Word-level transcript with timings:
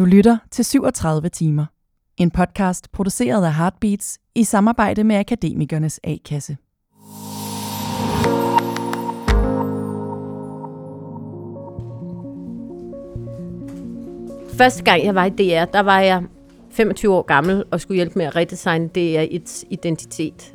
Du 0.00 0.04
lytter 0.04 0.36
til 0.50 0.64
37 0.64 1.28
timer. 1.28 1.66
En 2.16 2.30
podcast 2.30 2.92
produceret 2.92 3.44
af 3.44 3.54
Heartbeats 3.54 4.18
i 4.34 4.44
samarbejde 4.44 5.04
med 5.04 5.16
Akademikernes 5.16 6.00
A-kasse. 6.04 6.56
Første 14.58 14.84
gang 14.84 15.04
jeg 15.04 15.14
var 15.14 15.24
i 15.24 15.30
DR, 15.30 15.64
der 15.64 15.80
var 15.80 16.00
jeg 16.00 16.22
25 16.70 17.14
år 17.14 17.22
gammel 17.22 17.64
og 17.70 17.80
skulle 17.80 17.96
hjælpe 17.96 18.18
med 18.18 18.26
at 18.26 18.36
redesigne 18.36 18.90
DR1's 18.98 19.64
identitet. 19.70 20.54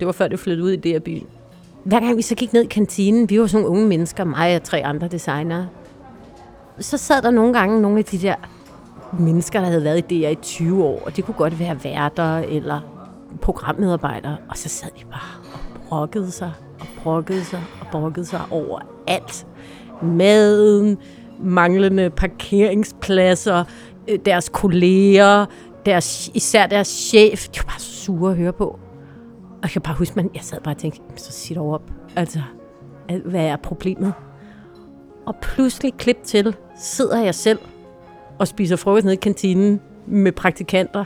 Det 0.00 0.06
var 0.06 0.12
før 0.12 0.28
det 0.28 0.38
flyttede 0.38 0.66
ud 0.66 0.72
i 0.72 0.76
DR-byen. 0.76 1.26
Hver 1.84 2.00
gang 2.00 2.16
vi 2.16 2.22
så 2.22 2.34
gik 2.34 2.52
ned 2.52 2.62
i 2.62 2.66
kantinen, 2.66 3.30
vi 3.30 3.40
var 3.40 3.46
sådan 3.46 3.62
nogle 3.62 3.78
unge 3.78 3.88
mennesker, 3.88 4.24
mig 4.24 4.56
og 4.56 4.62
tre 4.62 4.84
andre 4.84 5.08
designere, 5.08 5.68
så 6.80 6.96
sad 6.96 7.22
der 7.22 7.30
nogle 7.30 7.52
gange 7.52 7.82
nogle 7.82 7.98
af 7.98 8.04
de 8.04 8.18
der 8.18 8.34
mennesker, 9.18 9.60
der 9.60 9.66
havde 9.66 9.84
været 9.84 10.12
i 10.12 10.20
DR 10.20 10.28
i 10.28 10.34
20 10.34 10.84
år, 10.84 11.02
og 11.06 11.16
det 11.16 11.24
kunne 11.24 11.34
godt 11.34 11.58
være 11.58 11.84
værter 11.84 12.38
eller 12.38 12.80
programmedarbejdere, 13.42 14.36
og 14.48 14.56
så 14.56 14.68
sad 14.68 14.88
de 14.98 15.04
bare 15.04 15.54
og 15.74 15.80
brokkede 15.88 16.30
sig 16.30 16.52
og 16.80 16.86
brokkede 17.02 17.44
sig 17.44 17.62
og 17.80 17.86
brokkede 17.92 18.26
sig 18.26 18.40
over 18.50 18.80
alt. 19.06 19.46
Maden, 20.02 20.98
manglende 21.40 22.10
parkeringspladser, 22.10 23.64
øh, 24.08 24.18
deres 24.24 24.48
kolleger, 24.48 25.46
deres, 25.86 26.30
især 26.34 26.66
deres 26.66 26.88
chef. 26.88 27.48
De 27.48 27.58
var 27.58 27.64
bare 27.64 27.80
sure 27.80 28.30
at 28.30 28.36
høre 28.36 28.52
på. 28.52 28.64
Og 28.64 29.62
jeg 29.62 29.70
kan 29.70 29.82
bare 29.82 29.94
huske, 29.94 30.20
at 30.20 30.26
jeg 30.34 30.42
sad 30.42 30.60
bare 30.60 30.74
og 30.74 30.78
tænkte, 30.78 31.00
så 31.16 31.32
sig 31.32 31.56
dog 31.56 31.72
op. 31.72 31.90
Altså, 32.16 32.40
hvad 33.24 33.44
er 33.46 33.56
problemet? 33.56 34.12
Og 35.26 35.34
pludselig 35.42 35.94
klip 35.94 36.16
til, 36.24 36.56
sidder 36.76 37.22
jeg 37.22 37.34
selv 37.34 37.58
og 38.38 38.48
spiser 38.48 38.76
frokost 38.76 39.04
nede 39.04 39.14
i 39.14 39.20
kantinen 39.20 39.80
med 40.06 40.32
praktikanter. 40.32 41.04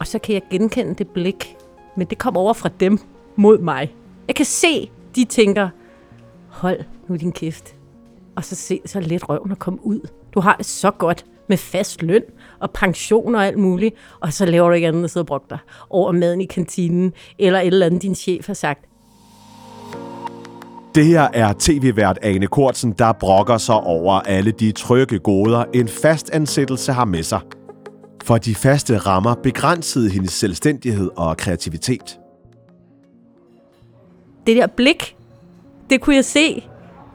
Og 0.00 0.06
så 0.06 0.18
kan 0.18 0.34
jeg 0.34 0.42
genkende 0.50 0.94
det 0.94 1.08
blik. 1.08 1.56
Men 1.96 2.06
det 2.06 2.18
kommer 2.18 2.40
over 2.40 2.52
fra 2.52 2.70
dem 2.80 2.98
mod 3.36 3.58
mig. 3.58 3.94
Jeg 4.28 4.36
kan 4.36 4.46
se, 4.46 4.90
de 5.16 5.24
tænker, 5.24 5.68
hold 6.48 6.80
nu 7.08 7.16
din 7.16 7.32
kæft. 7.32 7.74
Og 8.36 8.44
så 8.44 8.54
se 8.54 8.80
så 8.84 9.00
let 9.00 9.28
røven 9.28 9.52
at 9.52 9.58
komme 9.58 9.86
ud. 9.86 10.00
Du 10.34 10.40
har 10.40 10.56
det 10.56 10.66
så 10.66 10.90
godt 10.90 11.26
med 11.48 11.56
fast 11.56 12.02
løn 12.02 12.22
og 12.60 12.70
pension 12.70 13.34
og 13.34 13.46
alt 13.46 13.58
muligt, 13.58 13.94
og 14.20 14.32
så 14.32 14.46
laver 14.46 14.68
du 14.68 14.74
ikke 14.74 14.86
andet 14.86 14.98
end 14.98 15.04
at 15.04 15.10
sidde 15.10 15.22
og 15.22 15.26
brokke 15.26 15.46
dig 15.50 15.58
over 15.90 16.12
maden 16.12 16.40
i 16.40 16.44
kantinen, 16.44 17.12
eller 17.38 17.60
et 17.60 17.66
eller 17.66 17.86
andet, 17.86 18.02
din 18.02 18.14
chef 18.14 18.46
har 18.46 18.54
sagt. 18.54 18.84
Det 20.96 21.06
her 21.06 21.28
er 21.32 21.52
tv-vært 21.58 22.18
Ane 22.22 22.46
Kortsen, 22.46 22.92
der 22.92 23.12
brokker 23.12 23.58
sig 23.58 23.74
over 23.74 24.12
alle 24.12 24.50
de 24.50 24.72
trygge 24.72 25.18
goder, 25.18 25.64
en 25.74 25.88
fast 25.88 26.30
ansættelse 26.30 26.92
har 26.92 27.04
med 27.04 27.22
sig. 27.22 27.40
For 28.24 28.38
de 28.38 28.54
faste 28.54 28.98
rammer 28.98 29.34
begrænsede 29.34 30.10
hendes 30.10 30.32
selvstændighed 30.32 31.10
og 31.16 31.36
kreativitet. 31.36 32.18
Det 34.46 34.56
der 34.56 34.66
blik, 34.66 35.16
det 35.90 36.00
kunne 36.00 36.16
jeg 36.16 36.24
se. 36.24 36.64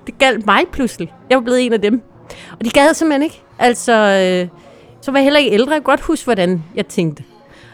Det 0.08 0.18
galt 0.18 0.46
mig 0.46 0.64
pludselig. 0.72 1.14
Jeg 1.30 1.38
var 1.38 1.44
blevet 1.44 1.66
en 1.66 1.74
af 1.74 1.82
dem. 1.82 2.02
Og 2.60 2.66
de 2.66 2.70
gad 2.70 2.94
simpelthen 2.94 3.24
ikke. 3.24 3.42
Altså, 3.60 3.94
øh, 3.94 4.60
så 5.02 5.12
var 5.12 5.20
jeg 5.20 5.24
heller 5.24 5.40
ikke 5.40 5.52
ældre. 5.52 5.72
Jeg 5.72 5.82
kan 5.82 5.84
godt 5.84 6.02
huske, 6.02 6.26
hvordan 6.26 6.64
jeg 6.76 6.88
tænkte. 6.88 7.24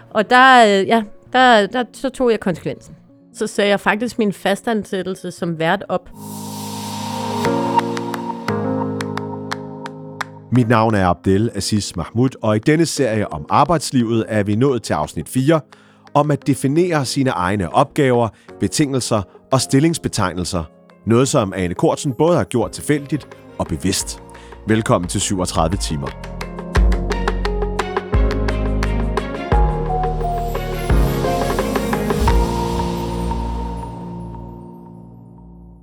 Og 0.09 0.30
der, 0.30 0.66
øh, 0.66 0.88
ja, 0.88 1.03
der, 1.33 1.67
der, 1.67 1.83
så 1.94 2.09
tog 2.09 2.31
jeg 2.31 2.39
konsekvensen. 2.39 2.97
Så 3.38 3.47
sagde 3.47 3.69
jeg 3.69 3.80
faktisk 3.80 4.19
min 4.19 4.33
fastansættelse 4.33 5.31
som 5.31 5.59
vært 5.59 5.83
op. 5.89 6.09
Mit 10.52 10.67
navn 10.67 10.95
er 10.95 11.07
Abdel 11.07 11.52
Aziz 11.55 11.95
Mahmoud, 11.95 12.29
og 12.41 12.55
i 12.55 12.59
denne 12.59 12.85
serie 12.85 13.31
om 13.31 13.45
arbejdslivet 13.49 14.25
er 14.27 14.44
vi 14.44 14.55
nået 14.55 14.83
til 14.83 14.94
afsnit 14.94 15.29
4, 15.29 15.59
om 16.13 16.31
at 16.31 16.47
definere 16.47 17.05
sine 17.05 17.29
egne 17.29 17.73
opgaver, 17.73 18.29
betingelser 18.59 19.21
og 19.51 19.62
stillingsbetegnelser. 19.62 20.63
Noget, 21.06 21.28
som 21.28 21.53
Ane 21.53 21.73
Kortsen 21.73 22.13
både 22.13 22.38
har 22.38 22.44
gjort 22.44 22.72
tilfældigt 22.72 23.28
og 23.57 23.67
bevidst. 23.67 24.19
Velkommen 24.67 25.09
til 25.09 25.22
37 25.22 25.78
timer. 25.78 26.37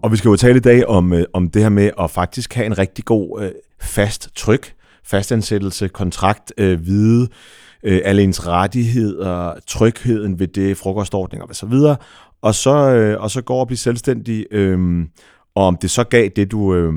Og 0.04 0.12
vi 0.12 0.16
skal 0.16 0.28
jo 0.28 0.36
tale 0.36 0.56
i 0.56 0.60
dag 0.60 0.86
om, 0.86 1.12
øh, 1.12 1.24
om 1.32 1.50
det 1.50 1.62
her 1.62 1.68
med 1.68 1.90
at 2.00 2.10
faktisk 2.10 2.54
have 2.54 2.66
en 2.66 2.78
rigtig 2.78 3.04
god 3.04 3.42
øh, 3.42 3.50
fast 3.80 4.30
tryk, 4.34 4.74
fastansættelse, 5.04 5.88
kontrakt, 5.88 6.52
øh, 6.58 6.86
vide 6.86 7.28
øh, 7.82 8.00
alle 8.04 8.22
ens 8.22 8.46
rettigheder, 8.46 9.54
trygheden 9.66 10.38
ved 10.38 10.48
det, 10.48 10.76
frokostordninger 10.76 11.46
og 11.46 11.56
så 11.56 11.66
videre, 11.66 11.96
og 12.42 12.54
så, 12.54 12.70
øh, 12.70 13.20
og 13.20 13.30
så 13.30 13.42
går 13.42 13.60
og 13.60 13.66
blive 13.66 13.78
selvstændig, 13.78 14.46
øh, 14.50 15.06
og 15.54 15.66
om 15.66 15.76
det 15.76 15.90
så 15.90 16.04
gav 16.04 16.28
det, 16.28 16.50
du 16.50 16.74
øh, 16.74 16.92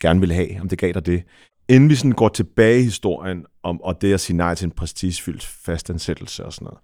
gerne 0.00 0.20
ville 0.20 0.34
have, 0.34 0.60
om 0.60 0.68
det 0.68 0.78
gav 0.78 0.92
dig 0.92 1.06
det. 1.06 1.22
Inden 1.68 1.90
vi 1.90 1.94
sådan 1.94 2.12
går 2.12 2.28
tilbage 2.28 2.80
i 2.80 2.84
historien, 2.84 3.44
om, 3.62 3.82
og 3.82 4.02
det 4.02 4.14
at 4.14 4.20
sige 4.20 4.36
nej 4.36 4.54
til 4.54 4.64
en 4.64 4.70
prestigefyldt 4.70 5.46
fastansættelse 5.46 6.44
og 6.44 6.52
sådan 6.52 6.64
noget, 6.64 6.78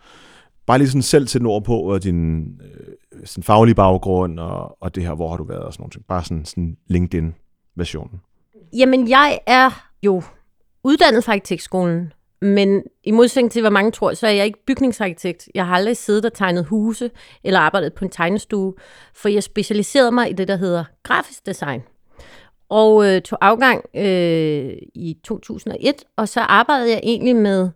bare 0.66 0.78
lige 0.78 0.88
sådan 0.88 1.03
selv 1.03 1.27
til 1.27 1.47
ord 1.47 1.65
på 1.65 1.78
og 1.78 2.03
din 2.03 2.43
øh, 2.43 2.94
sådan 3.25 3.44
faglige 3.44 3.75
baggrund 3.75 4.41
og, 4.41 4.82
og 4.82 4.94
det 4.94 5.03
her, 5.03 5.15
hvor 5.15 5.28
har 5.28 5.37
du 5.37 5.44
været 5.44 5.62
og 5.62 5.72
sådan 5.72 5.82
noget. 5.82 6.06
Bare 6.09 6.25
sådan, 6.25 6.44
sådan 6.44 6.77
LinkedIn-versionen. 6.87 8.21
Jamen, 8.76 9.09
jeg 9.09 9.38
er 9.47 9.88
jo 10.03 10.22
uddannet 10.84 11.25
fra 11.25 11.32
arkitektskolen, 11.32 12.12
men 12.43 12.82
i 13.05 13.10
modsætning 13.10 13.53
til, 13.53 13.60
hvad 13.60 13.71
mange 13.71 13.91
tror, 13.91 14.15
så 14.15 14.26
er 14.26 14.31
jeg 14.31 14.44
ikke 14.44 14.65
bygningsarkitekt. 14.66 15.49
Jeg 15.55 15.66
har 15.66 15.75
aldrig 15.75 15.97
siddet 15.97 16.25
og 16.25 16.32
tegnet 16.32 16.65
huse 16.66 17.10
eller 17.44 17.60
arbejdet 17.60 17.94
på 17.94 18.05
en 18.05 18.10
tegnestue, 18.10 18.75
for 19.15 19.28
jeg 19.28 19.43
specialiserede 19.43 20.12
mig 20.12 20.31
i 20.31 20.32
det, 20.32 20.49
der 20.49 20.56
hedder 20.56 20.84
grafisk 21.03 21.47
design. 21.47 21.82
Og 22.69 23.06
øh, 23.06 23.22
tog 23.22 23.38
afgang 23.41 23.84
øh, 23.97 24.72
i 24.94 25.16
2001, 25.25 25.94
og 26.16 26.28
så 26.28 26.41
arbejdede 26.41 26.91
jeg 26.91 27.00
egentlig 27.03 27.37
med 27.37 27.71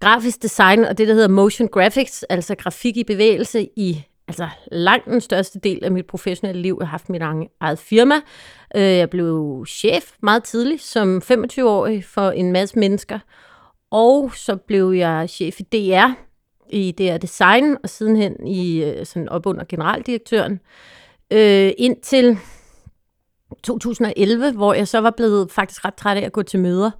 grafisk 0.00 0.42
design 0.42 0.84
og 0.84 0.98
det, 0.98 1.08
der 1.08 1.14
hedder 1.14 1.28
motion 1.28 1.68
graphics, 1.68 2.22
altså 2.22 2.54
grafik 2.54 2.96
i 2.96 3.04
bevægelse 3.04 3.68
i 3.76 4.04
altså 4.28 4.48
langt 4.72 5.06
den 5.06 5.20
største 5.20 5.58
del 5.58 5.84
af 5.84 5.90
mit 5.90 6.06
professionelle 6.06 6.62
liv. 6.62 6.76
Jeg 6.80 6.86
har 6.86 6.90
haft 6.90 7.08
mit 7.08 7.22
eget 7.60 7.78
firma. 7.78 8.14
Øh, 8.76 8.82
jeg 8.82 9.10
blev 9.10 9.64
chef 9.68 10.12
meget 10.22 10.44
tidligt, 10.44 10.82
som 10.82 11.22
25-årig 11.24 12.04
for 12.04 12.30
en 12.30 12.52
masse 12.52 12.78
mennesker. 12.78 13.18
Og 13.90 14.32
så 14.34 14.56
blev 14.56 14.92
jeg 14.92 15.30
chef 15.30 15.60
i 15.60 15.62
DR, 15.62 16.10
i 16.70 16.92
DR 16.98 17.16
Design, 17.16 17.76
og 17.82 17.88
sidenhen 17.88 18.46
i 18.46 18.84
øh, 18.84 19.06
sådan 19.06 19.28
op 19.28 19.46
under 19.46 19.64
generaldirektøren. 19.68 20.60
Øh, 21.30 21.72
indtil 21.78 22.38
2011, 23.62 24.52
hvor 24.52 24.74
jeg 24.74 24.88
så 24.88 25.00
var 25.00 25.10
blevet 25.10 25.50
faktisk 25.50 25.84
ret 25.84 25.94
træt 25.94 26.16
af 26.16 26.26
at 26.26 26.32
gå 26.32 26.42
til 26.42 26.60
møder 26.60 26.90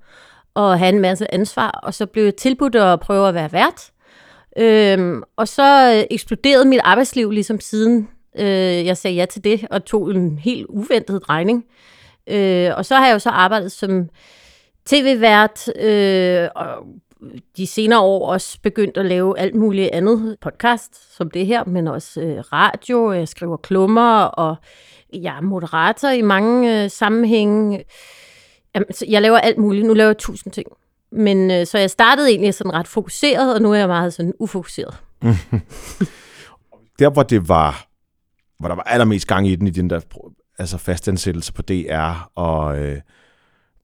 og 0.54 0.78
have 0.78 0.88
en 0.88 1.00
masse 1.00 1.34
ansvar, 1.34 1.80
og 1.82 1.94
så 1.94 2.06
blev 2.06 2.24
jeg 2.24 2.36
tilbudt 2.36 2.74
at 2.74 3.00
prøve 3.00 3.28
at 3.28 3.34
være 3.34 3.52
vært. 3.52 3.90
Øhm, 4.58 5.22
og 5.36 5.48
så 5.48 5.94
øh, 5.96 6.04
eksploderede 6.10 6.64
mit 6.64 6.80
arbejdsliv 6.84 7.30
ligesom 7.30 7.60
siden 7.60 8.08
øh, 8.38 8.86
jeg 8.86 8.96
sagde 8.96 9.16
ja 9.16 9.24
til 9.24 9.44
det, 9.44 9.66
og 9.70 9.84
tog 9.84 10.10
en 10.10 10.38
helt 10.38 10.66
uventet 10.66 11.22
drejning. 11.28 11.64
Øh, 12.26 12.70
og 12.76 12.86
så 12.86 12.94
har 12.94 13.06
jeg 13.06 13.14
jo 13.14 13.18
så 13.18 13.30
arbejdet 13.30 13.72
som 13.72 14.08
tv-vært, 14.86 15.68
øh, 15.76 16.48
og 16.54 16.86
de 17.56 17.66
senere 17.66 18.00
år 18.00 18.32
også 18.32 18.58
begyndt 18.62 18.96
at 18.96 19.06
lave 19.06 19.38
alt 19.38 19.54
muligt 19.54 19.90
andet 19.92 20.36
podcast, 20.40 21.16
som 21.16 21.30
det 21.30 21.46
her, 21.46 21.64
men 21.64 21.88
også 21.88 22.20
øh, 22.20 22.38
radio, 22.38 23.12
jeg 23.12 23.28
skriver 23.28 23.56
klummer, 23.56 24.22
og 24.22 24.56
jeg 25.12 25.36
er 25.36 25.40
moderator 25.40 26.08
i 26.08 26.22
mange 26.22 26.84
øh, 26.84 26.90
sammenhænge. 26.90 27.84
Jamen, 28.74 28.86
jeg 29.08 29.22
laver 29.22 29.38
alt 29.38 29.58
muligt. 29.58 29.86
Nu 29.86 29.94
laver 29.94 30.08
jeg 30.08 30.18
tusind 30.18 30.52
ting. 30.52 30.66
Men 31.12 31.50
øh, 31.50 31.66
så 31.66 31.78
jeg 31.78 31.90
startede 31.90 32.30
egentlig 32.30 32.54
sådan 32.54 32.74
ret 32.74 32.88
fokuseret, 32.88 33.54
og 33.54 33.62
nu 33.62 33.72
er 33.72 33.76
jeg 33.76 33.88
meget 33.88 34.14
sådan 34.14 34.32
ufokuseret. 34.38 34.96
der, 36.98 37.10
hvor 37.10 37.22
det 37.22 37.48
var, 37.48 37.86
hvor 38.58 38.68
der 38.68 38.74
var 38.74 38.82
allermest 38.82 39.26
gang 39.26 39.48
i 39.48 39.56
den, 39.56 39.66
i 39.66 39.70
den 39.70 39.90
der 39.90 40.00
altså 40.58 40.78
fastansættelse 40.78 41.52
på 41.52 41.62
DR, 41.62 42.30
og 42.34 42.78
øh, 42.78 43.00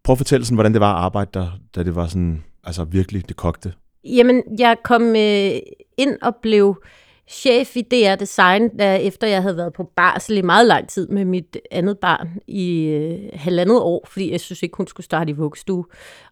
prøv 0.04 0.12
at 0.12 0.18
fortælle 0.18 0.46
sådan, 0.46 0.56
hvordan 0.56 0.72
det 0.72 0.80
var 0.80 0.94
at 0.94 1.04
arbejde 1.04 1.30
der, 1.34 1.50
da 1.74 1.82
det 1.82 1.94
var 1.94 2.06
sådan, 2.06 2.44
altså 2.64 2.84
virkelig 2.84 3.28
det 3.28 3.36
kogte. 3.36 3.72
Jamen, 4.04 4.42
jeg 4.58 4.76
kom 4.84 5.02
øh, 5.02 5.52
ind 5.98 6.18
og 6.22 6.36
blev 6.42 6.82
chef 7.30 7.76
i 7.76 7.82
DR 7.82 8.14
Design, 8.14 8.78
der 8.78 8.94
efter 8.94 9.26
jeg 9.26 9.42
havde 9.42 9.56
været 9.56 9.72
på 9.72 9.90
barsel 9.96 10.36
i 10.36 10.42
meget 10.42 10.66
lang 10.66 10.88
tid 10.88 11.08
med 11.08 11.24
mit 11.24 11.56
andet 11.70 11.98
barn 11.98 12.28
i 12.46 12.82
øh, 12.82 13.18
halvandet 13.34 13.80
år, 13.80 14.06
fordi 14.10 14.32
jeg 14.32 14.40
synes 14.40 14.62
ikke, 14.62 14.76
hun 14.76 14.86
skulle 14.86 15.04
starte 15.04 15.30
i 15.30 15.34
vuggestue. 15.34 15.84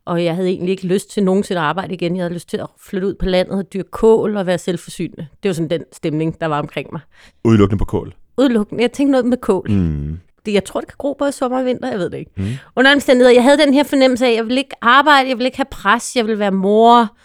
Og 0.04 0.24
jeg 0.24 0.34
havde 0.34 0.48
egentlig 0.48 0.70
ikke 0.70 0.86
lyst 0.86 1.10
til 1.10 1.22
nogensinde 1.22 1.60
at 1.60 1.66
arbejde 1.66 1.94
igen. 1.94 2.16
Jeg 2.16 2.22
havde 2.22 2.34
lyst 2.34 2.48
til 2.48 2.56
at 2.56 2.66
flytte 2.78 3.06
ud 3.06 3.14
på 3.14 3.26
landet 3.26 3.58
og 3.58 3.72
dyrke 3.72 3.90
kål 3.90 4.36
og 4.36 4.46
være 4.46 4.58
selvforsynende. 4.58 5.26
Det 5.42 5.48
var 5.48 5.52
sådan 5.52 5.70
den 5.70 5.82
stemning, 5.92 6.40
der 6.40 6.46
var 6.46 6.58
omkring 6.58 6.88
mig. 6.92 7.00
Udelukkende 7.44 7.78
på 7.78 7.84
kål? 7.84 8.14
Udelukkende. 8.38 8.82
Jeg 8.82 8.92
tænkte 8.92 9.10
noget 9.10 9.26
med 9.26 9.36
kål. 9.36 9.70
Mm. 9.70 10.18
det, 10.46 10.52
jeg 10.52 10.64
tror, 10.64 10.80
det 10.80 10.88
kan 10.88 10.96
gro 10.98 11.12
både 11.18 11.32
sommer 11.32 11.58
og 11.58 11.64
vinter, 11.64 11.90
jeg 11.90 11.98
ved 11.98 12.10
det 12.10 12.18
ikke. 12.18 12.30
Mm. 12.36 12.44
Under 12.76 12.92
omstændigheder, 12.92 13.34
jeg 13.34 13.42
havde 13.42 13.58
den 13.58 13.74
her 13.74 13.84
fornemmelse 13.84 14.26
af, 14.26 14.30
at 14.30 14.36
jeg 14.36 14.44
ville 14.44 14.58
ikke 14.58 14.76
arbejde, 14.82 15.28
jeg 15.28 15.38
ville 15.38 15.46
ikke 15.46 15.56
have 15.56 15.66
pres, 15.70 16.16
jeg 16.16 16.26
ville 16.26 16.38
være 16.38 16.52
mor. 16.52 17.16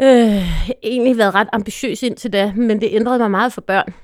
Øh, 0.00 0.72
egentlig 0.82 1.18
været 1.18 1.34
ret 1.34 1.48
ambitiøs 1.52 2.02
indtil 2.02 2.32
da, 2.32 2.52
men 2.56 2.80
det 2.80 2.88
ændrede 2.92 3.18
mig 3.18 3.30
meget 3.30 3.52
for 3.52 3.60
børn. 3.60 3.94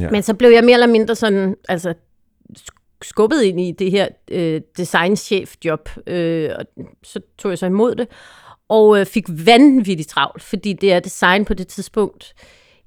Ja. 0.00 0.10
Men 0.10 0.22
så 0.22 0.34
blev 0.34 0.50
jeg 0.50 0.64
mere 0.64 0.74
eller 0.74 0.86
mindre 0.86 1.14
sådan, 1.14 1.56
altså 1.68 1.94
skubbet 3.02 3.42
ind 3.42 3.60
i 3.60 3.72
det 3.72 3.90
her 3.90 4.08
øh, 4.30 4.60
designchef-job, 4.76 5.88
øh, 6.06 6.50
og 6.58 6.64
så 7.02 7.20
tog 7.38 7.50
jeg 7.50 7.58
så 7.58 7.66
imod 7.66 7.94
det, 7.94 8.08
og 8.68 9.00
øh, 9.00 9.06
fik 9.06 9.24
vanvittigt 9.46 10.08
travlt, 10.08 10.42
fordi 10.42 10.72
det 10.72 10.92
er 10.92 11.00
design 11.00 11.44
på 11.44 11.54
det 11.54 11.68
tidspunkt 11.68 12.34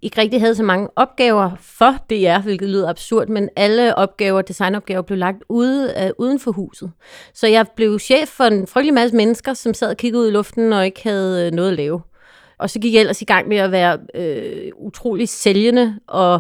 ikke 0.06 0.22
rigtig 0.22 0.42
havde 0.42 0.56
så 0.56 0.64
mange 0.64 0.90
opgaver 0.96 1.52
for 1.60 1.92
DR, 2.10 2.42
hvilket 2.42 2.70
lyder 2.70 2.90
absurd, 2.90 3.28
men 3.28 3.50
alle 3.56 3.96
opgaver, 3.96 4.42
designopgaver, 4.42 5.02
blev 5.02 5.18
lagt 5.18 5.44
ude, 5.50 5.94
uh, 6.04 6.26
uden 6.26 6.40
for 6.40 6.52
huset. 6.52 6.92
Så 7.34 7.48
jeg 7.48 7.66
blev 7.76 8.00
chef 8.00 8.30
for 8.30 8.44
en 8.44 8.68
frygtelig 8.68 8.94
masse 8.94 9.16
mennesker, 9.16 9.54
som 9.54 9.74
sad 9.74 9.90
og 9.90 9.98
kiggede 9.98 10.24
ud 10.24 10.28
i 10.28 10.32
luften 10.32 10.74
og 10.74 10.86
ikke 10.86 11.04
havde 11.04 11.52
noget 11.52 11.70
at 11.70 11.78
lave. 11.78 12.02
Og 12.58 12.70
så 12.70 12.80
gik 12.80 12.94
jeg 12.94 13.00
ellers 13.00 13.22
i 13.22 13.26
gang 13.26 13.48
med 13.48 13.58
at 13.58 13.72
være 13.72 14.00
øh, 14.16 14.72
utrolig 14.78 15.30
sælgende 15.30 16.00
og 16.08 16.40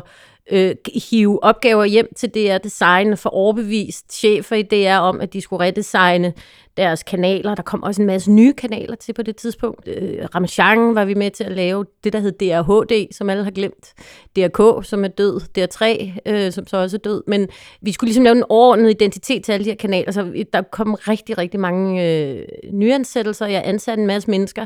øh, 0.52 0.76
hive 1.10 1.44
opgaver 1.44 1.86
hjem 1.86 2.08
til 2.16 2.30
DR 2.30 2.58
Design 2.58 3.18
for 3.18 3.30
overbevist 3.30 4.14
chefer 4.14 4.56
i 4.56 4.62
DR 4.62 4.98
om, 4.98 5.22
at 5.22 5.34
de 5.34 5.42
skulle 5.42 5.64
redesigne 5.64 6.34
deres 6.78 7.04
kanaler. 7.04 7.56
Der 7.56 7.64
kom 7.64 7.84
også 7.84 8.02
en 8.02 8.06
masse 8.06 8.32
nye 8.32 8.54
kanaler 8.54 8.96
til 8.96 9.14
på 9.14 9.22
det 9.22 9.36
tidspunkt. 9.36 9.88
Øh, 9.88 10.28
Ramachan 10.36 10.96
var 10.96 11.06
vi 11.06 11.14
med 11.14 11.32
til 11.32 11.44
at 11.44 11.52
lave 11.52 11.86
det, 12.04 12.14
der 12.14 12.20
hed 12.20 12.32
DRHD, 12.32 13.14
som 13.14 13.30
alle 13.30 13.44
har 13.44 13.52
glemt. 13.52 13.94
DRK, 14.36 14.86
som 14.86 15.04
er 15.04 15.08
død. 15.08 15.42
DR3, 15.58 16.12
øh, 16.32 16.52
som 16.52 16.68
så 16.68 16.78
også 16.78 16.98
er 16.98 17.00
død. 17.00 17.24
Men 17.28 17.48
vi 17.82 17.92
skulle 17.92 18.08
ligesom 18.08 18.24
lave 18.24 18.36
en 18.36 18.44
overordnet 18.50 18.90
identitet 18.90 19.44
til 19.44 19.52
alle 19.52 19.66
de 19.66 19.70
her 19.70 19.78
kanaler. 19.78 20.12
Så 20.12 20.46
der 20.54 20.62
kom 20.62 20.94
rigtig, 20.94 21.38
rigtig 21.38 21.60
mange 21.60 22.10
øh, 22.10 22.48
nyansættelser. 22.74 23.46
Jeg 23.46 23.62
ansatte 23.66 24.02
en 24.02 24.08
masse 24.08 24.32
mennesker. 24.32 24.66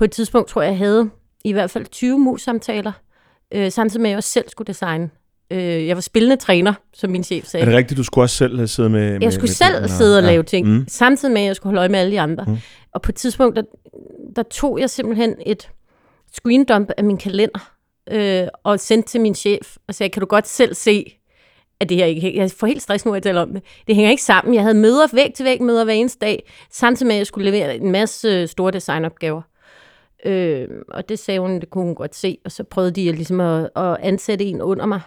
På 0.00 0.04
et 0.04 0.10
tidspunkt 0.10 0.48
tror 0.48 0.62
jeg, 0.62 0.68
jeg 0.70 0.78
havde 0.78 1.10
i 1.44 1.52
hvert 1.52 1.70
fald 1.70 1.86
20 1.86 2.18
mus-samtaler 2.18 2.92
øh, 3.54 3.72
samtidig 3.72 4.00
med, 4.02 4.10
at 4.10 4.12
jeg 4.12 4.16
også 4.16 4.30
selv 4.30 4.48
skulle 4.48 4.66
designe. 4.66 5.10
Øh, 5.50 5.86
jeg 5.86 5.96
var 5.96 6.00
spillende 6.00 6.36
træner, 6.36 6.72
som 6.94 7.10
min 7.10 7.24
chef 7.24 7.44
sagde. 7.46 7.62
Er 7.62 7.68
det 7.68 7.76
rigtigt, 7.78 7.98
du 7.98 8.04
skulle 8.04 8.24
også 8.24 8.36
selv 8.36 8.66
sidde 8.66 8.88
med... 8.90 9.12
med 9.12 9.20
Jeg 9.22 9.32
skulle 9.32 9.48
med 9.48 9.54
selv 9.54 9.80
den, 9.80 9.88
sidde 9.88 10.18
og 10.18 10.22
ja. 10.22 10.30
lave 10.30 10.42
ting, 10.42 10.66
Mm. 10.68 10.84
samtidig 10.88 11.34
med, 11.34 11.40
at 11.40 11.46
jeg 11.46 11.56
skulle 11.56 11.70
holde 11.70 11.78
øje 11.80 11.88
med 11.88 11.98
alle 11.98 12.12
de 12.12 12.20
andre. 12.20 12.44
Mm. 12.44 12.56
Og 12.94 13.02
på 13.02 13.12
et 13.12 13.14
tidspunkt, 13.14 13.56
der, 13.56 13.62
der 14.36 14.42
tog 14.42 14.80
jeg 14.80 14.90
simpelthen 14.90 15.34
et 15.46 15.68
screendump 16.32 16.90
af 16.96 17.04
min 17.04 17.16
kalender, 17.16 17.72
øh, 18.10 18.46
og 18.64 18.80
sendte 18.80 19.08
til 19.08 19.20
min 19.20 19.34
chef, 19.34 19.76
og 19.88 19.94
sagde, 19.94 20.10
kan 20.10 20.20
du 20.20 20.26
godt 20.26 20.48
selv 20.48 20.74
se, 20.74 21.04
at 21.80 21.88
det 21.88 21.96
her 21.96 22.04
ikke. 22.06 22.36
Jeg 22.36 22.50
får 22.50 22.66
helt 22.66 22.82
stress 22.82 23.04
nu, 23.04 23.12
at 23.12 23.14
jeg 23.14 23.22
taler 23.22 23.42
om 23.42 23.52
det. 23.52 23.62
Det 23.86 23.94
hænger 23.94 24.10
ikke 24.10 24.22
sammen. 24.22 24.54
Jeg 24.54 24.62
havde 24.62 24.74
møder, 24.74 25.06
væg 25.12 25.32
til 25.34 25.44
væg 25.44 25.62
møder 25.62 25.84
hver 25.84 25.94
eneste 25.94 26.18
dag, 26.18 26.50
samtidig 26.72 27.06
med, 27.06 27.14
at 27.14 27.18
jeg 27.18 27.26
skulle 27.26 27.50
levere 27.50 27.76
en 27.76 27.92
masse 27.92 28.28
øh, 28.28 28.48
store 28.48 28.72
designopgaver. 28.72 29.42
Øh, 30.24 30.68
og 30.88 31.08
det 31.08 31.18
sagde 31.18 31.40
hun, 31.40 31.60
det 31.60 31.70
kunne 31.70 31.84
hun 31.84 31.94
godt 31.94 32.14
se, 32.14 32.38
og 32.44 32.52
så 32.52 32.64
prøvede 32.64 32.92
de 32.92 33.12
ligesom 33.12 33.40
at, 33.40 33.70
at 33.76 33.96
ansætte 34.00 34.44
en 34.44 34.62
under 34.62 34.86
mig. 34.86 35.00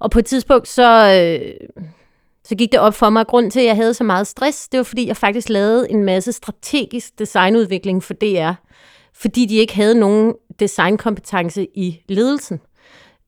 Og 0.00 0.10
på 0.10 0.18
et 0.18 0.26
tidspunkt, 0.26 0.68
så, 0.68 1.12
øh, 1.42 1.68
så 2.44 2.54
gik 2.54 2.72
det 2.72 2.80
op 2.80 2.94
for 2.94 3.10
mig, 3.10 3.20
at 3.20 3.26
grunden 3.26 3.50
til, 3.50 3.60
at 3.60 3.66
jeg 3.66 3.76
havde 3.76 3.94
så 3.94 4.04
meget 4.04 4.26
stress, 4.26 4.68
det 4.68 4.78
var, 4.78 4.84
fordi 4.84 5.06
jeg 5.06 5.16
faktisk 5.16 5.48
lavede 5.48 5.90
en 5.90 6.04
masse 6.04 6.32
strategisk 6.32 7.18
designudvikling 7.18 8.02
for 8.02 8.14
DR, 8.14 8.52
fordi 9.14 9.46
de 9.46 9.56
ikke 9.56 9.74
havde 9.74 9.94
nogen 9.94 10.34
designkompetence 10.60 11.66
i 11.74 12.02
ledelsen. 12.08 12.60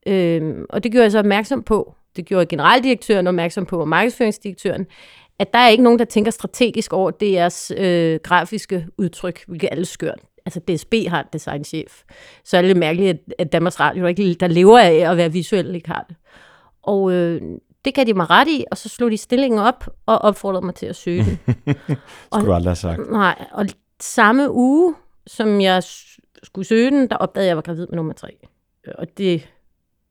Øh, 0.07 0.55
og 0.69 0.83
det 0.83 0.91
gjorde 0.91 1.03
jeg 1.03 1.11
så 1.11 1.19
opmærksom 1.19 1.63
på. 1.63 1.95
Det 2.15 2.25
gjorde 2.25 2.45
generaldirektøren 2.45 3.27
opmærksom 3.27 3.65
på, 3.65 3.79
og 3.79 3.87
markedsføringsdirektøren, 3.87 4.87
at 5.39 5.53
der 5.53 5.59
er 5.59 5.69
ikke 5.69 5.83
nogen, 5.83 5.99
der 5.99 6.05
tænker 6.05 6.31
strategisk 6.31 6.93
over 6.93 7.11
DR's 7.11 7.81
øh, 7.81 8.19
grafiske 8.23 8.87
udtryk, 8.97 9.43
hvilket 9.47 9.67
er 9.67 9.71
alle 9.71 9.85
skørt. 9.85 10.19
Altså 10.45 10.59
DSB 10.59 10.93
har 11.07 11.21
en 11.21 11.27
designchef. 11.33 12.03
Så 12.43 12.57
er 12.57 12.61
det 12.61 12.69
lidt 12.69 12.77
mærkeligt, 12.77 13.17
at, 13.39 13.51
Danmarks 13.51 13.79
Radio, 13.79 14.03
der 14.03 14.07
ikke, 14.07 14.33
der 14.33 14.47
lever 14.47 14.79
af 14.79 15.11
at 15.11 15.17
være 15.17 15.31
visuel, 15.31 15.75
ikke 15.75 15.89
har 15.89 16.05
det. 16.09 16.15
Og 16.81 17.11
øh, 17.11 17.41
det 17.85 17.93
gav 17.93 18.05
de 18.05 18.13
mig 18.13 18.29
ret 18.29 18.47
i, 18.47 18.65
og 18.71 18.77
så 18.77 18.89
slog 18.89 19.11
de 19.11 19.17
stillingen 19.17 19.59
op 19.59 19.87
og 20.05 20.17
opfordrede 20.17 20.65
mig 20.65 20.75
til 20.75 20.85
at 20.85 20.95
søge 20.95 21.23
den. 21.23 21.39
Skulle 22.33 22.47
du 22.47 22.53
aldrig 22.53 22.69
have 22.69 22.75
sagt. 22.75 23.11
Nej, 23.11 23.45
og 23.51 23.65
samme 23.99 24.51
uge, 24.51 24.95
som 25.27 25.61
jeg 25.61 25.83
skulle 26.43 26.67
søge 26.67 26.91
den, 26.91 27.09
der 27.09 27.15
opdagede 27.15 27.45
jeg, 27.45 27.47
at 27.47 27.49
jeg 27.49 27.55
var 27.55 27.61
gravid 27.61 27.87
med 27.87 27.95
nummer 27.95 28.13
tre. 28.13 28.37
Og 28.97 29.17
det 29.17 29.47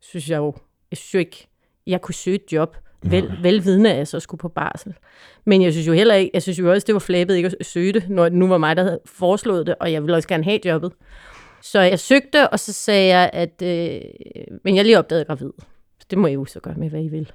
synes 0.00 0.30
jeg 0.30 0.36
jo, 0.36 0.54
jeg 0.90 0.98
synes 0.98 1.14
jo 1.14 1.18
ikke, 1.18 1.48
jeg 1.86 2.00
kunne 2.00 2.14
søge 2.14 2.36
et 2.36 2.52
job, 2.52 2.76
vel, 3.02 3.38
velvidende, 3.43 3.91
at 3.91 3.97
jeg 3.97 4.08
så 4.08 4.20
skulle 4.20 4.38
på 4.38 4.49
barsel. 4.49 4.94
Men 5.44 5.62
jeg 5.62 5.73
synes 5.73 5.88
jo 5.88 5.93
heller 5.93 6.14
ikke, 6.14 6.31
jeg 6.35 6.43
synes 6.43 6.58
jo 6.58 6.70
også, 6.70 6.85
det 6.87 6.93
var 6.93 6.99
flabet 6.99 7.37
ikke 7.37 7.52
at 7.61 7.67
søge 7.67 7.93
det, 7.93 8.08
når 8.08 8.25
det 8.25 8.38
nu 8.38 8.49
var 8.49 8.58
mig, 8.58 8.76
der 8.76 8.82
havde 8.82 9.00
foreslået 9.06 9.67
det, 9.67 9.75
og 9.81 9.93
jeg 9.93 10.02
ville 10.02 10.17
også 10.17 10.29
gerne 10.29 10.44
have 10.44 10.61
jobbet. 10.64 10.93
Så 11.62 11.81
jeg 11.81 11.99
søgte, 11.99 12.49
og 12.49 12.58
så 12.58 12.73
sagde 12.73 13.17
jeg, 13.17 13.31
at 13.32 13.62
øh, 13.62 14.00
men 14.64 14.76
jeg 14.76 14.85
lige 14.85 14.99
opdagede 14.99 15.25
gravid. 15.25 15.50
Så 16.00 16.06
det 16.11 16.19
må 16.19 16.26
I 16.26 16.32
jo 16.32 16.44
så 16.44 16.61
gøre 16.61 16.75
med, 16.75 16.91
hvad 16.91 17.02
I 17.05 17.08
vil. 17.08 17.32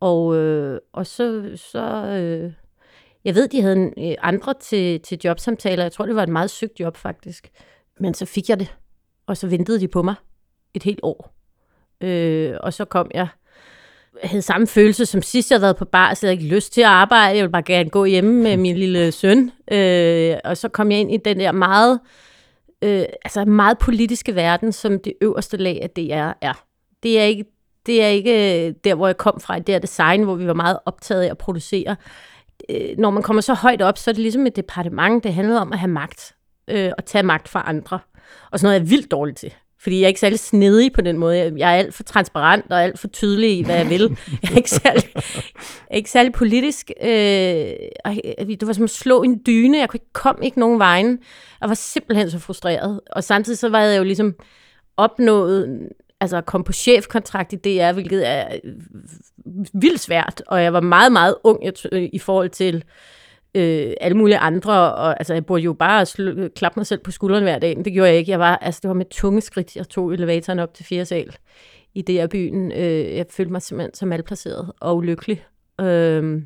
Og, 0.00 0.36
øh, 0.36 0.80
og 0.92 1.06
så, 1.06 1.50
så 1.56 2.06
øh, 2.06 2.52
jeg 3.24 3.34
ved, 3.34 3.48
de 3.48 3.62
havde 3.62 3.76
en, 3.76 3.94
øh, 3.98 4.16
andre 4.18 4.54
til, 4.60 5.00
til 5.00 5.20
jobsamtaler. 5.24 5.82
Jeg 5.82 5.92
tror, 5.92 6.06
det 6.06 6.16
var 6.16 6.22
et 6.22 6.28
meget 6.28 6.50
søgt 6.50 6.80
job, 6.80 6.96
faktisk. 6.96 7.50
Men 7.98 8.14
så 8.14 8.26
fik 8.26 8.48
jeg 8.48 8.60
det, 8.60 8.74
og 9.26 9.36
så 9.36 9.46
ventede 9.46 9.80
de 9.80 9.88
på 9.88 10.02
mig 10.02 10.14
et 10.74 10.82
helt 10.82 11.00
år. 11.02 11.34
Øh, 12.00 12.56
og 12.60 12.72
så 12.72 12.84
kom 12.84 13.10
jeg 13.14 13.28
havde 14.22 14.42
samme 14.42 14.66
følelse 14.66 15.06
som 15.06 15.22
sidst, 15.22 15.50
jeg 15.50 15.56
havde 15.56 15.62
været 15.62 15.76
på 15.76 15.84
bar, 15.84 16.14
så 16.14 16.26
jeg 16.26 16.30
havde 16.30 16.42
ikke 16.42 16.54
lyst 16.54 16.72
til 16.72 16.80
at 16.80 16.86
arbejde. 16.86 17.36
Jeg 17.36 17.42
ville 17.42 17.52
bare 17.52 17.62
gerne 17.62 17.90
gå 17.90 18.04
hjemme 18.04 18.42
med 18.42 18.56
min 18.56 18.76
lille 18.76 19.12
søn. 19.12 19.50
Øh, 19.72 20.36
og 20.44 20.56
så 20.56 20.68
kom 20.68 20.90
jeg 20.90 21.00
ind 21.00 21.12
i 21.12 21.16
den 21.16 21.40
der 21.40 21.52
meget, 21.52 22.00
øh, 22.82 23.04
altså 23.24 23.44
meget 23.44 23.78
politiske 23.78 24.34
verden, 24.34 24.72
som 24.72 24.98
det 24.98 25.12
øverste 25.20 25.56
lag 25.56 25.82
af 25.82 25.90
DR 25.90 26.32
er. 26.46 26.64
Det 27.02 27.20
er 27.20 27.24
ikke, 27.24 27.44
det 27.86 28.02
er 28.02 28.08
ikke 28.08 28.66
øh, 28.66 28.74
der, 28.84 28.94
hvor 28.94 29.06
jeg 29.06 29.16
kom 29.16 29.40
fra, 29.40 29.58
det 29.58 29.74
er 29.74 29.78
design, 29.78 30.22
hvor 30.22 30.34
vi 30.34 30.46
var 30.46 30.54
meget 30.54 30.78
optaget 30.86 31.22
af 31.22 31.30
at 31.30 31.38
producere. 31.38 31.96
Øh, 32.70 32.98
når 32.98 33.10
man 33.10 33.22
kommer 33.22 33.40
så 33.40 33.54
højt 33.54 33.82
op, 33.82 33.98
så 33.98 34.10
er 34.10 34.12
det 34.12 34.22
ligesom 34.22 34.46
et 34.46 34.56
departement, 34.56 35.24
det 35.24 35.34
handler 35.34 35.60
om 35.60 35.72
at 35.72 35.78
have 35.78 35.90
magt, 35.90 36.34
øh, 36.68 36.92
og 36.98 37.04
tage 37.04 37.22
magt 37.22 37.48
fra 37.48 37.62
andre. 37.66 37.98
Og 38.50 38.58
sådan 38.58 38.66
noget 38.66 38.76
er 38.76 38.84
jeg 38.84 38.90
vildt 38.90 39.10
dårligt 39.10 39.38
til. 39.38 39.54
Fordi 39.82 39.96
jeg 39.98 40.02
er 40.04 40.08
ikke 40.08 40.20
særlig 40.20 40.38
snedig 40.38 40.92
på 40.92 41.00
den 41.00 41.18
måde. 41.18 41.36
Jeg- 41.56 41.74
er 41.74 41.78
alt 41.78 41.94
for 41.94 42.02
transparent 42.02 42.64
og 42.70 42.82
alt 42.82 42.98
for 42.98 43.08
tydelig 43.08 43.58
i, 43.58 43.62
hvad 43.62 43.76
jeg 43.76 43.90
vil. 43.90 44.16
Jeg 44.42 44.50
er 44.52 44.56
ikke 44.56 44.70
særlig, 44.70 45.02
jeg 45.14 45.22
er 45.90 45.96
ikke 45.96 46.10
særlig 46.10 46.32
politisk. 46.32 46.90
Øh, 47.02 47.10
det 48.48 48.66
var 48.66 48.72
som 48.72 48.84
at 48.84 48.90
slå 48.90 49.22
en 49.22 49.42
dyne. 49.46 49.78
Jeg 49.78 49.88
kunne 49.88 49.96
ikke, 49.96 50.12
komme 50.12 50.44
ikke 50.44 50.60
nogen 50.60 50.78
vejen. 50.78 51.18
Jeg 51.60 51.68
var 51.68 51.74
simpelthen 51.74 52.30
så 52.30 52.38
frustreret. 52.38 53.00
Og 53.12 53.24
samtidig 53.24 53.58
så 53.58 53.68
var 53.68 53.80
jeg 53.80 53.98
jo 53.98 54.04
ligesom 54.04 54.34
opnået 54.96 55.88
altså 56.20 56.36
at 56.36 56.46
komme 56.46 56.64
på 56.64 56.72
chefkontrakt 56.72 57.52
i 57.52 57.56
DR, 57.56 57.92
hvilket 57.92 58.28
er 58.28 58.48
øh, 58.64 58.72
vildt 59.82 60.00
svært. 60.00 60.42
Og 60.46 60.62
jeg 60.62 60.72
var 60.72 60.80
meget, 60.80 61.12
meget 61.12 61.34
ung 61.44 61.64
jeg, 61.64 61.72
i 62.12 62.18
forhold 62.18 62.50
til 62.50 62.84
øh, 63.54 63.92
alle 64.00 64.16
mulige 64.16 64.38
andre, 64.38 64.94
og 64.94 65.18
altså, 65.20 65.34
jeg 65.34 65.46
burde 65.46 65.62
jo 65.62 65.72
bare 65.72 66.02
sl- 66.02 66.48
klappe 66.56 66.80
mig 66.80 66.86
selv 66.86 67.00
på 67.00 67.10
skulderen 67.10 67.42
hver 67.44 67.58
dag, 67.58 67.76
men 67.76 67.84
det 67.84 67.92
gjorde 67.92 68.08
jeg 68.10 68.18
ikke. 68.18 68.30
Jeg 68.30 68.38
var, 68.38 68.56
altså, 68.56 68.80
det 68.82 68.88
var 68.88 68.94
med 68.94 69.06
tunge 69.10 69.40
skridt, 69.40 69.76
jeg 69.76 69.88
tog 69.88 70.12
elevatoren 70.12 70.58
op 70.58 70.74
til 70.74 70.84
4. 70.84 71.04
sal 71.04 71.36
i 71.94 72.02
DR 72.02 72.26
byen. 72.26 72.72
Øh, 72.72 73.16
jeg 73.16 73.26
følte 73.30 73.52
mig 73.52 73.62
simpelthen 73.62 73.94
så 73.94 74.06
malplaceret 74.06 74.72
og 74.80 74.96
ulykkelig. 74.96 75.44
Øh, 75.80 76.42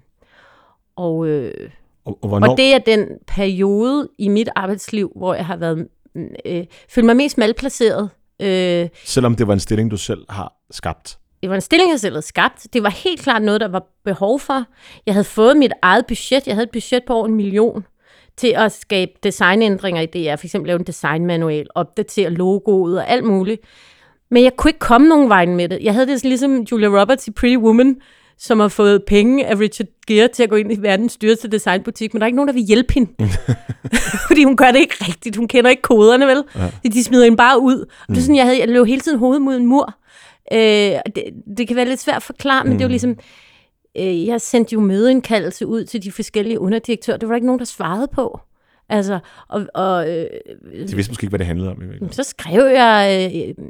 og, 0.96 1.26
øh, 1.26 1.70
Og, 2.04 2.18
og 2.22 2.28
hvornår? 2.28 2.48
og 2.50 2.56
det 2.56 2.74
er 2.74 2.78
den 2.78 3.08
periode 3.26 4.08
i 4.18 4.28
mit 4.28 4.48
arbejdsliv, 4.56 5.12
hvor 5.16 5.34
jeg 5.34 5.46
har 5.46 5.56
været 5.56 5.88
mm, 6.14 6.28
øh, 6.46 6.64
følt 6.88 7.06
mig 7.06 7.16
mest 7.16 7.38
malplaceret. 7.38 8.10
Øh, 8.42 8.88
Selvom 9.04 9.34
det 9.34 9.46
var 9.46 9.52
en 9.52 9.60
stilling, 9.60 9.90
du 9.90 9.96
selv 9.96 10.24
har 10.28 10.52
skabt. 10.70 11.18
Det 11.44 11.50
var 11.50 11.54
en 11.54 11.60
stilling, 11.60 11.90
jeg 11.90 12.00
selv 12.00 12.14
havde 12.14 12.26
skabt. 12.26 12.66
Det 12.72 12.82
var 12.82 12.90
helt 12.90 13.20
klart 13.20 13.42
noget, 13.42 13.60
der 13.60 13.68
var 13.68 13.82
behov 14.04 14.40
for. 14.40 14.64
Jeg 15.06 15.14
havde 15.14 15.24
fået 15.24 15.56
mit 15.56 15.72
eget 15.82 16.06
budget. 16.06 16.46
Jeg 16.46 16.54
havde 16.54 16.64
et 16.64 16.70
budget 16.70 17.02
på 17.06 17.14
over 17.14 17.26
en 17.26 17.34
million 17.34 17.86
til 18.36 18.52
at 18.56 18.72
skabe 18.72 19.10
designændringer 19.22 20.02
i 20.02 20.06
DR. 20.06 20.36
For 20.36 20.46
eksempel 20.46 20.66
lave 20.66 20.78
en 20.78 20.86
designmanual, 20.86 21.66
opdatere 21.74 22.30
logoet 22.30 22.98
og 22.98 23.08
alt 23.08 23.24
muligt. 23.24 23.60
Men 24.30 24.44
jeg 24.44 24.56
kunne 24.56 24.68
ikke 24.68 24.78
komme 24.78 25.08
nogen 25.08 25.28
vej 25.28 25.46
med 25.46 25.68
det. 25.68 25.78
Jeg 25.82 25.94
havde 25.94 26.06
det 26.06 26.24
ligesom 26.24 26.60
Julia 26.60 27.00
Roberts 27.00 27.28
i 27.28 27.30
Pretty 27.30 27.56
Woman, 27.56 27.96
som 28.38 28.60
har 28.60 28.68
fået 28.68 29.02
penge 29.06 29.46
af 29.46 29.58
Richard 29.58 29.88
Gere 30.06 30.28
til 30.28 30.42
at 30.42 30.50
gå 30.50 30.56
ind 30.56 30.72
i 30.72 30.76
verdens 30.80 31.16
dyreste 31.16 31.48
designbutik, 31.48 32.14
men 32.14 32.20
der 32.20 32.24
er 32.24 32.26
ikke 32.26 32.36
nogen, 32.36 32.48
der 32.48 32.54
vil 32.54 32.62
hjælpe 32.62 32.94
hende. 32.94 33.10
Fordi 34.28 34.44
hun 34.44 34.56
gør 34.56 34.70
det 34.70 34.78
ikke 34.78 34.94
rigtigt. 35.08 35.36
Hun 35.36 35.48
kender 35.48 35.70
ikke 35.70 35.82
koderne, 35.82 36.26
vel? 36.26 36.44
Ja. 36.56 36.88
De 36.88 37.04
smider 37.04 37.24
hende 37.24 37.36
bare 37.36 37.60
ud. 37.60 37.78
Og 37.78 38.08
det 38.08 38.16
er 38.16 38.20
sådan, 38.20 38.36
jeg, 38.36 38.44
havde, 38.44 38.58
jeg 38.58 38.68
løb 38.68 38.86
hele 38.86 39.00
tiden 39.00 39.18
hovedet 39.18 39.42
mod 39.42 39.56
en 39.56 39.66
mur. 39.66 39.94
Øh, 40.52 40.58
det, 41.14 41.24
det 41.58 41.68
kan 41.68 41.76
være 41.76 41.84
lidt 41.84 42.00
svært 42.00 42.16
at 42.16 42.22
forklare, 42.22 42.64
men 42.64 42.72
det 42.72 42.80
er 42.80 42.84
jo 42.84 42.88
ligesom... 42.88 43.18
Øh, 43.96 44.26
jeg 44.26 44.40
sendte 44.40 44.74
jo 44.74 44.80
mødeindkaldelse 44.80 45.66
ud 45.66 45.84
til 45.84 46.02
de 46.02 46.12
forskellige 46.12 46.60
underdirektører. 46.60 47.16
Det 47.16 47.28
var 47.28 47.32
der 47.32 47.36
ikke 47.36 47.46
nogen, 47.46 47.58
der 47.58 47.64
svarede 47.64 48.08
på. 48.12 48.40
Altså, 48.88 49.18
og, 49.48 49.66
og 49.74 50.10
øh, 50.10 50.26
De 50.72 50.94
vidste 50.94 51.10
måske 51.10 51.24
ikke, 51.24 51.28
hvad 51.28 51.38
det 51.38 51.46
handlede 51.46 51.70
om. 51.70 51.82
I 51.82 52.08
så 52.10 52.22
skrev 52.22 52.66
jeg, 52.66 53.32
øh, 53.34 53.64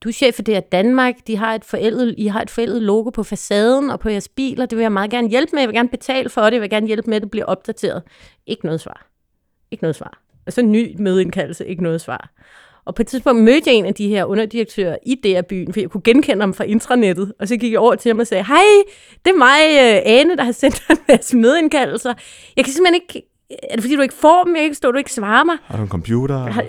du 0.00 0.08
er 0.08 0.12
chef 0.12 0.34
for 0.34 0.42
det 0.42 0.54
her 0.54 0.60
Danmark, 0.60 1.14
de 1.26 1.36
har 1.36 1.54
et 1.54 1.64
forældet, 1.64 2.14
I 2.18 2.26
har 2.26 2.42
et 2.42 2.50
forældet 2.50 2.82
logo 2.82 3.10
på 3.10 3.22
facaden 3.22 3.90
og 3.90 4.00
på 4.00 4.08
jeres 4.08 4.28
biler, 4.28 4.66
det 4.66 4.78
vil 4.78 4.82
jeg 4.82 4.92
meget 4.92 5.10
gerne 5.10 5.28
hjælpe 5.28 5.50
med, 5.52 5.60
jeg 5.60 5.68
vil 5.68 5.76
gerne 5.76 5.88
betale 5.88 6.28
for 6.28 6.42
det, 6.42 6.52
jeg 6.52 6.60
vil 6.60 6.70
gerne 6.70 6.86
hjælpe 6.86 7.10
med, 7.10 7.16
at 7.16 7.22
det 7.22 7.30
bliver 7.30 7.44
opdateret. 7.46 8.02
Ikke 8.46 8.64
noget 8.64 8.80
svar. 8.80 9.06
Ikke 9.70 9.84
noget 9.84 9.96
svar. 9.96 10.22
Og 10.46 10.52
så 10.52 10.60
en 10.60 10.72
ny 10.72 10.96
mødeindkaldelse, 10.98 11.66
ikke 11.66 11.82
noget 11.82 12.00
svar. 12.00 12.30
Og 12.86 12.94
på 12.94 13.02
et 13.02 13.06
tidspunkt 13.06 13.42
mødte 13.42 13.70
jeg 13.70 13.74
en 13.74 13.86
af 13.86 13.94
de 13.94 14.08
her 14.08 14.24
underdirektører 14.24 14.96
i 15.06 15.14
DR-byen, 15.14 15.72
for 15.72 15.80
jeg 15.80 15.90
kunne 15.90 16.02
genkende 16.04 16.40
ham 16.40 16.54
fra 16.54 16.64
intranettet. 16.64 17.32
Og 17.40 17.48
så 17.48 17.56
gik 17.56 17.72
jeg 17.72 17.80
over 17.80 17.94
til 17.94 18.08
ham 18.08 18.18
og 18.18 18.26
sagde, 18.26 18.44
hej, 18.44 18.64
det 19.24 19.30
er 19.30 19.36
mig, 19.36 19.60
øh, 19.70 20.02
Ane, 20.04 20.36
der 20.36 20.44
har 20.44 20.52
sendt 20.52 20.84
dig 20.88 20.94
en 20.94 21.02
masse 21.08 21.36
mødeindkaldelser. 21.36 22.14
Jeg 22.56 22.64
kan 22.64 22.72
simpelthen 22.72 22.94
ikke 22.94 23.28
er 23.62 23.74
det 23.74 23.82
fordi, 23.82 23.96
du 23.96 24.02
ikke 24.02 24.14
får 24.14 24.44
dem? 24.44 24.54
Jeg 24.54 24.60
kan 24.60 24.64
ikke 24.64 24.76
stå, 24.76 24.92
du 24.92 24.98
ikke 24.98 25.12
svarer 25.12 25.44
mig. 25.44 25.56
Har 25.62 25.76
du 25.76 25.82
en 25.82 25.88
computer? 25.88 26.36
Har, 26.38 26.64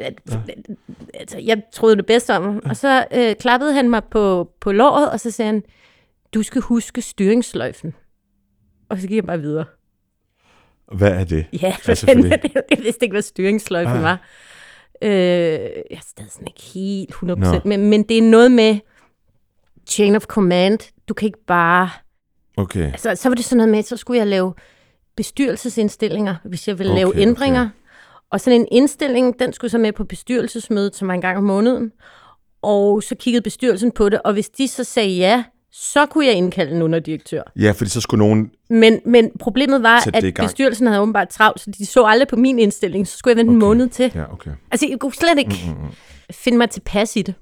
altså, 1.13 1.37
jeg 1.37 1.61
troede 1.73 1.95
det 1.95 2.05
bedste 2.05 2.35
om 2.37 2.43
ham. 2.43 2.61
Og 2.65 2.77
så 2.77 3.05
øh, 3.13 3.35
klappede 3.35 3.73
han 3.73 3.89
mig 3.89 4.03
på, 4.11 4.49
på 4.61 4.71
låret, 4.71 5.11
og 5.11 5.19
så 5.19 5.31
sagde 5.31 5.51
han, 5.51 5.63
du 6.33 6.43
skal 6.43 6.61
huske 6.61 7.01
styringsløjfen. 7.01 7.93
Og 8.89 8.99
så 8.99 9.07
gik 9.07 9.15
jeg 9.15 9.25
bare 9.25 9.41
videre. 9.41 9.65
Hvad 10.93 11.11
er 11.11 11.23
det? 11.23 11.45
Ja, 11.61 11.75
for 11.81 11.89
altså, 11.89 12.05
den, 12.05 12.25
jeg, 12.31 12.39
jeg 12.69 12.77
vidste 12.81 13.05
ikke, 13.05 13.13
hvad 13.13 13.21
styringsløjfen 13.21 13.97
ah. 13.97 14.03
var. 14.03 14.19
Øh, 15.01 15.09
jeg 15.11 15.83
er 15.91 16.01
stadig 16.07 16.31
sådan 16.31 16.47
ikke 16.47 16.61
helt 16.61 17.13
100%, 17.13 17.23
no. 17.25 17.59
men, 17.65 17.89
men 17.89 18.03
det 18.03 18.17
er 18.17 18.21
noget 18.21 18.51
med 18.51 18.79
chain 19.87 20.15
of 20.15 20.25
command. 20.25 20.79
Du 21.07 21.13
kan 21.13 21.25
ikke 21.25 21.45
bare... 21.47 21.89
Okay. 22.57 22.91
Altså, 22.91 23.15
så 23.15 23.29
var 23.29 23.35
det 23.35 23.45
sådan 23.45 23.57
noget 23.57 23.71
med, 23.71 23.83
så 23.83 23.97
skulle 23.97 24.17
jeg 24.17 24.27
lave 24.27 24.53
bestyrelsesindstillinger, 25.15 26.35
hvis 26.43 26.67
jeg 26.67 26.79
ville 26.79 26.93
okay, 26.93 26.99
lave 26.99 27.17
ændringer. 27.17 27.61
Okay. 27.61 27.71
Og 28.29 28.41
sådan 28.41 28.61
en 28.61 28.67
indstilling, 28.71 29.39
den 29.39 29.53
skulle 29.53 29.71
så 29.71 29.77
med 29.77 29.93
på 29.93 30.03
bestyrelsesmødet, 30.03 30.95
som 30.95 31.07
var 31.07 31.13
en 31.13 31.21
gang 31.21 31.37
om 31.37 31.43
måneden. 31.43 31.91
Og 32.61 33.03
så 33.03 33.15
kiggede 33.15 33.43
bestyrelsen 33.43 33.91
på 33.91 34.09
det, 34.09 34.21
og 34.21 34.33
hvis 34.33 34.49
de 34.49 34.67
så 34.67 34.83
sagde 34.83 35.09
ja, 35.09 35.43
så 35.77 36.05
kunne 36.05 36.25
jeg 36.25 36.33
indkalde 36.33 36.75
en 36.75 36.81
underdirektør. 36.81 37.41
Ja, 37.55 37.71
fordi 37.71 37.89
så 37.89 38.01
skulle 38.01 38.19
nogen... 38.19 38.51
Men, 38.69 38.99
men 39.05 39.31
problemet 39.39 39.83
var, 39.83 40.07
at 40.13 40.33
bestyrelsen 40.39 40.87
havde 40.87 41.01
åbenbart 41.01 41.29
travlt, 41.29 41.61
så 41.61 41.71
de 41.77 41.85
så 41.85 42.05
aldrig 42.05 42.27
på 42.27 42.35
min 42.35 42.59
indstilling, 42.59 43.07
så 43.07 43.17
skulle 43.17 43.31
jeg 43.31 43.37
vente 43.37 43.49
okay. 43.49 43.55
en 43.55 43.59
måned 43.59 43.89
til. 43.89 44.11
Ja, 44.15 44.33
okay. 44.33 44.51
Altså, 44.71 44.87
jeg 44.89 44.99
kunne 44.99 45.13
slet 45.13 45.37
ikke 45.37 45.55
mm-hmm. 45.67 45.89
finde 46.31 46.57
mig 46.57 46.69
tilpas 46.69 47.15
i 47.15 47.21
det. 47.21 47.33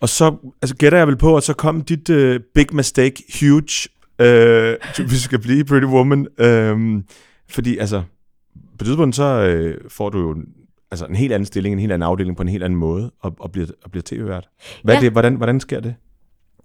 Og 0.00 0.08
så 0.08 0.36
altså, 0.62 0.76
gætter 0.76 0.98
jeg 0.98 1.06
vel 1.06 1.16
på, 1.16 1.36
at 1.36 1.42
så 1.42 1.54
kom 1.54 1.80
dit 1.80 2.10
uh, 2.10 2.36
big 2.54 2.66
mistake, 2.72 3.22
huge, 3.40 3.88
uh, 4.22 5.10
vi 5.10 5.16
skal 5.16 5.38
blive 5.38 5.64
Pretty 5.64 5.86
Woman. 5.86 6.26
Uh, 6.42 7.02
fordi 7.48 7.78
altså, 7.78 8.02
på 8.54 8.78
det 8.78 8.86
tidspunkt, 8.86 9.16
så 9.16 9.56
uh, 9.84 9.90
får 9.90 10.10
du 10.10 10.18
jo 10.18 10.36
altså, 10.90 11.06
en 11.06 11.16
helt 11.16 11.32
anden 11.32 11.46
stilling, 11.46 11.72
en 11.72 11.78
helt 11.78 11.92
anden 11.92 12.06
afdeling 12.06 12.36
på 12.36 12.42
en 12.42 12.48
helt 12.48 12.64
anden 12.64 12.78
måde, 12.78 13.10
og, 13.20 13.36
og 13.40 13.52
bliver, 13.52 13.68
og 13.84 13.90
bliver 13.90 14.02
tv-vært. 14.06 14.48
Hvad 14.82 14.94
ja. 14.94 15.00
det, 15.00 15.12
hvordan, 15.12 15.34
hvordan 15.34 15.60
sker 15.60 15.80
det? 15.80 15.94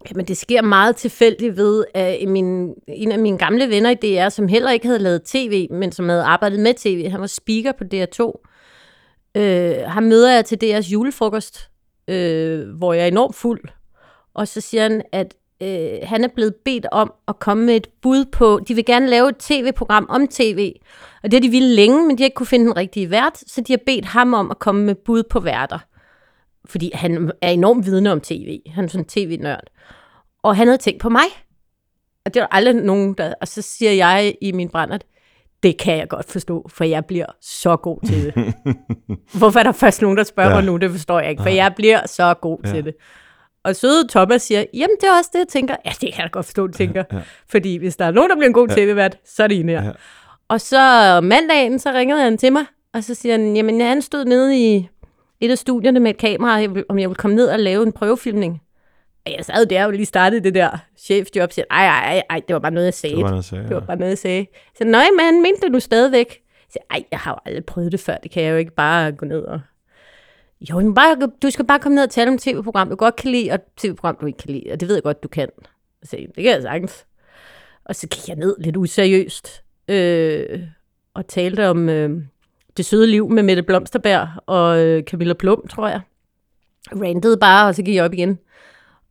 Jamen, 0.10 0.25
det 0.25 0.38
sker 0.38 0.62
meget 0.62 0.96
tilfældigt 0.96 1.58
ved, 1.58 1.86
at 1.93 2.27
min, 2.27 2.74
en 2.88 3.12
af 3.12 3.20
mine 3.20 3.38
gamle 3.38 3.70
venner 3.70 3.89
i 3.89 3.96
DR, 3.96 4.29
som 4.29 4.48
heller 4.48 4.72
ikke 4.72 4.86
havde 4.86 5.00
lavet 5.00 5.24
tv, 5.24 5.67
men 5.72 5.91
som 5.91 6.10
havde 6.10 6.24
arbejdet 6.24 6.60
med 6.60 6.74
tv, 6.74 7.10
han 7.10 7.22
var 7.22 7.27
speaker 7.27 7.72
på 7.72 7.84
DR2. 7.93 8.48
Øh, 9.38 9.75
han 9.88 10.03
møder 10.03 10.31
jeg 10.34 10.46
til 10.46 10.60
DR's 10.63 10.91
julefrokost, 10.91 11.70
øh, 12.08 12.70
hvor 12.70 12.93
jeg 12.93 13.03
er 13.03 13.08
enormt 13.08 13.36
fuld. 13.36 13.62
Og 14.34 14.48
så 14.48 14.62
siger 14.62 14.84
han, 14.84 15.01
at 15.12 15.34
øh, 15.62 16.00
han 16.03 16.24
er 16.24 16.29
blevet 16.36 16.55
bedt 16.55 16.86
om 16.91 17.13
at 17.27 17.39
komme 17.39 17.65
med 17.65 17.75
et 17.75 17.88
bud 18.01 18.25
på, 18.25 18.60
de 18.67 18.74
vil 18.74 18.86
gerne 18.86 19.08
lave 19.08 19.29
et 19.29 19.38
tv-program 19.38 20.05
om 20.10 20.27
tv. 20.27 20.74
Og 21.24 21.31
det 21.31 21.34
har 21.34 21.41
de 21.41 21.50
ville 21.50 21.75
længe, 21.75 22.08
men 22.08 22.17
de 22.17 22.24
har 22.24 22.25
ikke 22.25 22.36
kunne 22.36 22.48
finde 22.48 22.65
den 22.65 22.77
rigtige 22.77 23.12
vært, 23.12 23.43
så 23.48 23.62
de 23.62 23.74
har 23.74 23.79
bedt 23.86 24.05
ham 24.05 24.34
om 24.34 24.51
at 24.51 24.60
komme 24.60 24.86
med 24.86 24.96
bud 24.96 25.24
på 25.24 25.39
værter. 25.39 25.79
Fordi 26.72 26.92
han 26.94 27.32
er 27.42 27.50
enormt 27.50 27.86
vidne 27.86 28.12
om 28.12 28.22
tv. 28.22 28.60
Han 28.68 28.84
er 28.84 28.88
sådan 28.88 29.01
en 29.01 29.10
tv-nørd. 29.10 29.63
Og 30.44 30.56
han 30.56 30.68
havde 30.68 30.78
tænkt 30.78 31.01
på 31.01 31.10
mig. 31.10 31.25
Og 32.25 32.34
det 32.34 32.40
var 32.40 32.48
aldrig 32.51 32.75
nogen, 32.75 33.13
der... 33.13 33.34
Og 33.42 33.48
så 33.48 33.62
siger 33.62 33.92
jeg 33.92 34.36
i 34.42 34.51
min 34.51 34.70
brændert, 34.70 35.04
det 35.63 35.78
kan 35.78 35.98
jeg 35.98 36.10
godt 36.10 36.32
forstå, 36.32 36.70
for 36.70 36.84
jeg 36.84 37.06
bliver 37.06 37.25
så 37.42 37.75
god 37.75 37.98
til 38.06 38.25
det. 38.25 38.54
Hvorfor 39.40 39.60
er 39.60 39.63
der 39.63 39.72
først 39.72 40.01
nogen, 40.01 40.18
der 40.18 40.24
spørger 40.24 40.50
ja. 40.50 40.56
mig 40.56 40.63
nu? 40.63 40.78
Det 40.78 40.92
forstår 40.92 41.20
jeg 41.20 41.30
ikke, 41.30 41.44
for 41.44 41.50
jeg 41.50 41.74
bliver 41.75 42.08
så 42.08 42.34
god 42.34 42.58
ja. 42.66 42.72
til 42.72 42.86
det. 42.86 42.96
Og 43.63 43.75
søde 43.75 44.08
Thomas 44.08 44.42
siger, 44.42 44.66
jamen 44.74 44.96
det 45.01 45.10
er 45.10 45.18
også 45.18 45.30
det, 45.34 45.40
jeg 45.40 45.48
tænker. 45.48 45.75
Ja, 45.86 45.92
det 46.01 46.13
kan 46.13 46.24
jeg 46.24 46.32
godt 46.32 46.46
forstå, 46.46 46.68
du 46.68 46.74
tænker. 46.74 47.04
Ja, 47.12 47.18
ja. 47.18 47.24
Fordi 47.50 47.78
hvis 47.78 47.96
der 47.96 48.06
er 48.06 48.12
nogen, 48.12 48.30
der 48.30 48.36
bliver 48.36 48.48
en 48.48 48.54
god 48.54 48.68
tv-vært, 48.68 49.18
så 49.25 49.44
er 49.44 49.48
det 49.48 49.60
en 49.60 49.70
her. 49.70 49.84
Ja. 49.84 49.92
Og 50.48 50.62
så 50.62 50.78
mandagen, 51.24 51.80
så 51.80 51.92
ringede 51.92 52.22
han 52.22 52.38
til 52.38 52.54
mig, 52.54 52.66
og 52.94 53.04
så 53.04 53.16
siger 53.16 53.38
han, 53.38 53.56
jamen 53.56 53.82
han 53.82 54.01
stod 54.01 54.25
nede 54.25 54.60
i 54.60 54.88
et 55.41 55.51
af 55.51 55.57
studierne 55.57 56.00
med 56.00 56.12
et 56.12 56.17
kamera, 56.17 56.83
om 56.89 57.00
jeg 57.00 57.10
ville 57.10 57.15
komme 57.15 57.36
ned 57.36 57.48
og 57.48 57.60
lave 57.60 57.83
en 57.83 57.91
prøvefilmning. 57.91 58.62
Og 59.25 59.31
jeg 59.38 59.45
sad 59.45 59.65
der 59.65 59.86
og 59.86 59.91
lige 59.91 60.05
startede 60.05 60.43
det 60.43 60.53
der 60.53 60.77
chefjob, 60.98 61.51
siger, 61.51 61.65
ej, 61.71 61.86
ej, 61.86 62.24
ej, 62.29 62.41
det 62.48 62.53
var 62.53 62.60
bare 62.60 62.71
noget, 62.71 62.86
jeg 62.86 62.93
sagde. 62.93 63.15
Det 63.15 63.24
var, 63.24 63.29
noget, 63.29 63.38
jeg 63.38 63.43
sagde, 63.43 63.63
det 63.63 63.75
var 63.75 63.86
bare 63.86 63.98
noget, 63.98 64.10
jeg 64.10 64.17
sagde. 64.17 64.45
Så 64.77 64.83
nej, 64.83 65.05
men 65.17 65.41
mente 65.41 65.69
du 65.69 65.79
stadigvæk? 65.79 66.27
Jeg 66.27 66.71
siger, 66.71 66.83
ej, 66.89 67.03
jeg 67.12 67.19
har 67.19 67.31
jo 67.31 67.38
aldrig 67.45 67.65
prøvet 67.65 67.91
det 67.91 68.00
før, 68.00 68.17
det 68.17 68.31
kan 68.31 68.43
jeg 68.43 68.51
jo 68.51 68.57
ikke 68.57 68.75
bare 68.75 69.12
gå 69.12 69.25
ned 69.25 69.41
og... 69.41 69.62
Jo, 70.69 70.79
men 70.79 70.93
bare, 70.93 71.29
du 71.41 71.50
skal 71.50 71.65
bare 71.65 71.79
komme 71.79 71.95
ned 71.95 72.03
og 72.03 72.10
tale 72.10 72.31
om 72.31 72.38
tv-program, 72.38 72.89
du 72.89 72.95
godt 72.95 73.15
kan 73.15 73.31
lide, 73.31 73.51
og 73.51 73.60
tv-program, 73.77 74.17
du 74.21 74.25
ikke 74.25 74.38
kan 74.38 74.51
lide, 74.51 74.71
og 74.71 74.79
det 74.79 74.88
ved 74.88 74.95
jeg 74.95 75.03
godt, 75.03 75.24
du 75.24 75.27
kan. 75.27 75.50
Så 76.03 76.10
sagde, 76.10 76.27
det 76.27 76.43
kan 76.43 76.45
jeg 76.45 76.62
sagtens. 76.62 77.05
Og 77.86 77.95
så 77.95 78.07
gik 78.07 78.27
jeg 78.27 78.36
ned 78.36 78.55
lidt 78.60 78.77
useriøst, 78.77 79.63
øh, 79.88 80.60
og 81.13 81.27
talte 81.27 81.67
om 81.67 81.89
øh, 81.89 82.21
det 82.78 82.86
søde 82.86 83.08
liv 83.08 83.30
med 83.30 83.44
Mette 83.44 83.63
Blomsterberg 83.63 84.30
og 84.46 84.80
øh, 84.80 85.04
Camilla 85.04 85.34
Plum, 85.34 85.68
tror 85.68 85.88
jeg. 85.88 86.01
Randede 86.92 87.38
bare, 87.38 87.68
og 87.68 87.75
så 87.75 87.84
gik 87.84 87.96
jeg 87.96 88.06
op 88.06 88.13
igen. 88.13 88.40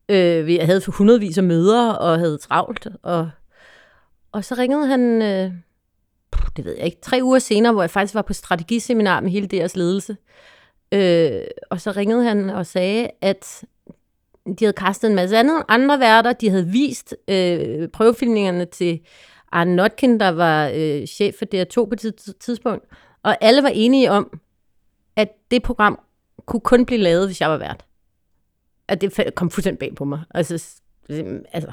Øh, 0.09 0.47
vi 0.47 0.57
havde 0.57 0.81
for 0.81 0.93
hundredvis 0.93 1.39
af 1.39 1.45
møder 1.45 1.93
og 1.93 2.19
havde 2.19 2.39
travlt. 2.39 2.89
Og, 3.03 3.31
og 4.33 4.45
så 4.45 4.55
ringede 4.55 4.87
han, 4.87 5.23
øh, 5.23 5.53
det 6.57 6.65
ved 6.65 6.77
jeg 6.77 6.85
ikke, 6.85 7.01
tre 7.03 7.21
uger 7.23 7.39
senere, 7.39 7.73
hvor 7.73 7.83
jeg 7.83 7.91
faktisk 7.91 8.15
var 8.15 8.23
på 8.23 8.33
strategiseminar 8.33 9.21
med 9.21 9.31
hele 9.31 9.47
deres 9.47 9.77
ledelse. 9.77 10.17
Øh, 10.93 11.43
og 11.71 11.81
så 11.81 11.91
ringede 11.91 12.25
han 12.25 12.51
og 12.51 12.67
sagde, 12.67 13.11
at 13.21 13.65
de 14.47 14.65
havde 14.65 14.73
kastet 14.73 15.09
en 15.09 15.17
masse 15.17 15.39
andre, 15.39 15.65
andre 15.69 16.01
værter. 16.01 16.33
De 16.33 16.51
havde 16.51 16.67
vist 16.67 17.15
øh, 17.29 17.89
prøvefilmningerne 17.89 18.65
til 18.65 19.01
Arne 19.53 19.77
Notkin, 19.77 20.21
der 20.21 20.29
var 20.29 20.73
øh, 20.75 21.07
chef 21.07 21.35
for 21.39 21.45
DR2 21.45 21.89
på 21.89 21.95
det 21.95 22.15
tidspunkt. 22.41 22.85
Og 23.23 23.37
alle 23.41 23.63
var 23.63 23.69
enige 23.69 24.11
om, 24.11 24.41
at 25.17 25.29
det 25.51 25.63
program 25.63 26.01
kunne 26.47 26.61
kun 26.61 26.87
blive 26.87 27.01
lavet, 27.01 27.29
hvis 27.29 27.41
jeg 27.41 27.51
var 27.51 27.57
vært 27.57 27.85
at 28.91 29.01
det 29.01 29.35
kom 29.35 29.51
fuldstændig 29.51 29.79
bag 29.79 29.95
på 29.97 30.05
mig. 30.05 30.21
Altså, 30.35 30.55
altså. 31.53 31.73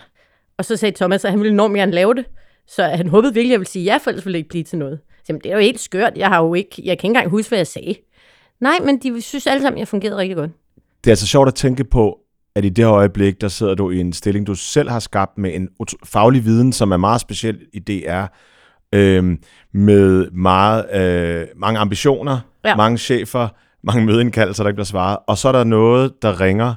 Og 0.57 0.65
så 0.65 0.77
sagde 0.77 0.95
Thomas, 0.95 1.25
at 1.25 1.31
han 1.31 1.39
ville 1.39 1.53
enormt 1.53 1.75
gerne 1.75 1.91
lave 1.91 2.13
det. 2.13 2.25
Så 2.67 2.83
han 2.83 3.07
håbede 3.07 3.33
virkelig, 3.33 3.49
at 3.49 3.51
jeg 3.51 3.59
ville 3.59 3.69
sige 3.69 3.85
ja, 3.85 3.97
for 3.97 4.09
ellers 4.09 4.25
ville 4.25 4.33
det 4.33 4.39
ikke 4.39 4.49
blive 4.49 4.63
til 4.63 4.77
noget. 4.77 4.99
Så, 5.17 5.23
jamen, 5.29 5.41
det 5.43 5.51
er 5.51 5.55
jo 5.55 5.61
helt 5.61 5.79
skørt. 5.79 6.13
Jeg 6.15 6.27
har 6.27 6.43
jo 6.43 6.53
ikke, 6.53 6.69
jeg 6.77 6.83
kan 6.83 6.91
ikke 6.91 7.05
engang 7.05 7.29
huske, 7.29 7.49
hvad 7.49 7.59
jeg 7.59 7.67
sagde. 7.67 7.95
Nej, 8.59 8.79
men 8.83 8.97
de 8.97 9.21
synes 9.21 9.47
alle 9.47 9.61
sammen, 9.61 9.77
at 9.77 9.79
jeg 9.79 9.87
fungerede 9.87 10.17
rigtig 10.17 10.35
godt. 10.35 10.51
Det 11.03 11.09
er 11.09 11.11
altså 11.11 11.27
sjovt 11.27 11.47
at 11.47 11.55
tænke 11.55 11.83
på, 11.83 12.19
at 12.55 12.65
i 12.65 12.69
det 12.69 12.85
her 12.85 12.93
øjeblik, 12.93 13.41
der 13.41 13.47
sidder 13.47 13.75
du 13.75 13.89
i 13.89 13.99
en 13.99 14.13
stilling, 14.13 14.47
du 14.47 14.55
selv 14.55 14.89
har 14.89 14.99
skabt 14.99 15.37
med 15.37 15.55
en 15.55 15.69
faglig 16.03 16.45
viden, 16.45 16.73
som 16.73 16.91
er 16.91 16.97
meget 16.97 17.21
speciel 17.21 17.59
i 17.73 17.79
DR, 17.79 18.25
øh, 18.93 19.37
med 19.73 20.31
meget, 20.31 20.85
øh, 20.93 21.47
mange 21.55 21.79
ambitioner, 21.79 22.39
ja. 22.65 22.75
mange 22.75 22.97
chefer, 22.97 23.47
mange 23.83 24.05
mødeindkaldelser, 24.05 24.63
der 24.63 24.69
ikke 24.69 24.75
bliver 24.75 24.85
svaret, 24.85 25.17
og 25.27 25.37
så 25.37 25.47
er 25.47 25.51
der 25.51 25.63
noget, 25.63 26.21
der 26.21 26.41
ringer, 26.41 26.73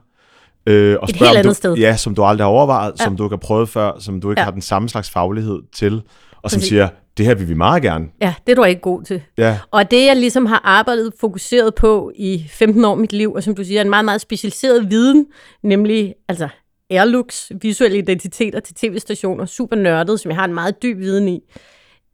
Øh, 0.66 0.96
og 1.00 1.08
Et 1.08 1.16
spørg, 1.16 1.28
helt 1.28 1.38
andet 1.38 1.50
du, 1.50 1.54
sted. 1.54 1.74
Ja, 1.74 1.96
som 1.96 2.14
du 2.14 2.24
aldrig 2.24 2.44
har 2.44 2.50
overvejet, 2.50 2.92
ja. 2.98 3.04
som 3.04 3.16
du 3.16 3.24
ikke 3.24 3.32
har 3.32 3.38
prøvet 3.38 3.68
før, 3.68 3.92
som 3.98 4.20
du 4.20 4.30
ikke 4.30 4.40
ja. 4.40 4.44
har 4.44 4.50
den 4.50 4.62
samme 4.62 4.88
slags 4.88 5.10
faglighed 5.10 5.58
til, 5.72 6.02
og 6.42 6.50
som 6.50 6.60
siger, 6.60 6.88
det 7.16 7.26
her 7.26 7.34
vil 7.34 7.48
vi 7.48 7.54
meget 7.54 7.82
gerne. 7.82 8.06
Ja, 8.20 8.34
det 8.46 8.52
er 8.52 8.56
du 8.56 8.64
ikke 8.64 8.80
god 8.80 9.02
til. 9.02 9.22
Ja. 9.38 9.58
Og 9.70 9.90
det, 9.90 10.06
jeg 10.06 10.16
ligesom 10.16 10.46
har 10.46 10.60
arbejdet 10.64 11.12
fokuseret 11.20 11.74
på 11.74 12.12
i 12.14 12.46
15 12.50 12.84
år 12.84 12.94
mit 12.94 13.12
liv, 13.12 13.32
og 13.32 13.42
som 13.42 13.54
du 13.54 13.64
siger, 13.64 13.80
er 13.80 13.84
en 13.84 13.90
meget, 13.90 14.04
meget 14.04 14.20
specialiseret 14.20 14.90
viden, 14.90 15.26
nemlig 15.62 16.14
altså 16.28 16.48
airlooks, 16.90 17.52
visuelle 17.62 17.98
identiteter 17.98 18.60
til 18.60 18.74
tv-stationer, 18.74 19.44
super 19.46 19.76
nørdet, 19.76 20.20
som 20.20 20.30
jeg 20.30 20.38
har 20.38 20.44
en 20.44 20.54
meget 20.54 20.82
dyb 20.82 20.98
viden 20.98 21.28
i. 21.28 21.40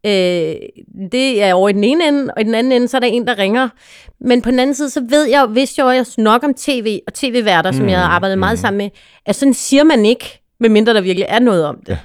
Øh, 0.07 0.57
det 1.13 1.43
er 1.43 1.55
over 1.55 1.69
i 1.69 1.73
den 1.73 1.85
ene 1.85 2.09
ende, 2.09 2.33
og 2.35 2.41
i 2.41 2.45
den 2.45 2.55
anden 2.55 2.73
ende, 2.73 2.89
så 2.89 2.97
er 2.97 3.01
der 3.01 3.07
en, 3.07 3.27
der 3.27 3.39
ringer. 3.39 3.69
Men 4.21 4.43
på 4.43 4.51
den 4.51 4.59
anden 4.59 4.75
side, 4.75 4.91
så 4.91 5.03
ved 5.09 5.29
jeg, 5.29 5.47
hvis 5.47 5.79
jeg 5.79 5.87
også 5.87 6.21
nok 6.21 6.45
om 6.45 6.55
tv 6.55 7.01
og 7.07 7.15
tv-værter, 7.15 7.71
mm, 7.71 7.77
som 7.77 7.89
jeg 7.89 7.99
har 7.99 8.09
arbejdet 8.09 8.39
mm. 8.39 8.41
meget 8.41 8.59
sammen 8.59 8.79
med, 8.79 8.91
at 9.27 9.37
sådan 9.37 9.55
siger 9.55 9.85
man 9.85 10.07
ikke, 10.07 10.43
medmindre 10.61 10.95
der 10.95 11.01
virkelig 11.01 11.27
er 11.29 11.39
noget 11.39 11.65
om 11.65 11.77
det. 11.81 11.89
Ja. 11.89 11.99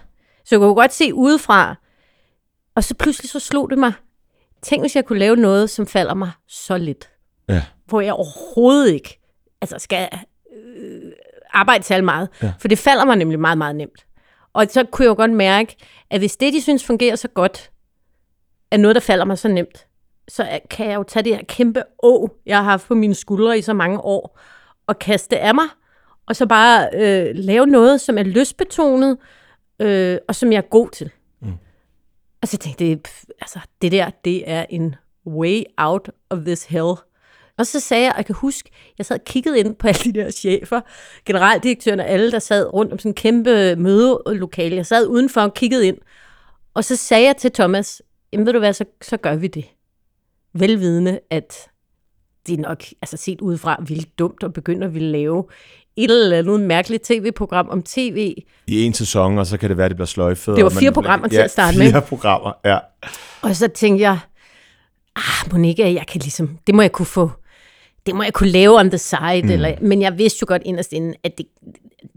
Så 0.46 0.56
jeg 0.56 0.60
kunne 0.60 0.76
godt 0.76 0.94
se 0.94 1.14
udefra, 1.14 1.76
og 2.76 2.84
så 2.84 2.96
pludselig 2.96 3.30
så 3.30 3.40
slog 3.40 3.70
det 3.70 3.78
mig, 3.78 3.94
tænk 4.62 4.84
hvis 4.84 4.96
jeg 4.96 5.06
kunne 5.06 5.20
lave 5.20 5.36
noget, 5.36 5.70
som 5.70 5.88
falder 5.88 6.14
mig 6.14 6.32
så 6.48 6.78
lidt. 6.78 7.10
Ja. 7.50 7.62
Hvor 7.86 8.02
jeg 8.02 8.14
overhovedet 8.14 8.94
ikke 8.94 9.20
altså 9.62 9.80
skal 9.80 10.10
øh, 10.56 11.12
arbejde 11.54 11.84
særlig 11.84 12.06
meget. 12.06 12.30
Ja. 12.44 12.54
For 12.60 12.68
det 12.68 12.78
falder 12.78 13.06
mig 13.06 13.16
nemlig 13.16 13.40
meget, 13.40 13.58
meget 13.58 13.76
nemt. 13.76 14.06
Og 14.54 14.66
så 14.70 14.84
kunne 14.84 15.04
jeg 15.04 15.10
jo 15.10 15.16
godt 15.16 15.32
mærke, 15.32 15.76
at 16.10 16.20
hvis 16.20 16.38
det, 16.38 16.54
de 16.54 16.62
synes 16.62 16.84
fungerer 16.84 17.16
så 17.16 17.28
godt, 17.28 17.72
er 18.72 18.78
noget, 18.78 18.96
der 18.96 19.02
falder 19.02 19.26
mig 19.26 19.38
så 19.38 19.48
nemt, 19.48 19.88
så 20.28 20.60
kan 20.70 20.90
jeg 20.90 20.96
jo 20.96 21.04
tage 21.04 21.24
det 21.24 21.36
her 21.36 21.44
kæmpe 21.44 21.84
å, 22.04 22.30
jeg 22.46 22.58
har 22.58 22.64
haft 22.64 22.88
på 22.88 22.96
mine 22.96 23.16
skuldre 23.16 23.58
i 23.58 23.62
så 23.62 23.74
mange 23.74 24.00
år, 24.00 24.40
og 24.88 25.00
kaste 25.00 25.40
af 25.40 25.56
mig, 25.56 25.66
og 26.26 26.36
så 26.36 26.46
bare 26.46 26.90
øh, 26.94 27.36
lave 27.36 27.66
noget, 27.66 28.02
som 28.02 28.18
er 28.18 28.24
lystbetonet, 28.24 29.18
øh, 29.80 30.18
og 30.28 30.36
som 30.36 30.52
jeg 30.52 30.58
er 30.58 30.70
god 30.70 30.90
til. 30.90 31.12
Mm. 31.42 31.54
Og 32.42 32.48
så 32.48 32.58
tænkte 32.58 32.90
jeg, 32.90 33.00
pff, 33.02 33.24
altså, 33.42 33.60
det 33.82 33.92
der, 33.92 34.10
det 34.26 34.50
er 34.50 34.66
en 34.70 34.96
way 35.28 35.64
out 35.78 36.10
of 36.30 36.40
this 36.40 36.66
hell. 36.66 36.94
Og 37.58 37.68
så 37.68 37.80
sagde 37.80 38.04
jeg, 38.04 38.12
og 38.12 38.18
jeg 38.18 38.26
kan 38.26 38.36
huske, 38.36 38.70
jeg 38.98 39.06
sad 39.06 39.20
og 39.20 39.26
kiggede 39.26 39.60
ind 39.60 39.76
på 39.76 39.88
alle 39.88 40.04
de 40.04 40.14
der 40.14 40.32
chefer, 40.32 40.82
generaldirektøren 41.26 42.00
og 42.00 42.08
alle, 42.08 42.32
der 42.32 42.40
sad 42.40 42.74
rundt 42.74 42.92
om 42.92 43.00
sådan 43.00 43.10
en 43.10 43.16
kæmpe 43.16 43.76
mødelokale. 43.76 44.76
Jeg 44.76 44.86
sad 44.86 45.08
udenfor 45.08 45.42
og 45.42 45.54
kiggede 45.54 45.88
ind. 45.88 45.98
Og 46.74 46.84
så 46.84 46.96
sagde 46.96 47.26
jeg 47.26 47.38
til 47.38 47.52
Thomas, 47.52 48.02
jamen 48.34 48.46
ved 48.46 48.54
du 48.54 48.60
hvad, 48.60 48.74
så, 48.74 48.86
så 49.02 49.18
gør 49.18 49.36
vi 49.36 49.48
det. 49.48 49.66
Velvidende, 50.54 51.20
at 51.30 51.54
det 52.48 52.54
er 52.54 52.62
nok 52.62 52.84
altså 53.02 53.18
set 53.18 53.42
udefra 53.42 53.84
vildt 53.88 54.20
dumt 54.20 54.44
at 54.44 54.54
begynde 54.54 54.86
at 54.86 54.94
ville 54.94 55.12
lave 55.12 55.44
et 55.96 56.12
eller 56.12 56.38
andet 56.38 56.60
mærkeligt 56.60 57.04
tv-program 57.04 57.70
om 57.70 57.84
tv. 57.84 58.36
I 58.68 58.84
en 58.84 58.94
sæson, 58.94 59.38
og 59.38 59.48
så 59.48 59.58
kan 59.58 59.70
det 59.70 59.78
være, 59.78 59.86
at 59.86 59.90
det 59.92 59.96
bliver 59.98 60.06
sløjfet. 60.08 60.56
Det 60.56 60.64
var 60.64 60.70
fire 60.70 60.84
man- 60.90 60.94
programmer 60.94 61.28
til 61.28 61.36
ja, 61.38 61.44
at 61.44 61.52
starte 61.52 61.78
fire 61.78 61.92
med. 61.92 62.02
programmer, 62.02 62.54
ja. 62.66 62.78
Og 63.42 63.56
så 63.56 63.68
tænkte 63.68 64.02
jeg, 64.04 64.20
ah, 65.16 65.52
Monika, 65.52 65.94
jeg 65.94 66.08
kan 66.08 66.22
ligesom, 66.22 66.58
det 66.68 66.76
må 66.76 66.82
jeg 66.82 66.92
kunne 66.92 67.06
få, 67.06 67.32
det 68.06 68.16
må 68.16 68.24
jeg 68.24 68.34
kunne 68.34 68.50
lave 68.50 68.80
on 68.80 68.90
the 68.90 68.98
side, 68.98 69.42
mm. 69.44 69.50
eller, 69.50 69.76
men 69.82 70.02
jeg 70.02 70.18
vidste 70.18 70.38
jo 70.42 70.46
godt 70.48 70.62
inderst 70.66 70.94
inden, 70.94 71.16
at 71.24 71.38
det, 71.38 71.46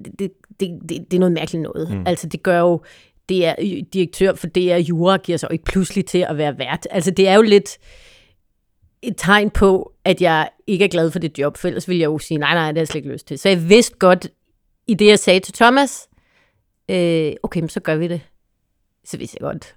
det, 0.04 0.18
det, 0.18 0.30
det, 0.61 0.68
det, 0.88 0.90
det 1.11 1.14
er 1.14 1.18
noget 1.18 1.33
mærkeligt 1.33 1.62
noget. 1.62 1.90
Mm. 1.90 2.02
Altså 2.06 2.26
det 2.28 2.42
gør 2.42 2.61
jo, 2.61 2.80
det 3.28 3.47
er 3.47 3.54
direktør 3.93 4.35
for 4.35 4.47
det 4.47 4.73
er 4.73 4.76
jura, 4.76 5.16
giver 5.16 5.38
sig 5.38 5.50
jo 5.50 5.52
ikke 5.52 5.64
pludselig 5.64 6.07
til 6.07 6.26
at 6.28 6.38
være 6.38 6.59
vært. 6.59 6.87
Altså 6.90 7.11
det 7.11 7.28
er 7.28 7.35
jo 7.35 7.43
lidt 7.43 7.78
et 9.02 9.14
tegn 9.16 9.50
på, 9.50 9.93
at 10.04 10.21
jeg 10.21 10.49
ikke 10.66 10.85
er 10.85 10.88
glad 10.88 11.11
for 11.11 11.19
det 11.19 11.38
job, 11.38 11.57
for 11.57 11.69
ellers 11.69 11.88
ville 11.88 12.00
jeg 12.00 12.07
jo 12.07 12.19
sige, 12.19 12.38
nej, 12.38 12.54
nej, 12.54 12.66
det 12.66 12.76
har 12.76 12.81
jeg 12.81 12.88
slet 12.88 12.99
ikke 12.99 13.12
lyst 13.12 13.26
til. 13.26 13.38
Så 13.38 13.49
jeg 13.49 13.69
vidste 13.69 13.97
godt, 13.99 14.28
i 14.87 14.95
det 14.95 15.07
jeg 15.07 15.19
sagde 15.19 15.40
til 15.40 15.54
Thomas, 15.54 16.09
øh, 16.88 17.33
okay, 17.43 17.61
men 17.61 17.69
så 17.69 17.81
gør 17.81 17.97
vi 17.97 18.09
det. 18.09 18.21
Så 19.04 19.19
vidste 19.19 19.37
jeg 19.40 19.45
godt, 19.52 19.76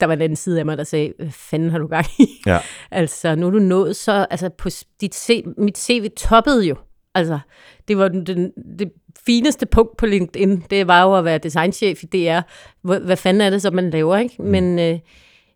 der 0.00 0.06
var 0.06 0.14
en 0.14 0.22
anden 0.22 0.36
side 0.36 0.58
af 0.58 0.66
mig, 0.66 0.78
der 0.78 0.84
sagde, 0.84 1.12
hvad 1.18 1.30
fanden 1.30 1.70
har 1.70 1.78
du 1.78 1.86
gang 1.86 2.06
i? 2.18 2.26
Ja. 2.46 2.58
altså, 2.90 3.34
nu 3.34 3.46
er 3.46 3.50
du 3.50 3.58
nået 3.58 3.96
så, 3.96 4.26
altså 4.30 4.48
på 4.48 4.68
dit 5.00 5.14
C, 5.14 5.44
mit 5.58 5.78
CV 5.78 6.10
toppede 6.16 6.66
jo. 6.66 6.76
Altså, 7.14 7.38
det 7.88 7.98
var 7.98 8.08
den, 8.08 8.26
den, 8.26 8.52
det 8.78 8.92
fineste 9.26 9.66
punkt 9.66 9.96
på 9.96 10.06
LinkedIn, 10.06 10.60
det 10.70 10.86
var 10.86 11.02
jo 11.02 11.14
at 11.14 11.24
være 11.24 11.38
designchef 11.38 12.02
i 12.02 12.06
DR. 12.06 12.40
Hvad, 12.82 13.00
hvad 13.00 13.16
fanden 13.16 13.40
er 13.40 13.50
det 13.50 13.62
så, 13.62 13.70
man 13.70 13.90
laver, 13.90 14.16
ikke? 14.16 14.34
Mm. 14.38 14.44
Men, 14.44 14.78
øh, 14.78 14.98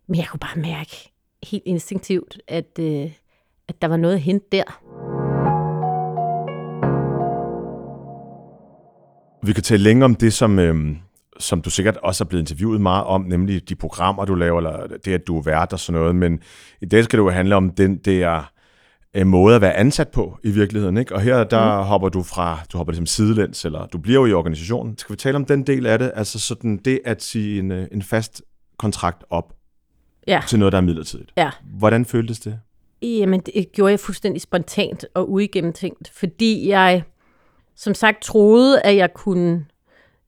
men 0.07 0.17
jeg 0.17 0.27
kunne 0.27 0.39
bare 0.39 0.59
mærke 0.61 1.11
helt 1.43 1.63
instinktivt, 1.65 2.37
at, 2.47 2.79
øh, 2.79 3.11
at 3.67 3.81
der 3.81 3.87
var 3.87 3.97
noget 3.97 4.13
at 4.15 4.21
hente 4.21 4.45
der. 4.51 4.63
Vi 9.45 9.53
kan 9.53 9.63
tale 9.63 9.83
længere 9.83 10.05
om 10.05 10.15
det, 10.15 10.33
som, 10.33 10.59
øhm, 10.59 10.97
som 11.39 11.61
du 11.61 11.69
sikkert 11.69 11.97
også 11.97 12.23
er 12.23 12.27
blevet 12.27 12.41
interviewet 12.41 12.81
meget 12.81 13.05
om, 13.05 13.21
nemlig 13.21 13.69
de 13.69 13.75
programmer, 13.75 14.25
du 14.25 14.35
laver, 14.35 14.57
eller 14.57 14.97
det, 15.05 15.13
at 15.13 15.27
du 15.27 15.37
er 15.37 15.41
vært 15.41 15.73
og 15.73 15.79
sådan 15.79 15.99
noget. 16.01 16.15
Men 16.15 16.39
i 16.81 16.85
dag 16.85 17.03
skal 17.03 17.19
det 17.19 17.23
jo 17.23 17.29
handle 17.29 17.55
om 17.55 17.69
den 17.69 17.97
der 17.97 18.51
øh, 19.13 19.27
måde 19.27 19.55
at 19.55 19.61
være 19.61 19.73
ansat 19.73 20.07
på 20.09 20.37
i 20.43 20.51
virkeligheden. 20.51 20.97
Ikke? 20.97 21.15
Og 21.15 21.21
her 21.21 21.43
der 21.43 21.79
mm. 21.81 21.85
hopper 21.87 22.09
du 22.09 22.23
fra, 22.23 22.59
du 22.73 22.77
hopper 22.77 22.91
ligesom 22.91 23.05
sidelæns, 23.05 23.65
eller 23.65 23.85
du 23.85 23.97
bliver 23.97 24.19
jo 24.19 24.25
i 24.25 24.33
organisationen. 24.33 24.97
Skal 24.97 25.13
vi 25.13 25.17
tale 25.17 25.35
om 25.35 25.45
den 25.45 25.63
del 25.63 25.85
af 25.85 25.99
det? 25.99 26.11
Altså 26.15 26.39
sådan 26.39 26.77
det 26.77 26.99
at 27.05 27.23
sige 27.23 27.59
en, 27.59 27.71
øh, 27.71 27.87
en 27.91 28.01
fast 28.01 28.41
kontrakt 28.77 29.23
op 29.29 29.53
Ja, 30.27 30.41
til 30.47 30.59
noget, 30.59 30.71
der 30.71 30.77
er 30.77 30.81
midlertidigt. 30.81 31.31
ja. 31.37 31.49
Hvordan 31.77 32.05
føltes 32.05 32.39
det? 32.39 32.59
Jamen, 33.01 33.39
det 33.39 33.71
gjorde 33.71 33.91
jeg 33.91 33.99
fuldstændig 33.99 34.41
spontant 34.41 35.05
og 35.15 35.31
uigennemtænkt, 35.31 36.11
fordi 36.13 36.69
jeg 36.69 37.03
som 37.75 37.93
sagt 37.93 38.21
troede, 38.21 38.81
at 38.81 38.95
jeg 38.95 39.13
kunne 39.13 39.65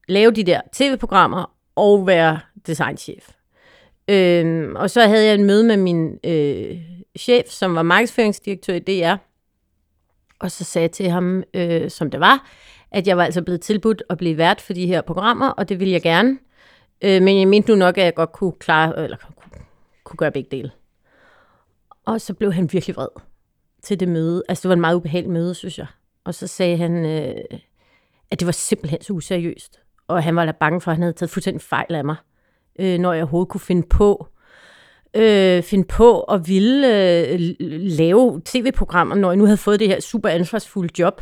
lave 0.07 0.31
de 0.31 0.43
der 0.43 0.61
tv-programmer 0.73 1.51
og 1.75 2.07
være 2.07 2.39
designchef. 2.67 3.29
Øhm, 4.12 4.75
og 4.75 4.89
så 4.89 5.01
havde 5.08 5.25
jeg 5.25 5.36
en 5.36 5.46
møde 5.46 5.63
med 5.63 5.77
min 5.77 6.20
øh, 6.24 6.77
chef, 7.20 7.48
som 7.48 7.75
var 7.75 7.84
markedsføringsdirektør 7.84 8.74
i 8.74 8.80
DR, 8.80 9.15
og 10.39 10.51
så 10.51 10.63
sagde 10.63 10.84
jeg 10.84 10.91
til 10.91 11.10
ham, 11.10 11.44
øh, 11.53 11.89
som 11.89 12.12
det 12.12 12.19
var, 12.19 12.50
at 12.91 13.08
jeg 13.08 13.17
var 13.17 13.26
altså 13.26 13.41
blevet 13.41 13.62
tilbudt 13.62 14.04
at 14.10 14.17
blive 14.17 14.38
vært 14.38 14.62
for 14.62 14.74
de 14.74 14.88
her 14.88 15.02
programmer, 15.02 15.50
og 15.50 15.69
det 15.69 15.80
ville 15.80 15.93
jeg 15.93 16.02
gerne. 16.02 16.38
Øh, 17.02 17.21
men 17.21 17.39
jeg 17.39 17.47
mente 17.47 17.71
nu 17.71 17.76
nok, 17.76 17.97
at 17.97 18.04
jeg 18.04 18.13
godt 18.13 18.32
kunne 18.32 18.52
klare, 18.52 19.04
eller 19.04 19.17
kunne, 19.17 19.62
kunne 20.04 20.17
gøre 20.17 20.32
begge 20.32 20.50
dele. 20.52 20.71
Og 22.06 22.21
så 22.21 22.34
blev 22.34 22.54
han 22.54 22.74
virkelig 22.74 22.95
vred 22.95 23.08
til 23.84 24.00
det 24.00 24.08
møde. 24.08 24.43
Altså, 24.50 24.62
det 24.62 24.69
var 24.69 24.74
en 24.76 24.82
meget 24.82 24.95
ubehageligt 24.95 25.34
møde, 25.34 25.56
synes 25.56 25.78
jeg. 25.78 25.88
Og 26.24 26.34
så 26.34 26.47
sagde 26.47 26.78
han, 26.78 27.06
øh, 27.06 27.60
at 28.32 28.39
det 28.39 28.45
var 28.45 28.52
simpelthen 28.52 29.02
så 29.02 29.13
useriøst. 29.13 29.80
Og 30.08 30.24
han 30.24 30.36
var 30.36 30.45
da 30.45 30.52
bange 30.52 30.82
for, 30.82 30.91
at 30.91 30.97
han 30.97 31.02
havde 31.02 31.13
taget 31.13 31.30
fuldstændig 31.30 31.62
fejl 31.62 31.95
af 31.95 32.06
mig, 32.06 32.15
øh, 32.79 32.99
når 32.99 33.13
jeg 33.13 33.23
overhovedet 33.23 33.49
kunne 33.49 33.62
finde 33.62 33.88
på 33.88 34.27
øh, 35.13 35.63
finde 35.63 35.84
på 35.88 36.21
at 36.21 36.47
ville 36.47 36.88
øh, 37.29 37.39
lave 37.69 38.41
tv-programmer, 38.45 39.15
når 39.15 39.31
jeg 39.31 39.38
nu 39.38 39.45
havde 39.45 39.57
fået 39.57 39.79
det 39.79 39.88
her 39.88 39.99
super 39.99 40.29
ansvarsfulde 40.29 40.99
job. 40.99 41.21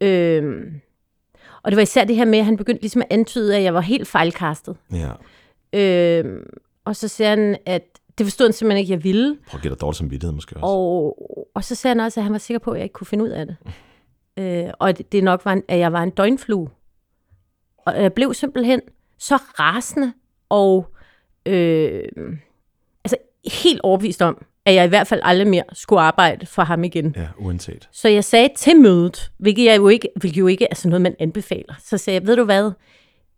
Øh, 0.00 0.64
og 1.62 1.70
det 1.70 1.76
var 1.76 1.82
især 1.82 2.04
det 2.04 2.16
her 2.16 2.24
med, 2.24 2.38
at 2.38 2.44
han 2.44 2.56
begyndte 2.56 2.82
ligesom 2.82 3.02
at 3.02 3.06
antyde, 3.10 3.56
at 3.56 3.62
jeg 3.62 3.74
var 3.74 3.80
helt 3.80 4.08
fejlkastet. 4.08 4.76
Ja. 4.92 5.10
Øh, 5.72 6.42
og 6.84 6.96
så 6.96 7.08
siger 7.08 7.28
han, 7.28 7.56
at 7.66 7.82
det 8.18 8.26
forstod 8.26 8.46
han 8.46 8.52
simpelthen 8.52 8.80
ikke, 8.80 8.92
jeg 8.92 9.04
ville. 9.04 9.38
Prøv 9.46 9.58
at 9.58 9.62
give 9.62 9.70
dig 9.70 9.80
dårlig 9.80 9.96
samvittighed 9.96 10.34
måske 10.34 10.56
også. 10.56 10.66
Og, 10.66 11.18
og 11.54 11.64
så 11.64 11.74
sagde 11.74 11.94
han 11.94 12.04
også, 12.04 12.20
at 12.20 12.24
han 12.24 12.32
var 12.32 12.38
sikker 12.38 12.58
på, 12.58 12.70
at 12.70 12.76
jeg 12.76 12.84
ikke 12.84 12.92
kunne 12.92 13.06
finde 13.06 13.24
ud 13.24 13.28
af 13.28 13.46
det. 13.46 13.56
øh, 14.36 14.70
og 14.78 14.88
at 14.88 15.02
det 15.12 15.24
nok 15.24 15.44
var, 15.44 15.52
en, 15.52 15.62
at 15.68 15.78
jeg 15.78 15.92
var 15.92 16.02
en 16.02 16.10
døgnflue. 16.10 16.70
Og 17.86 18.02
jeg 18.02 18.12
blev 18.12 18.34
simpelthen 18.34 18.80
så 19.18 19.36
rasende 19.36 20.12
og 20.48 20.94
øh, 21.46 22.02
altså 23.04 23.16
helt 23.52 23.80
overbevist 23.80 24.22
om, 24.22 24.44
at 24.64 24.74
jeg 24.74 24.84
i 24.84 24.88
hvert 24.88 25.06
fald 25.06 25.20
aldrig 25.24 25.48
mere 25.48 25.62
skulle 25.72 26.00
arbejde 26.00 26.46
for 26.46 26.62
ham 26.62 26.84
igen. 26.84 27.14
Ja, 27.16 27.28
uanset. 27.38 27.88
Så 27.92 28.08
jeg 28.08 28.24
sagde 28.24 28.48
til 28.56 28.76
mødet, 28.76 29.32
hvilket, 29.38 29.64
jeg 29.64 29.76
jo 29.76 29.88
ikke, 29.88 30.08
hvilket 30.16 30.38
jo 30.38 30.46
ikke 30.46 30.66
er 30.70 30.74
sådan 30.74 30.90
noget, 30.90 31.02
man 31.02 31.14
anbefaler. 31.18 31.74
Så 31.84 31.98
sagde 31.98 32.20
jeg, 32.20 32.26
ved 32.26 32.36
du 32.36 32.44
hvad? 32.44 32.72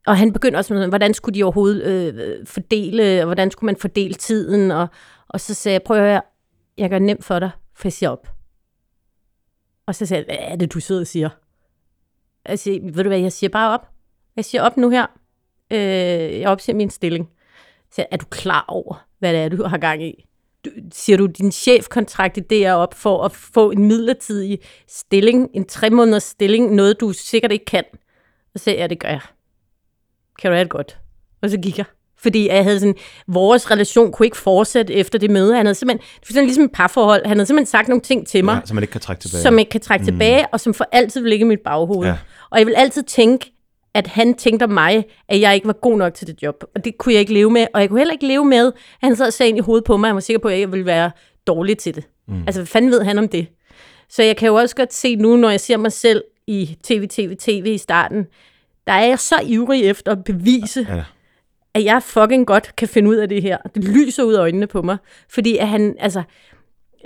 Og 0.07 0.17
han 0.17 0.33
begyndte 0.33 0.57
også 0.57 0.75
med, 0.75 0.89
hvordan 0.89 1.15
skulle 1.15 1.35
de 1.35 1.45
overhovedet 1.45 1.85
øh, 1.85 2.47
fordele, 2.47 3.21
og 3.21 3.25
hvordan 3.25 3.51
skulle 3.51 3.67
man 3.67 3.77
fordele 3.77 4.15
tiden? 4.15 4.71
Og, 4.71 4.89
og 5.29 5.41
så 5.41 5.55
sagde 5.55 5.73
jeg, 5.73 5.83
prøv 5.83 5.97
at 5.97 6.03
høre, 6.03 6.23
jeg 6.79 6.91
gør 6.91 6.99
det 6.99 7.07
nemt 7.07 7.25
for 7.25 7.39
dig, 7.39 7.51
for 7.75 7.89
jeg 7.89 7.93
siger 7.93 8.11
op. 8.11 8.29
Og 9.87 9.95
så 9.95 10.07
sagde 10.07 10.25
jeg, 10.29 10.37
hvad 10.37 10.53
er 10.53 10.57
det, 10.57 10.73
du 10.73 10.81
sidder 10.81 11.01
og 11.01 11.07
siger? 11.07 11.29
Siger, 12.57 12.93
ved 12.93 13.05
du 13.05 13.09
hvad, 13.09 13.19
jeg 13.19 13.33
siger 13.33 13.51
bare 13.51 13.75
op. 13.75 13.89
Jeg 14.37 14.45
siger 14.45 14.63
op 14.63 14.77
nu 14.77 14.91
her. 14.91 15.07
Øh, 15.71 16.41
jeg 16.41 16.49
opsiger 16.49 16.77
min 16.77 16.91
stilling. 16.91 17.29
Så 17.93 17.95
jeg, 17.99 18.07
er 18.11 18.17
du 18.17 18.27
klar 18.31 18.65
over, 18.69 19.07
hvad 19.19 19.33
det 19.33 19.41
er, 19.41 19.49
du 19.49 19.65
har 19.65 19.79
gang 19.79 20.05
i? 20.05 20.27
Du, 20.65 20.71
siger 20.93 21.17
du 21.17 21.27
din 21.27 21.53
chefkontrakt 21.53 22.37
i 22.37 22.41
DR 22.41 22.73
op 22.73 22.95
for 22.95 23.25
at 23.25 23.33
få 23.33 23.71
en 23.71 23.85
midlertidig 23.85 24.59
stilling, 24.89 25.49
en 25.55 25.65
tre 25.65 25.91
måneders 25.91 26.23
stilling, 26.23 26.75
noget 26.75 27.01
du 27.01 27.13
sikkert 27.13 27.53
ikke 27.53 27.65
kan? 27.65 27.85
Og 28.55 28.61
så 28.61 28.65
sagde 28.65 28.81
jeg, 28.81 28.91
det 28.91 28.99
gør 28.99 29.09
jeg. 29.09 29.21
Kan 30.39 30.51
du 30.51 30.55
have 30.55 30.65
det 30.65 30.71
godt? 30.71 30.99
Og 31.43 31.51
så 31.51 31.59
gik 31.59 31.79
jeg. 31.79 31.87
Fordi 32.19 32.49
jeg 32.49 32.65
havde 32.65 32.81
sådan, 32.81 32.95
vores 33.27 33.71
relation 33.71 34.13
kunne 34.13 34.27
ikke 34.27 34.37
fortsætte 34.37 34.95
efter 34.95 35.19
det 35.19 35.31
møde. 35.31 35.57
Han 35.57 35.67
havde 35.67 35.75
simpelthen, 35.75 36.09
det 36.21 36.31
var 36.31 36.33
sådan 36.33 36.45
ligesom 36.45 36.65
et 36.65 36.73
parforhold, 36.73 37.27
han 37.27 37.37
havde 37.37 37.47
simpelthen 37.47 37.67
sagt 37.71 37.89
nogle 37.89 38.01
ting 38.03 38.27
til 38.27 38.45
mig, 38.45 38.55
Ja, 38.55 38.61
så 38.67 38.75
man 38.75 38.83
ikke 38.83 38.93
kan 38.93 39.01
trække 39.01 39.21
tilbage. 39.23 39.43
som 39.43 39.59
ikke 39.59 39.71
kan 39.71 39.81
trække 39.81 40.03
mm. 40.03 40.07
tilbage, 40.07 40.47
og 40.53 40.61
som 40.61 40.75
for 40.75 40.87
altid 40.93 41.21
vil 41.21 41.31
ligge 41.31 41.45
i 41.45 41.49
mit 41.49 41.61
baghoved. 41.61 42.09
Ja. 42.09 42.17
Og 42.51 42.59
jeg 42.59 42.67
vil 42.67 42.75
altid 42.75 43.03
tænke, 43.03 43.53
at 43.95 44.07
han 44.07 44.35
tænkte 44.35 44.65
om 44.65 44.71
mig, 44.71 45.05
at 45.29 45.41
jeg 45.41 45.55
ikke 45.55 45.67
var 45.67 45.73
god 45.73 45.99
nok 45.99 46.15
til 46.15 46.27
det 46.27 46.43
job. 46.43 46.65
Og 46.75 46.85
det 46.85 46.99
kunne 46.99 47.13
jeg 47.13 47.21
ikke 47.21 47.33
leve 47.35 47.51
med. 47.51 47.67
Og 47.75 47.81
jeg 47.81 47.89
kunne 47.89 48.01
heller 48.01 48.13
ikke 48.13 48.27
leve 48.27 48.45
med, 48.45 48.67
at 48.67 48.73
han 49.03 49.17
sad 49.17 49.27
og 49.27 49.33
sagde 49.33 49.49
ind 49.49 49.59
i 49.59 49.61
hovedet 49.61 49.85
på 49.85 49.97
mig, 49.97 50.07
at 50.07 50.09
han 50.09 50.15
var 50.15 50.21
sikker 50.21 50.41
på, 50.41 50.49
at 50.49 50.61
jeg 50.61 50.73
ville 50.73 50.87
være 50.87 51.11
dårlig 51.47 51.79
til 51.79 51.95
det. 51.95 52.05
Mm. 52.29 52.43
Altså, 52.47 52.61
hvad 52.61 52.67
fanden 52.67 52.91
ved 52.91 53.05
han 53.05 53.19
om 53.19 53.29
det? 53.29 53.47
Så 54.09 54.23
jeg 54.23 54.37
kan 54.37 54.47
jo 54.49 54.55
også 54.55 54.77
godt 54.77 54.93
se 54.95 55.17
nu, 55.17 55.37
når 55.37 55.51
jeg 55.51 55.61
ser 55.61 55.77
mig 55.77 55.93
selv 55.93 56.23
i 56.47 56.77
tv, 56.85 57.09
tv, 57.09 57.37
tv 57.37 57.67
i 57.67 57.79
starten, 57.79 58.27
der 58.87 58.93
er 58.93 59.07
jeg 59.07 59.19
så 59.19 59.35
ivrig 59.45 59.85
efter 59.85 60.13
at 60.13 60.25
bevise, 60.25 60.87
Ja. 60.91 61.05
at 61.75 61.85
jeg 61.85 62.03
fucking 62.03 62.47
godt 62.47 62.77
kan 62.77 62.89
finde 62.89 63.11
ud 63.11 63.17
af 63.17 63.29
det 63.29 63.43
her. 63.43 63.57
Det 63.75 63.85
lyser 63.85 64.23
ud 64.23 64.35
af 64.35 64.41
øjnene 64.41 64.67
på 64.67 64.83
mig. 64.83 64.97
Fordi 65.29 65.57
at 65.57 65.69
han, 65.69 65.97
altså, 65.99 66.23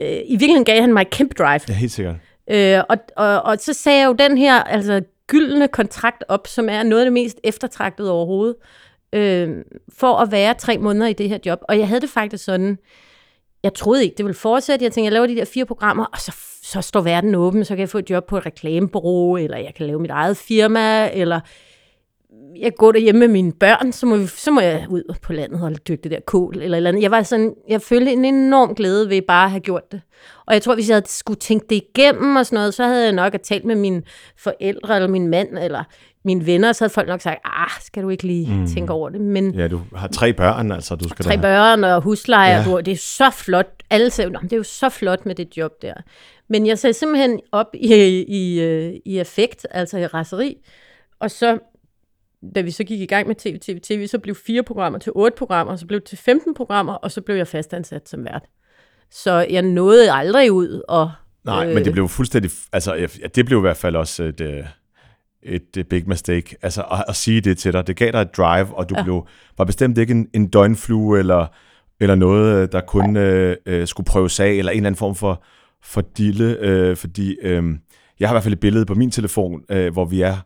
øh, 0.00 0.08
i 0.08 0.30
virkeligheden 0.30 0.64
gav 0.64 0.80
han 0.80 0.92
mig 0.92 1.00
et 1.00 1.10
kæmpe 1.10 1.34
drive. 1.38 1.60
Ja, 1.68 1.72
helt 1.74 1.92
sikkert. 1.92 2.16
Øh, 2.50 2.80
og, 2.88 2.96
og, 3.16 3.42
og 3.42 3.56
så 3.60 3.72
sagde 3.72 4.00
jeg 4.00 4.06
jo 4.06 4.12
den 4.12 4.38
her 4.38 4.62
altså, 4.62 5.00
gyldne 5.30 5.68
kontrakt 5.68 6.24
op, 6.28 6.46
som 6.46 6.68
er 6.68 6.82
noget 6.82 7.02
af 7.02 7.06
det 7.06 7.12
mest 7.12 7.40
eftertragtede 7.44 8.12
overhovedet, 8.12 8.56
øh, 9.12 9.64
for 9.98 10.16
at 10.16 10.32
være 10.32 10.54
tre 10.54 10.78
måneder 10.78 11.06
i 11.06 11.12
det 11.12 11.28
her 11.28 11.38
job. 11.46 11.58
Og 11.68 11.78
jeg 11.78 11.88
havde 11.88 12.00
det 12.00 12.10
faktisk 12.10 12.44
sådan, 12.44 12.78
jeg 13.62 13.74
troede 13.74 14.04
ikke, 14.04 14.14
det 14.16 14.24
ville 14.24 14.38
fortsætte. 14.38 14.84
Jeg 14.84 14.92
tænkte, 14.92 15.04
jeg 15.04 15.12
laver 15.12 15.26
de 15.26 15.36
der 15.36 15.44
fire 15.44 15.66
programmer, 15.66 16.04
og 16.04 16.20
så, 16.20 16.32
så 16.62 16.80
står 16.80 17.00
verden 17.00 17.34
åben, 17.34 17.64
så 17.64 17.74
kan 17.74 17.80
jeg 17.80 17.88
få 17.88 17.98
et 17.98 18.10
job 18.10 18.26
på 18.26 18.38
et 18.38 18.46
reklamebureau, 18.46 19.36
eller 19.36 19.58
jeg 19.58 19.74
kan 19.74 19.86
lave 19.86 20.00
mit 20.00 20.10
eget 20.10 20.36
firma, 20.36 21.10
eller 21.12 21.40
jeg 22.60 22.72
går 22.78 22.92
derhjemme 22.92 23.18
med 23.18 23.28
mine 23.28 23.52
børn, 23.52 23.92
så 23.92 24.06
må, 24.06 24.16
vi, 24.16 24.26
så 24.26 24.50
må 24.50 24.60
jeg 24.60 24.86
ud 24.88 25.14
på 25.22 25.32
landet 25.32 25.62
og 25.62 25.88
dyrke 25.88 26.02
det 26.02 26.10
der 26.10 26.20
kål 26.26 26.58
eller 26.62 26.76
eller 26.76 26.88
andet. 26.90 27.02
Jeg, 27.02 27.10
var 27.10 27.22
sådan, 27.22 27.54
jeg 27.68 27.82
følte 27.82 28.12
en 28.12 28.24
enorm 28.24 28.74
glæde 28.74 29.08
ved 29.10 29.22
bare 29.22 29.44
at 29.44 29.50
have 29.50 29.60
gjort 29.60 29.92
det. 29.92 30.00
Og 30.46 30.54
jeg 30.54 30.62
tror, 30.62 30.74
hvis 30.74 30.88
jeg 30.88 30.94
havde 30.96 31.08
skulle 31.08 31.38
tænke 31.38 31.66
det 31.70 31.76
igennem 31.96 32.36
og 32.36 32.46
sådan 32.46 32.56
noget, 32.56 32.74
så 32.74 32.84
havde 32.84 33.04
jeg 33.04 33.12
nok 33.12 33.34
talt 33.42 33.64
med 33.64 33.74
mine 33.76 34.02
forældre 34.38 34.94
eller 34.96 35.08
min 35.08 35.28
mand 35.28 35.58
eller 35.58 35.84
mine 36.24 36.46
venner, 36.46 36.72
så 36.72 36.84
havde 36.84 36.92
folk 36.92 37.08
nok 37.08 37.20
sagt, 37.20 37.38
ah, 37.44 37.70
skal 37.80 38.02
du 38.02 38.08
ikke 38.08 38.26
lige 38.26 38.54
mm. 38.54 38.66
tænke 38.66 38.92
over 38.92 39.08
det. 39.08 39.20
Men 39.20 39.54
Ja, 39.54 39.68
du 39.68 39.80
har 39.94 40.08
tre 40.08 40.32
børn, 40.32 40.72
altså. 40.72 40.94
Du 40.96 41.08
skal 41.08 41.24
tre 41.24 41.36
da... 41.36 41.40
børn 41.40 41.84
og 41.84 42.02
husleje, 42.02 42.50
Ja. 42.50 42.70
ja. 42.70 42.80
det 42.80 42.92
er 42.92 42.96
så 42.96 43.30
flot. 43.30 43.82
Alle 43.90 44.10
sagde, 44.10 44.30
"Nå, 44.30 44.38
men 44.40 44.50
det 44.50 44.52
er 44.52 44.58
jo 44.58 44.62
så 44.62 44.88
flot 44.88 45.26
med 45.26 45.34
det 45.34 45.56
job 45.56 45.72
der. 45.82 45.94
Men 46.48 46.66
jeg 46.66 46.78
sagde 46.78 46.94
simpelthen 46.94 47.40
op 47.52 47.66
i, 47.74 47.94
i, 48.28 48.60
øh, 48.60 48.94
i 49.04 49.18
affekt, 49.18 49.66
altså 49.70 49.98
i 49.98 50.06
raseri. 50.06 50.56
Og 51.20 51.30
så, 51.30 51.58
da 52.54 52.60
vi 52.60 52.70
så 52.70 52.84
gik 52.84 53.00
i 53.00 53.06
gang 53.06 53.26
med 53.26 53.34
TV, 53.34 53.58
TV, 53.58 53.80
TV, 53.80 54.06
så 54.06 54.18
blev 54.18 54.34
fire 54.34 54.62
programmer 54.62 54.98
til 54.98 55.12
otte 55.14 55.36
programmer, 55.38 55.76
så 55.76 55.86
blev 55.86 56.00
det 56.00 56.08
til 56.08 56.18
15 56.18 56.54
programmer, 56.54 56.92
og 56.92 57.10
så 57.10 57.20
blev 57.20 57.36
jeg 57.36 57.48
fastansat 57.48 58.08
som 58.08 58.24
vært. 58.24 58.42
Så 59.10 59.46
jeg 59.50 59.62
nåede 59.62 60.12
aldrig 60.12 60.52
ud 60.52 60.82
og... 60.88 61.10
Nej, 61.44 61.66
men 61.66 61.84
det 61.84 61.92
blev 61.92 62.08
fuldstændig... 62.08 62.50
Altså, 62.72 62.94
ja, 62.94 63.06
det 63.34 63.46
blev 63.46 63.58
i 63.58 63.60
hvert 63.60 63.76
fald 63.76 63.96
også 63.96 64.22
et, 64.22 64.40
øh, 64.40 64.64
et, 65.42 65.76
et 65.76 65.88
big 65.88 66.08
mistake. 66.08 66.56
Altså, 66.62 66.82
at, 66.82 67.04
at 67.08 67.16
sige 67.16 67.40
det 67.40 67.58
til 67.58 67.72
dig. 67.72 67.86
Det 67.86 67.96
gav 67.96 68.12
dig 68.12 68.20
et 68.20 68.36
drive, 68.36 68.74
og 68.74 68.88
du 68.88 68.94
ja. 68.96 69.02
Blev, 69.02 69.26
var 69.58 69.64
bestemt 69.64 69.98
ikke 69.98 70.10
en, 70.10 70.28
en 70.32 70.46
døgnflue, 70.46 71.18
eller, 71.18 71.46
eller 72.00 72.14
noget, 72.14 72.62
øh, 72.62 72.68
der 72.72 72.80
kun 72.80 73.16
øh, 73.16 73.56
øh, 73.66 73.86
skulle 73.86 74.04
prøves 74.04 74.40
af, 74.40 74.50
eller 74.50 74.72
en 74.72 74.76
eller 74.76 74.86
anden 74.86 74.98
form 74.98 75.14
for, 75.14 75.42
for 75.82 76.00
dille, 76.00 76.58
øh, 76.60 76.96
fordi 76.96 77.36
øh, 77.42 77.64
jeg 78.20 78.28
har 78.28 78.32
i 78.32 78.34
hvert 78.34 78.42
fald 78.42 78.54
et 78.54 78.60
billede 78.60 78.86
på 78.86 78.94
min 78.94 79.10
telefon, 79.10 79.62
øh, 79.70 79.92
hvor 79.92 80.04
vi 80.04 80.20
er 80.20 80.36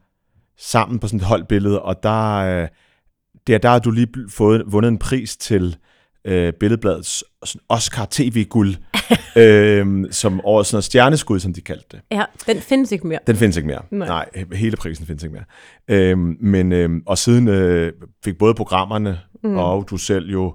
sammen 0.59 0.99
på 0.99 1.07
sådan 1.09 1.21
et 1.21 1.27
holdbillede, 1.27 1.83
og 1.83 2.03
der, 2.03 2.37
øh, 2.37 2.68
der, 3.47 3.59
der 3.59 3.68
har 3.68 3.79
du 3.79 3.90
lige 3.90 4.09
fået, 4.31 4.62
vundet 4.66 4.88
en 4.88 4.99
pris 4.99 5.37
til 5.37 5.77
øh, 6.25 6.53
Billedbladets 6.53 7.25
sådan 7.44 7.64
Oscar 7.68 8.07
TV-guld, 8.11 8.75
øh, 9.37 10.05
som 10.11 10.40
årets 10.44 10.71
sådan 10.71 10.83
stjerneskud, 10.83 11.40
som 11.40 11.53
de 11.53 11.61
kaldte 11.61 11.87
det. 11.90 12.01
Ja, 12.11 12.25
den 12.47 12.61
findes 12.61 12.92
ikke 12.92 13.07
mere. 13.07 13.18
Den 13.27 13.37
findes 13.37 13.57
ikke 13.57 13.66
mere. 13.66 13.83
Nej, 13.90 14.09
Nej. 14.09 14.44
Hele 14.53 14.77
prisen 14.77 15.07
findes 15.07 15.23
ikke 15.23 15.33
mere. 15.33 15.44
Øhm, 15.99 16.37
men, 16.40 16.73
øhm, 16.73 17.03
og 17.07 17.18
siden 17.18 17.49
øh, 17.49 17.92
fik 18.25 18.38
både 18.38 18.55
programmerne 18.55 19.21
mm. 19.44 19.57
og 19.57 19.87
du 19.90 19.97
selv 19.97 20.31
jo 20.31 20.55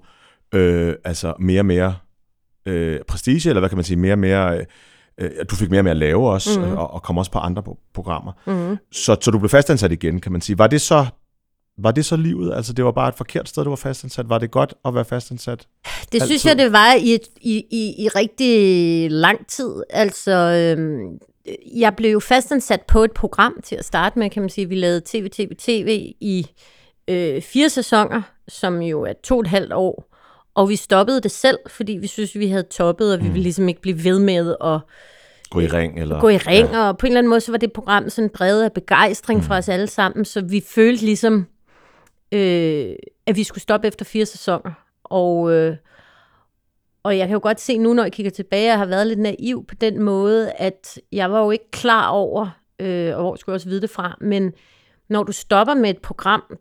øh, 0.54 0.96
altså 1.04 1.34
mere 1.40 1.62
og 1.62 1.66
mere 1.66 1.96
øh, 2.66 3.00
prestige, 3.08 3.50
eller 3.50 3.60
hvad 3.60 3.70
kan 3.70 3.78
man 3.78 3.86
sige, 3.86 3.98
mere 3.98 4.14
og 4.14 4.20
mere... 4.20 4.58
Øh, 4.58 4.66
øh, 5.18 5.32
du 5.50 5.56
fik 5.56 5.70
mere 5.70 5.84
mere 5.84 5.92
at 5.92 5.98
lave 5.98 6.30
også, 6.30 6.60
mm. 6.60 6.72
og, 6.72 6.94
og 6.94 7.04
kom 7.04 7.18
også 7.18 7.32
på 7.32 7.40
andre 7.40 7.64
pro- 7.68 7.92
programmer. 7.94 8.32
Mm. 8.48 8.78
Så, 8.92 9.18
så 9.22 9.32
du 9.32 9.40
blev 9.40 9.50
fastansat 9.50 9.92
igen, 9.92 10.22
kan 10.22 10.32
man 10.32 10.42
sige. 10.42 10.58
Var 10.58 10.68
det 10.68 10.82
så 10.82 11.06
var 11.78 11.92
det 11.92 12.06
så 12.06 12.16
livet? 12.16 12.54
Altså, 12.54 12.74
det 12.74 12.86
var 12.86 12.92
bare 12.92 13.10
et 13.10 13.16
forkert 13.16 13.50
sted, 13.50 13.64
du 13.64 13.70
var 13.70 13.76
fastansat. 13.76 14.30
Var 14.30 14.38
det 14.38 14.52
godt 14.52 14.74
at 14.86 14.96
være 14.96 15.06
fastansat? 15.06 15.68
Det 16.12 16.22
Altid. 16.22 16.28
synes 16.28 16.46
jeg, 16.46 16.58
det 16.58 16.72
var 16.72 16.94
i, 16.94 17.14
et, 17.14 17.28
i, 17.42 17.66
i, 17.72 18.04
i 18.04 18.08
rigtig 18.08 19.12
lang 19.12 19.48
tid. 19.48 19.84
Altså, 19.90 20.32
øhm, 20.32 21.18
jeg 21.76 21.96
blev 21.96 22.12
jo 22.12 22.20
fastansat 22.20 22.82
på 22.82 23.04
et 23.04 23.12
program 23.12 23.60
til 23.64 23.76
at 23.76 23.86
starte 23.86 24.20
med, 24.20 24.30
kan 24.30 24.42
man 24.42 24.50
sige. 24.50 24.70
Vi 24.70 24.76
lavede 24.76 25.02
TV, 25.06 25.30
TV, 25.30 25.52
TV 25.60 26.14
i 26.22 26.48
øh, 27.08 27.42
fire 27.42 27.70
sæsoner, 27.70 28.22
som 28.48 28.82
jo 28.82 29.02
er 29.02 29.14
to 29.24 29.36
og 29.36 29.42
et 29.42 29.48
halvt 29.48 29.74
år. 29.74 30.13
Og 30.56 30.70
vi 30.70 30.76
stoppede 30.76 31.22
det 31.22 31.32
selv, 31.32 31.58
fordi 31.68 31.92
vi 31.92 32.08
synes, 32.08 32.36
vi 32.36 32.48
havde 32.48 32.64
toppet, 32.64 33.14
og 33.14 33.20
vi 33.20 33.28
ville 33.28 33.44
ligesom 33.44 33.70
ikke 33.70 33.82
blive 33.82 34.04
ved 34.04 34.20
med 34.20 34.56
at 34.64 34.80
Gå 35.54 35.60
i 35.60 35.68
ring? 35.68 36.00
Eller? 36.00 36.20
gå 36.20 36.30
i 36.30 36.38
ring, 36.38 36.70
ja. 36.72 36.88
og 36.88 36.98
på 36.98 37.06
en 37.06 37.12
eller 37.12 37.20
anden 37.20 37.30
måde, 37.30 37.42
så 37.42 37.52
var 37.52 37.58
det 37.58 37.74
program 37.74 38.10
sådan 38.10 38.30
bredt 38.30 38.64
af 38.64 38.74
begejstring 38.74 39.40
mm. 39.40 39.44
for 39.44 39.56
os 39.56 39.70
alle 39.70 39.88
sammen, 39.88 40.26
så 40.26 40.42
vi 40.42 40.64
følte 40.68 41.06
ligesom, 41.06 41.48
øh, 42.32 42.96
at 43.26 43.36
vi 43.36 43.44
skulle 43.44 43.62
stoppe 43.62 43.88
efter 43.88 44.06
fire 44.06 44.26
sæsoner. 44.26 44.72
Og, 45.04 45.52
øh, 45.52 45.76
og 47.04 47.18
jeg 47.18 47.28
kan 47.28 47.34
jo 47.34 47.40
godt 47.44 47.62
se 47.62 47.78
nu, 47.78 47.94
når 47.94 48.04
jeg 48.04 48.12
kigger 48.12 48.32
tilbage, 48.32 48.64
at 48.64 48.70
jeg 48.70 48.78
har 48.78 48.86
været 48.86 49.08
lidt 49.08 49.20
naiv 49.20 49.66
på 49.66 49.76
den 49.76 50.02
måde, 50.02 50.52
at 50.52 51.00
jeg 51.12 51.32
var 51.32 51.44
jo 51.44 51.52
ikke 51.52 51.72
klar 51.72 52.10
over, 52.10 52.50
øh, 52.80 53.16
og 53.16 53.22
hvor 53.22 53.36
skulle 53.36 53.54
jeg 53.54 53.56
også 53.56 53.70
vide 53.70 53.82
det 53.82 53.90
fra, 53.90 54.18
men 54.22 54.54
når 55.10 55.24
du 55.24 55.32
stopper 55.32 55.74
med 55.74 55.90
et 55.90 56.02
program 56.02 56.58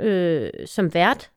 øh, 0.00 0.50
som 0.66 0.94
vært, 0.94 1.30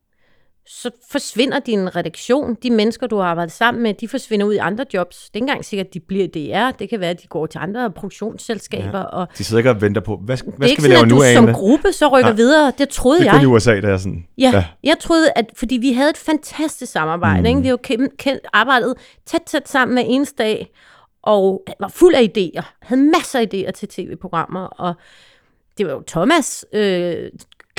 så 0.65 0.89
forsvinder 1.11 1.59
din 1.59 1.95
redaktion. 1.95 2.57
De 2.63 2.69
mennesker, 2.71 3.07
du 3.07 3.17
har 3.17 3.23
arbejdet 3.23 3.51
sammen 3.51 3.83
med, 3.83 3.93
de 3.93 4.07
forsvinder 4.07 4.45
ud 4.45 4.53
i 4.53 4.57
andre 4.57 4.85
jobs. 4.93 5.15
Det 5.17 5.25
er 5.25 5.29
ikke 5.35 5.43
engang 5.43 5.65
sikkert, 5.65 5.87
at 5.87 5.93
de 5.93 5.99
bliver 5.99 6.27
DR. 6.27 6.77
Det 6.77 6.89
kan 6.89 6.99
være, 6.99 7.09
at 7.09 7.21
de 7.21 7.27
går 7.27 7.45
til 7.45 7.59
andre 7.59 7.91
produktionsselskaber. 7.91 8.99
Ja. 8.99 9.03
Og 9.03 9.27
De 9.37 9.43
sidder 9.43 9.59
ikke 9.59 9.69
og 9.69 9.81
venter 9.81 10.01
på, 10.01 10.17
hvad, 10.17 10.37
det 10.37 10.45
hvad 10.45 10.67
er 10.67 10.69
ikke 10.69 10.81
skal 10.81 10.91
vi 10.91 10.95
sådan, 10.95 11.09
lave 11.09 11.23
at 11.23 11.33
nu, 11.35 11.37
du 11.37 11.41
Ane? 11.41 11.47
som 11.47 11.55
gruppe 11.55 11.91
så 11.91 12.07
rykker 12.07 12.29
Nej. 12.29 12.35
videre. 12.35 12.73
Det 12.77 12.89
troede 12.89 13.19
Det 13.19 13.27
er 13.27 13.31
jeg. 13.31 13.41
kun 13.41 13.49
i 13.49 13.53
USA, 13.53 13.81
der 13.81 13.93
er 13.93 13.97
sådan. 13.97 14.25
Ja, 14.37 14.51
ja, 14.53 14.65
jeg 14.83 14.95
troede, 14.99 15.31
at 15.35 15.45
fordi 15.55 15.77
vi 15.77 15.91
havde 15.93 16.09
et 16.09 16.17
fantastisk 16.17 16.91
samarbejde, 16.91 17.39
mm. 17.39 17.45
ikke? 17.45 17.61
vi 17.61 17.67
har 17.67 17.71
jo 17.71 17.79
kendt, 17.83 18.17
kendt, 18.17 18.41
arbejdet 18.53 18.93
tæt, 19.25 19.41
tæt 19.41 19.69
sammen 19.69 19.95
hver 19.95 20.03
eneste 20.03 20.35
dag, 20.43 20.71
og 21.23 21.63
var 21.79 21.87
fuld 21.87 22.15
af 22.15 22.31
idéer, 22.37 22.63
havde 22.81 23.01
masser 23.01 23.39
af 23.39 23.47
idéer 23.53 23.71
til 23.71 23.87
tv-programmer, 23.87 24.65
og 24.65 24.93
det 25.77 25.85
var 25.85 25.91
jo 25.91 26.03
Thomas 26.07 26.65
øh, 26.73 27.29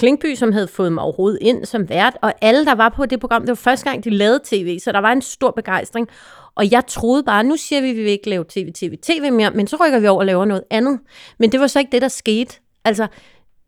Klinkby, 0.05 0.35
som 0.35 0.53
havde 0.53 0.69
fået 0.69 0.93
mig 0.93 1.05
overhovedet 1.05 1.39
ind 1.41 1.65
som 1.65 1.89
vært, 1.89 2.17
og 2.23 2.33
alle, 2.41 2.65
der 2.65 2.75
var 2.75 2.89
på 2.89 3.07
det 3.07 3.21
program, 3.21 3.43
det 3.43 3.49
var 3.49 3.55
første 3.55 3.91
gang, 3.91 4.05
de 4.05 4.11
lavede 4.11 4.41
tv, 4.45 4.79
så 4.79 4.93
der 4.93 4.99
var 4.99 5.13
en 5.13 5.23
stor 5.23 5.51
begejstring, 5.51 6.09
og 6.55 6.71
jeg 6.71 6.87
troede 6.87 7.23
bare, 7.23 7.45
nu 7.45 7.57
siger 7.57 7.81
vi, 7.81 7.91
at 7.91 7.97
vi 7.97 8.03
vil 8.03 8.11
ikke 8.11 8.31
lave 8.31 8.45
tv, 8.49 8.73
tv, 8.75 8.97
tv 9.03 9.33
mere, 9.33 9.51
men 9.51 9.67
så 9.67 9.77
rykker 9.77 9.99
vi 9.99 10.07
over 10.07 10.19
og 10.19 10.27
laver 10.27 10.45
noget 10.45 10.65
andet. 10.71 11.01
Men 11.39 11.53
det 11.53 11.61
var 11.61 11.67
så 11.67 11.79
ikke 11.79 11.93
det, 11.93 12.03
der 12.03 12.09
skete. 12.09 12.55
Altså, 12.85 13.07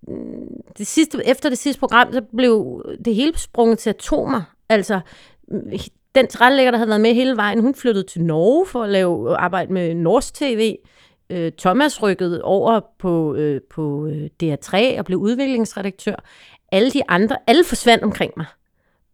mm, 0.08 0.14
det 0.78 0.86
sidste, 0.86 1.28
efter 1.28 1.48
det 1.48 1.58
sidste 1.58 1.80
program, 1.80 2.12
så 2.12 2.22
blev 2.36 2.82
det 3.04 3.14
hele 3.14 3.38
sprunget 3.38 3.78
til 3.78 3.90
atomer. 3.90 4.42
Altså, 4.68 5.00
den 6.14 6.26
tilrettelægger, 6.26 6.70
der 6.70 6.78
havde 6.78 6.88
været 6.88 7.00
med 7.00 7.14
hele 7.14 7.36
vejen, 7.36 7.60
hun 7.60 7.74
flyttede 7.74 8.06
til 8.06 8.22
Norge 8.22 8.66
for 8.66 8.82
at 8.82 8.90
lave 8.90 9.36
arbejde 9.36 9.72
med 9.72 9.94
norsk 9.94 10.34
tv. 10.34 10.76
Øh, 11.30 11.52
Thomas 11.58 12.02
rykkede 12.02 12.42
over 12.42 12.80
på, 12.98 13.34
øh, 13.34 13.60
på 13.70 14.06
øh, 14.06 14.28
DR3 14.42 14.98
og 14.98 15.04
blev 15.04 15.18
udviklingsredaktør. 15.18 16.14
Alle 16.72 16.90
de 16.90 17.02
andre, 17.08 17.36
alle 17.46 17.64
forsvandt 17.64 18.04
omkring 18.04 18.32
mig. 18.36 18.46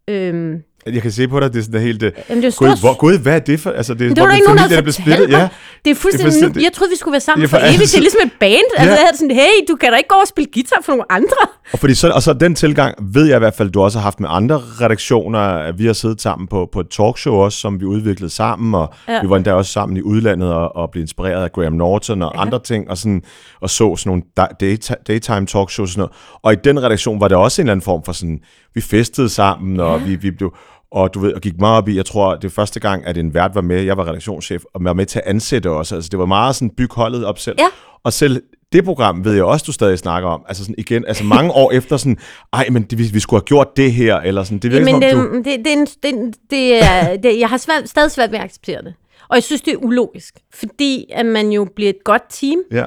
Øhm, 0.07 0.63
jeg 0.85 1.01
kan 1.01 1.11
se 1.11 1.27
på 1.27 1.39
dig, 1.39 1.53
det 1.53 1.59
er 1.59 1.63
sådan 1.63 1.81
helt... 1.81 2.03
øh, 2.03 2.11
jamen, 2.29 2.43
det 2.43 2.53
er 2.53 2.57
Gud, 2.57 2.79
hvor, 2.79 2.93
Gud, 2.97 3.17
hvad 3.19 3.35
er 3.35 3.39
det 3.39 3.59
for? 3.59 3.69
Altså, 3.71 3.93
det, 3.93 3.99
det 4.15 4.19
var 4.19 4.25
der 4.27 4.33
ikke 4.35 4.47
nogen, 4.47 4.69
der 4.71 4.81
blev 4.81 4.93
splittet. 4.93 5.29
mig. 5.29 5.37
Ja, 5.37 5.49
Det 5.85 5.91
er 5.91 5.95
fuldstændig, 5.95 6.25
fuldstændig- 6.25 6.55
nu, 6.57 6.63
jeg 6.63 6.73
troede, 6.73 6.91
vi 6.91 6.97
skulle 6.97 7.11
være 7.11 7.21
sammen 7.21 7.41
Ja, 7.41 7.45
for 7.47 7.49
for 7.49 7.57
evigt. 7.65 7.73
Det 7.77 7.81
altid. 7.81 7.97
er 7.97 8.01
ligesom 8.01 8.19
et 8.25 8.31
band. 8.39 8.67
Altså, 8.77 8.89
Ja. 8.91 8.99
jeg 8.99 9.05
havde 9.07 9.17
sådan, 9.17 9.35
hey, 9.35 9.55
du 9.69 9.75
kan 9.75 9.91
da 9.91 9.97
ikke 9.97 10.07
gå 10.09 10.15
og 10.15 10.27
spille 10.27 10.49
guitar 10.53 10.79
for 10.83 10.91
nogle 10.91 11.11
andre. 11.11 11.37
og, 11.73 11.79
fordi 11.79 11.93
så, 11.93 12.09
og 12.09 12.21
så 12.23 12.33
den 12.33 12.55
tilgang 12.55 12.95
ved 13.15 13.25
jeg 13.25 13.35
i 13.35 13.39
hvert 13.39 13.53
fald, 13.53 13.69
du 13.69 13.81
også 13.81 13.97
har 13.99 14.03
haft 14.03 14.19
med 14.19 14.29
andre 14.31 14.61
redaktioner. 14.81 15.71
Vi 15.71 15.85
har 15.85 15.93
siddet 15.93 16.21
sammen 16.21 16.47
på, 16.47 16.69
på 16.73 16.79
et 16.79 16.87
talkshow 16.89 17.33
også, 17.35 17.57
som 17.57 17.79
vi 17.79 17.85
udviklede 17.85 18.29
sammen, 18.33 18.75
og 18.75 18.93
ja. 19.07 19.21
Vi 19.21 19.29
var 19.29 19.35
endda 19.35 19.53
også 19.53 19.71
sammen 19.71 19.97
i 19.97 20.01
udlandet 20.01 20.53
og, 20.53 20.75
og 20.75 20.89
blev 20.91 21.01
inspireret 21.01 21.43
af 21.43 21.51
Graham 21.51 21.73
Norton 21.73 22.21
og 22.21 22.31
ja. 22.35 22.41
andre 22.41 22.59
ting, 22.63 22.89
og, 22.89 22.97
sådan, 22.97 23.21
og 23.61 23.69
så 23.69 23.95
sådan 23.95 24.09
nogle 24.09 24.23
da- 24.39 24.53
daytime, 24.59 24.97
daytime 25.07 25.45
talkshows 25.45 25.79
og 25.79 25.87
sådan 25.87 25.99
noget. 25.99 26.11
Og 26.43 26.53
i 26.53 26.55
den 26.63 26.83
redaktion 26.83 27.19
var 27.21 27.27
det 27.27 27.37
også 27.37 27.61
en 27.61 27.65
eller 27.65 27.71
anden 27.71 27.83
form 27.83 28.03
for 28.05 28.11
sådan, 28.11 28.39
vi 28.75 28.81
festede 28.81 29.29
sammen, 29.29 29.79
og 29.79 29.99
ja. 29.99 30.05
vi, 30.05 30.15
vi 30.15 30.31
blev 30.31 30.55
og 30.93 31.13
du 31.13 31.19
ved, 31.19 31.33
og 31.33 31.41
gik 31.41 31.59
meget 31.59 31.77
op 31.77 31.87
i, 31.87 31.95
jeg 31.95 32.05
tror, 32.05 32.35
det 32.35 32.51
første 32.51 32.79
gang, 32.79 33.05
at 33.05 33.17
en 33.17 33.33
vært 33.33 33.55
var 33.55 33.61
med, 33.61 33.81
jeg 33.81 33.97
var 33.97 34.07
redaktionschef, 34.07 34.63
og 34.73 34.83
var 34.83 34.93
med 34.93 35.05
til 35.05 35.19
at 35.19 35.25
ansætte 35.25 35.69
også, 35.69 35.95
altså 35.95 36.09
det 36.09 36.19
var 36.19 36.25
meget 36.25 36.55
sådan, 36.55 36.69
byg 36.69 36.89
holdet 36.91 37.25
op 37.25 37.39
selv. 37.39 37.55
Ja. 37.59 37.65
Og 38.03 38.13
selv 38.13 38.43
det 38.73 38.85
program 38.85 39.25
ved 39.25 39.33
jeg 39.33 39.43
også, 39.43 39.63
du 39.67 39.71
stadig 39.71 39.99
snakker 39.99 40.29
om, 40.29 40.41
altså 40.47 40.63
sådan 40.63 40.75
igen, 40.77 41.05
altså 41.07 41.23
mange 41.23 41.51
år 41.51 41.71
efter 41.77 41.97
sådan, 41.97 42.17
ej, 42.53 42.67
men 42.71 42.83
det, 42.83 42.97
vi, 42.97 43.03
vi 43.13 43.19
skulle 43.19 43.39
have 43.39 43.45
gjort 43.45 43.77
det 43.77 43.93
her, 43.93 44.15
eller 44.15 44.43
sådan, 44.43 44.57
det 44.57 44.71
virker 44.71 44.87
Jamen, 44.87 45.09
som 45.09 45.19
om, 45.19 45.27
du... 45.27 45.37
det, 45.37 45.45
det, 45.45 45.65
det, 46.03 46.11
er 46.11 46.15
det, 46.15 46.35
det 46.49 46.83
er, 46.83 47.17
det, 47.17 47.39
jeg 47.39 47.49
har 47.49 47.57
svært, 47.57 47.89
stadig 47.89 48.11
svært 48.11 48.31
ved 48.31 48.39
at 48.39 48.45
acceptere 48.45 48.81
det. 48.81 48.93
Og 49.29 49.35
jeg 49.35 49.43
synes, 49.43 49.61
det 49.61 49.73
er 49.73 49.77
ulogisk, 49.77 50.33
fordi 50.53 51.05
at 51.13 51.25
man 51.25 51.49
jo 51.49 51.67
bliver 51.75 51.89
et 51.89 52.03
godt 52.03 52.23
team, 52.29 52.59
Ja. 52.71 52.85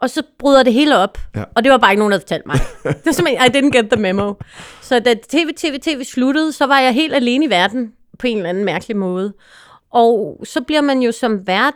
Og 0.00 0.10
så 0.10 0.22
bryder 0.38 0.62
det 0.62 0.72
hele 0.72 0.96
op. 0.98 1.18
Ja. 1.36 1.44
Og 1.56 1.64
det 1.64 1.72
var 1.72 1.78
bare 1.78 1.92
ikke 1.92 1.98
nogen, 1.98 2.12
der 2.12 2.18
fortalte 2.18 2.48
mig. 2.48 2.58
det 2.84 3.06
var 3.06 3.12
simpelthen, 3.12 3.46
I 3.46 3.56
didn't 3.58 3.70
get 3.78 3.90
the 3.90 4.00
memo. 4.02 4.34
Så 4.82 4.98
da 5.00 5.14
TV, 5.28 5.48
TV, 5.56 5.78
TV 5.82 6.04
sluttede, 6.04 6.52
så 6.52 6.66
var 6.66 6.80
jeg 6.80 6.92
helt 6.94 7.14
alene 7.14 7.44
i 7.44 7.50
verden, 7.50 7.92
på 8.18 8.26
en 8.26 8.36
eller 8.36 8.48
anden 8.50 8.64
mærkelig 8.64 8.96
måde. 8.96 9.32
Og 9.92 10.40
så 10.44 10.60
bliver 10.60 10.80
man 10.80 11.00
jo 11.02 11.12
som 11.12 11.46
vært 11.46 11.74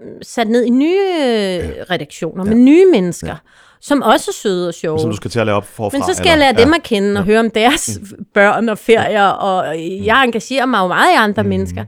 mm, 0.00 0.22
sat 0.22 0.48
ned 0.48 0.64
i 0.64 0.70
nye 0.70 1.00
øh, 1.00 1.68
redaktioner 1.90 2.44
med 2.44 2.54
nye 2.54 2.86
mennesker, 2.92 3.36
som 3.80 4.02
også 4.02 4.30
er 4.30 4.32
søde 4.32 4.68
og 4.68 4.74
sjove. 4.74 4.98
Som 5.00 5.10
du 5.10 5.16
skal 5.16 5.30
til 5.30 5.40
at 5.40 5.46
lave 5.46 5.56
op 5.56 5.66
forfra. 5.66 5.98
Men 5.98 6.06
så 6.06 6.14
skal 6.14 6.26
jeg 6.26 6.32
eller- 6.32 6.52
lære 6.52 6.64
dem 6.64 6.74
at 6.74 6.82
kende 6.82 7.18
og 7.18 7.24
høre 7.24 7.40
om 7.40 7.50
deres 7.50 7.98
børn 8.34 8.68
og 8.68 8.78
ferier, 8.78 9.26
og 9.26 9.78
jeg 10.04 10.24
engagerer 10.24 10.66
mig 10.66 10.78
jo 10.78 10.86
meget 10.86 11.12
i 11.12 11.16
andre 11.16 11.42
mm. 11.42 11.48
mennesker. 11.48 11.84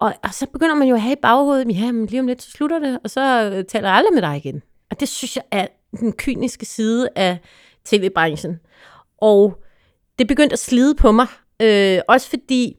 Og, 0.00 0.14
og 0.24 0.34
så 0.34 0.46
begynder 0.52 0.74
man 0.74 0.88
jo 0.88 0.94
at 0.94 1.00
have 1.00 1.12
i 1.12 1.20
baghovedet, 1.22 1.80
ja, 1.80 1.92
men 1.92 2.06
lige 2.06 2.20
om 2.20 2.26
lidt, 2.26 2.42
så 2.42 2.50
slutter 2.50 2.78
det, 2.78 2.98
og 3.04 3.10
så 3.10 3.50
øh, 3.54 3.64
taler 3.64 3.88
jeg 3.88 3.96
aldrig 3.96 4.14
med 4.14 4.22
dig 4.22 4.36
igen. 4.36 4.62
Og 4.90 5.00
det 5.00 5.08
synes 5.08 5.36
jeg 5.36 5.44
er 5.50 5.66
den 6.00 6.12
kyniske 6.12 6.66
side 6.66 7.08
af 7.16 7.38
tv-branchen. 7.84 8.60
Og 9.18 9.62
det 10.18 10.28
begyndte 10.28 10.52
at 10.52 10.58
slide 10.58 10.94
på 10.94 11.12
mig, 11.12 11.26
øh, 11.62 11.98
også 12.08 12.28
fordi 12.28 12.76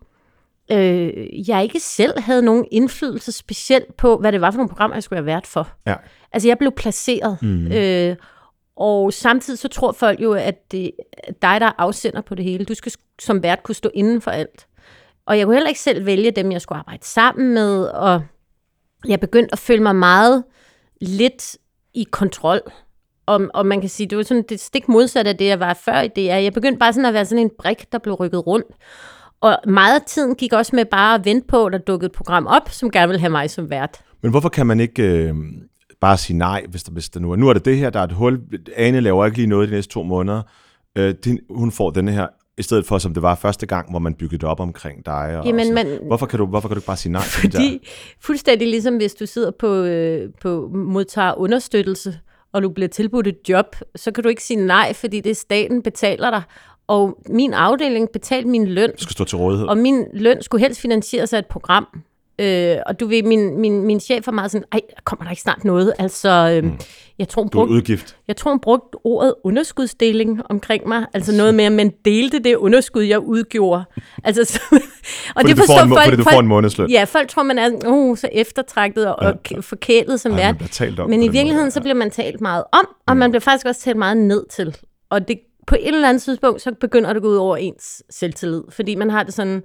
øh, 0.71 1.49
jeg 1.49 1.63
ikke 1.63 1.79
selv 1.79 2.19
havde 2.19 2.41
nogen 2.41 2.65
indflydelse 2.71 3.31
specielt 3.31 3.95
på, 3.95 4.17
hvad 4.17 4.31
det 4.31 4.41
var 4.41 4.51
for 4.51 4.57
nogle 4.57 4.69
programmer, 4.69 4.95
jeg 4.95 5.03
skulle 5.03 5.17
have 5.17 5.25
været 5.25 5.47
for. 5.47 5.69
Ja. 5.87 5.95
Altså, 6.31 6.47
jeg 6.47 6.57
blev 6.57 6.71
placeret. 6.71 7.37
Mm. 7.41 7.71
Øh, 7.71 8.15
Og 8.75 9.13
samtidig 9.13 9.59
så 9.59 9.67
tror 9.67 9.91
folk 9.91 10.21
jo, 10.21 10.33
at 10.33 10.71
det 10.71 10.91
er 11.17 11.31
dig, 11.31 11.61
der 11.61 11.65
er 11.65 11.71
afsender 11.77 12.21
på 12.21 12.35
det 12.35 12.45
hele. 12.45 12.65
Du 12.65 12.73
skal 12.73 12.91
som 13.19 13.43
vært 13.43 13.63
kunne 13.63 13.75
stå 13.75 13.89
inden 13.93 14.21
for 14.21 14.31
alt. 14.31 14.67
Og 15.25 15.37
jeg 15.37 15.45
kunne 15.45 15.55
heller 15.55 15.67
ikke 15.69 15.79
selv 15.81 16.05
vælge 16.05 16.31
dem, 16.31 16.51
jeg 16.51 16.61
skulle 16.61 16.79
arbejde 16.79 17.05
sammen 17.05 17.53
med, 17.53 17.85
og 17.85 18.21
jeg 19.07 19.19
begyndte 19.19 19.53
at 19.53 19.59
føle 19.59 19.83
mig 19.83 19.95
meget 19.95 20.43
lidt 21.01 21.57
i 21.99 22.05
kontrol. 22.11 22.61
Og, 23.25 23.41
og 23.53 23.65
man 23.65 23.81
kan 23.81 23.89
sige, 23.89 24.07
det 24.07 24.17
var 24.17 24.23
sådan 24.23 24.43
det 24.49 24.59
stik 24.59 24.87
modsatte 24.87 25.29
af 25.29 25.37
det, 25.37 25.45
jeg 25.45 25.59
var 25.59 25.73
før 25.73 26.01
i 26.01 26.07
det. 26.15 26.25
Jeg 26.25 26.53
begyndte 26.53 26.79
bare 26.79 26.93
sådan 26.93 27.05
at 27.05 27.13
være 27.13 27.25
sådan 27.25 27.43
en 27.43 27.51
brik, 27.59 27.91
der 27.91 27.97
blev 27.97 28.15
rykket 28.15 28.47
rundt. 28.47 28.67
Og 29.41 29.57
meget 29.67 29.99
af 29.99 30.05
tiden 30.07 30.35
gik 30.35 30.53
også 30.53 30.75
med 30.75 30.85
bare 30.85 31.15
at 31.15 31.25
vente 31.25 31.47
på, 31.47 31.65
at 31.65 31.73
der 31.73 31.77
dukkede 31.77 32.05
et 32.05 32.11
program 32.11 32.47
op, 32.47 32.69
som 32.69 32.91
gerne 32.91 33.07
ville 33.07 33.19
have 33.19 33.29
mig 33.29 33.49
som 33.49 33.69
vært. 33.69 33.97
Men 34.21 34.31
hvorfor 34.31 34.49
kan 34.49 34.67
man 34.67 34.79
ikke 34.79 35.03
øh, 35.03 35.35
bare 36.01 36.17
sige 36.17 36.37
nej, 36.37 36.65
hvis 36.69 36.83
der, 36.83 36.91
hvis 36.91 37.09
der 37.09 37.19
nu 37.19 37.31
er? 37.31 37.35
Nu 37.35 37.49
er 37.49 37.53
det 37.53 37.65
det 37.65 37.77
her, 37.77 37.89
der 37.89 37.99
er 37.99 38.03
et 38.03 38.11
hul. 38.11 38.41
Ane 38.75 38.99
laver 38.99 39.25
ikke 39.25 39.37
lige 39.37 39.47
noget 39.47 39.69
de 39.69 39.73
næste 39.73 39.93
to 39.93 40.03
måneder. 40.03 40.41
Øh, 40.97 41.13
din, 41.25 41.39
hun 41.49 41.71
får 41.71 41.89
denne 41.89 42.11
her 42.11 42.27
i 42.59 42.63
stedet 42.63 42.85
for, 42.85 42.97
som 42.97 43.13
det 43.13 43.23
var 43.23 43.35
første 43.35 43.65
gang, 43.65 43.89
hvor 43.89 43.99
man 43.99 44.13
byggede 44.13 44.47
op 44.47 44.59
omkring 44.59 45.05
dig. 45.05 45.37
Og 45.37 45.45
Jamen, 45.45 45.73
man, 45.73 45.99
hvorfor, 46.07 46.25
kan 46.25 46.39
du, 46.39 46.45
hvorfor 46.45 46.67
kan 46.67 46.75
du 46.75 46.79
ikke 46.79 46.87
bare 46.87 46.97
sige 46.97 47.11
nej 47.11 47.21
til 47.21 47.31
fordi, 47.31 47.47
det 47.47 47.81
der? 47.81 47.89
Fuldstændig 48.21 48.67
ligesom 48.67 48.97
hvis 48.97 49.13
du 49.13 49.25
sidder 49.25 49.51
på, 49.59 49.67
øh, 49.75 50.29
på 50.41 50.69
modtager 50.73 51.33
understøttelse, 51.37 52.19
og 52.53 52.63
du 52.63 52.69
bliver 52.69 52.87
tilbudt 52.87 53.27
et 53.27 53.37
job, 53.49 53.75
så 53.95 54.11
kan 54.11 54.23
du 54.23 54.29
ikke 54.29 54.43
sige 54.43 54.65
nej, 54.65 54.93
fordi 54.93 55.21
det 55.21 55.29
er 55.29 55.35
staten 55.35 55.81
betaler 55.81 56.29
dig. 56.29 56.41
Og 56.87 57.17
min 57.29 57.53
afdeling 57.53 58.09
betalte 58.13 58.49
min 58.49 58.67
løn. 58.67 58.89
Du 58.89 59.03
skal 59.03 59.13
stå 59.13 59.23
til 59.23 59.37
rådighed. 59.37 59.67
Og 59.67 59.77
min 59.77 60.05
løn 60.13 60.41
skulle 60.41 60.61
helst 60.61 60.81
finansieres 60.81 61.33
af 61.33 61.39
et 61.39 61.45
program. 61.45 61.87
Øh, 62.39 62.77
og 62.85 62.99
du 62.99 63.07
ved, 63.07 63.23
min, 63.23 63.59
min, 63.59 63.81
min 63.81 63.99
chef 63.99 64.27
var 64.27 64.31
meget 64.31 64.51
sådan, 64.51 64.65
ej, 64.71 64.81
kommer 65.03 65.23
der 65.23 65.31
ikke 65.31 65.41
snart 65.41 65.63
noget? 65.63 65.93
Altså, 65.99 66.29
øh, 66.29 66.63
mm. 66.63 66.79
jeg 67.19 67.27
tror, 67.27 67.41
hun 67.41 67.49
brugte, 67.49 67.73
udgift. 67.73 68.15
Jeg 68.27 68.35
tror, 68.35 68.51
hun 68.51 68.59
brugte 68.59 68.95
ordet 69.03 69.35
underskudsdeling 69.43 70.41
omkring 70.49 70.87
mig. 70.87 71.05
Altså 71.13 71.35
noget 71.37 71.55
med, 71.55 71.65
at 71.65 71.71
man 71.71 71.91
delte 72.05 72.39
det 72.39 72.55
underskud, 72.55 73.03
jeg 73.03 73.19
udgjorde. 73.19 73.83
Altså, 74.23 74.45
så, 74.45 74.59
og 74.71 74.79
fordi 75.35 75.49
det 75.49 75.57
forstår 75.57 75.87
folk, 75.87 76.03
fordi 76.03 76.17
du 76.17 76.23
får 76.23 76.39
en 76.39 76.47
månedsløn. 76.47 76.89
Ja, 76.89 77.03
folk 77.03 77.29
tror, 77.29 77.43
man 77.43 77.57
er 77.57 77.69
uh, 77.87 78.17
så 78.17 78.29
eftertragtet 78.31 79.15
og, 79.15 79.39
ja. 79.51 79.57
og 79.57 79.63
forkælet 79.63 80.19
som 80.19 80.35
vært. 80.35 80.55
Men 81.07 81.23
i 81.23 81.27
virkeligheden, 81.27 81.55
måde, 81.55 81.63
ja. 81.63 81.69
så 81.69 81.81
bliver 81.81 81.95
man 81.95 82.11
talt 82.11 82.41
meget 82.41 82.63
om, 82.71 82.87
og 83.07 83.15
mm. 83.15 83.19
man 83.19 83.31
bliver 83.31 83.41
faktisk 83.41 83.65
også 83.65 83.81
talt 83.81 83.97
meget 83.97 84.17
ned 84.17 84.45
til. 84.49 84.77
Og 85.09 85.27
det, 85.27 85.39
på 85.67 85.75
et 85.75 85.87
eller 85.87 86.09
andet 86.09 86.23
tidspunkt, 86.23 86.61
så 86.61 86.71
begynder 86.71 87.09
det 87.09 87.15
at 87.15 87.21
gå 87.21 87.29
ud 87.29 87.35
over 87.35 87.57
ens 87.57 88.03
selvtillid. 88.09 88.63
Fordi 88.69 88.95
man 88.95 89.09
har 89.09 89.23
det 89.23 89.33
sådan, 89.33 89.63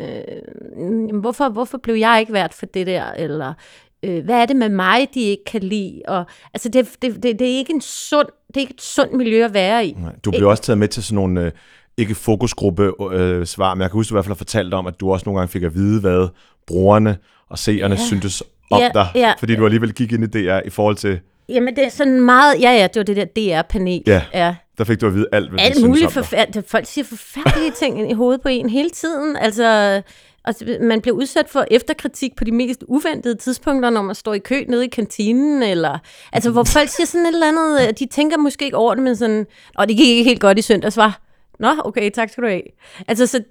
øh, 0.00 1.20
hvorfor, 1.20 1.48
hvorfor 1.48 1.78
blev 1.78 1.94
jeg 1.94 2.20
ikke 2.20 2.32
vært 2.32 2.54
for 2.54 2.66
det 2.66 2.86
der, 2.86 3.12
eller 3.12 3.54
øh, 4.02 4.24
hvad 4.24 4.42
er 4.42 4.46
det 4.46 4.56
med 4.56 4.68
mig, 4.68 5.08
de 5.14 5.20
ikke 5.20 5.44
kan 5.44 5.62
lide, 5.62 6.02
og 6.08 6.24
altså 6.54 6.68
det, 6.68 6.88
det, 7.02 7.22
det, 7.22 7.38
det 7.38 7.52
er 7.52 7.56
ikke 7.58 7.72
en 7.72 7.80
sund, 7.80 8.28
det 8.48 8.56
er 8.56 8.60
ikke 8.60 8.74
et 8.74 8.82
sundt 8.82 9.12
miljø 9.12 9.44
at 9.44 9.54
være 9.54 9.86
i. 9.86 9.92
Nej, 9.92 10.12
du 10.24 10.30
blev 10.30 10.48
også 10.48 10.62
taget 10.62 10.78
med 10.78 10.88
til 10.88 11.02
sådan 11.02 11.14
nogle 11.14 11.44
øh, 11.44 11.52
ikke 11.96 12.14
fokusgruppe 12.14 12.92
øh, 13.12 13.46
svar, 13.46 13.74
men 13.74 13.82
jeg 13.82 13.90
kan 13.90 13.98
huske, 13.98 14.10
du 14.10 14.14
i 14.14 14.16
hvert 14.16 14.24
fald 14.24 14.34
har 14.34 14.38
fortalt 14.38 14.74
om, 14.74 14.86
at 14.86 15.00
du 15.00 15.12
også 15.12 15.24
nogle 15.26 15.40
gange 15.40 15.50
fik 15.50 15.62
at 15.62 15.74
vide, 15.74 16.00
hvad 16.00 16.28
brugerne 16.66 17.16
og 17.48 17.58
seerne 17.58 17.94
ja. 17.94 18.00
syntes 18.00 18.42
om 18.70 18.80
ja, 18.80 18.90
dig, 18.94 19.08
ja. 19.14 19.32
fordi 19.38 19.56
du 19.56 19.64
alligevel 19.64 19.92
gik 19.92 20.12
ind 20.12 20.24
i 20.24 20.26
DR 20.26 20.60
i 20.64 20.70
forhold 20.70 20.96
til... 20.96 21.20
Jamen 21.48 21.76
det 21.76 21.84
er 21.84 21.88
sådan 21.88 22.20
meget, 22.20 22.60
ja 22.60 22.70
ja, 22.70 22.82
det 22.86 22.96
var 22.96 23.02
det 23.02 23.16
der 23.16 23.24
DR-panel. 23.24 24.02
Ja. 24.06 24.22
ja. 24.34 24.54
Der 24.78 24.84
fik 24.84 25.00
du 25.00 25.06
at 25.06 25.14
vide 25.14 25.26
alt, 25.32 25.50
hvad 25.50 25.60
alt 25.60 25.86
muligt 25.86 26.12
forfærdeligt. 26.12 26.70
Folk 26.70 26.86
siger 26.86 27.04
forfærdelige 27.04 27.70
ting 27.70 28.10
i 28.10 28.14
hovedet 28.14 28.40
på 28.40 28.48
en 28.48 28.70
hele 28.70 28.90
tiden. 28.90 29.36
Altså, 29.36 30.02
altså, 30.44 30.76
man 30.80 31.00
bliver 31.00 31.16
udsat 31.16 31.48
for 31.48 31.66
efterkritik 31.70 32.36
på 32.36 32.44
de 32.44 32.52
mest 32.52 32.84
uventede 32.88 33.34
tidspunkter, 33.34 33.90
når 33.90 34.02
man 34.02 34.14
står 34.14 34.34
i 34.34 34.38
kø 34.38 34.64
nede 34.68 34.84
i 34.84 34.88
kantinen, 34.88 35.62
eller, 35.62 35.98
altså, 36.32 36.50
hvor 36.50 36.64
folk 36.64 36.88
siger 36.88 37.06
sådan 37.06 37.26
et 37.26 37.32
eller 37.34 37.48
andet, 37.48 37.98
de 37.98 38.06
tænker 38.06 38.36
måske 38.36 38.64
ikke 38.64 38.76
over 38.76 38.94
det, 38.94 39.02
men 39.02 39.16
sådan, 39.16 39.46
og 39.76 39.88
det 39.88 39.96
gik 39.96 40.08
ikke 40.08 40.24
helt 40.24 40.40
godt 40.40 40.58
i 40.58 40.62
søndags, 40.62 40.96
var. 40.96 41.20
Nå, 41.58 41.68
okay, 41.84 42.10
tak 42.10 42.30
skal 42.30 42.44
du 42.44 42.48
have. 42.48 42.62
Altså, 43.08 43.26
så 43.26 43.42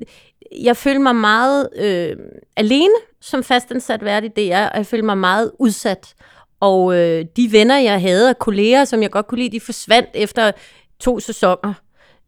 jeg 0.61 0.77
føler 0.77 0.99
mig 0.99 1.15
meget 1.15 1.69
øh, 1.75 2.15
alene 2.55 2.93
som 3.21 3.43
fastansat 3.43 4.05
vært 4.05 4.23
i 4.23 4.27
DR, 4.27 4.65
og 4.71 4.77
jeg 4.77 4.85
føler 4.85 5.03
mig 5.03 5.17
meget 5.17 5.51
udsat. 5.59 6.13
Og 6.59 6.95
øh, 6.95 7.25
de 7.35 7.51
venner, 7.51 7.77
jeg 7.77 8.01
havde, 8.01 8.29
og 8.29 8.39
kolleger, 8.39 8.85
som 8.85 9.01
jeg 9.01 9.11
godt 9.11 9.27
kunne 9.27 9.39
lide, 9.39 9.51
de 9.51 9.59
forsvandt 9.59 10.09
efter 10.13 10.51
to 10.99 11.19
sæsoner. 11.19 11.73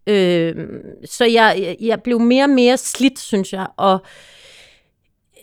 Øh, 0.07 0.55
så 1.05 1.25
jeg, 1.25 1.75
jeg 1.81 2.01
blev 2.01 2.19
mere 2.19 2.43
og 2.43 2.49
mere 2.49 2.77
slidt, 2.77 3.19
synes 3.19 3.53
jeg, 3.53 3.67
og 3.77 3.99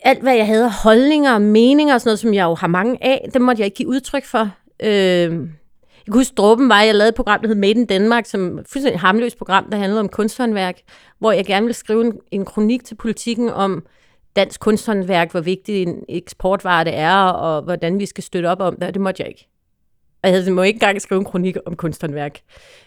alt, 0.02 0.22
hvad 0.22 0.36
jeg 0.36 0.46
havde 0.46 0.70
holdninger 0.70 1.34
og 1.34 1.42
meninger 1.42 1.94
og 1.94 2.00
sådan 2.00 2.08
noget, 2.08 2.18
som 2.18 2.34
jeg 2.34 2.44
jo 2.44 2.54
har 2.54 2.66
mange 2.66 3.04
af, 3.04 3.28
det 3.32 3.40
måtte 3.40 3.60
jeg 3.60 3.64
ikke 3.64 3.76
give 3.76 3.88
udtryk 3.88 4.24
for. 4.24 4.50
Øh, 4.82 5.48
jeg 6.06 6.12
kan 6.12 6.20
huske, 6.20 6.34
dråben 6.34 6.68
var, 6.68 6.82
jeg 6.82 6.94
lavede 6.94 7.08
et 7.08 7.14
program, 7.14 7.40
der 7.40 7.48
hed 7.48 7.54
Made 7.54 7.70
in 7.70 7.86
Denmark, 7.86 8.26
som 8.26 8.58
et 8.58 8.66
fuldstændig 8.68 9.00
hamløst 9.00 9.38
program, 9.38 9.70
der 9.70 9.78
handlede 9.78 10.00
om 10.00 10.08
kunsthåndværk, 10.08 10.80
hvor 11.18 11.32
jeg 11.32 11.46
gerne 11.46 11.66
ville 11.66 11.74
skrive 11.74 12.06
en, 12.06 12.12
en 12.30 12.44
kronik 12.44 12.84
til 12.84 12.94
politikken 12.94 13.48
om 13.48 13.86
dansk 14.36 14.60
kunsthåndværk, 14.60 15.30
hvor 15.30 15.40
vigtig 15.40 15.82
en 15.82 16.04
eksportvare 16.08 16.84
det 16.84 16.94
er, 16.94 17.16
og 17.16 17.62
hvordan 17.62 17.98
vi 17.98 18.06
skal 18.06 18.24
støtte 18.24 18.46
op 18.46 18.60
om 18.60 18.76
det, 18.76 18.94
det 18.94 19.02
måtte 19.02 19.22
jeg 19.22 19.28
ikke. 19.28 19.48
Og 20.22 20.30
jeg 20.30 20.38
havde, 20.38 20.50
må 20.50 20.62
ikke 20.62 20.76
engang 20.76 21.02
skrive 21.02 21.18
en 21.18 21.24
kronik 21.24 21.56
om 21.66 21.76
kunsthåndværk. 21.76 22.40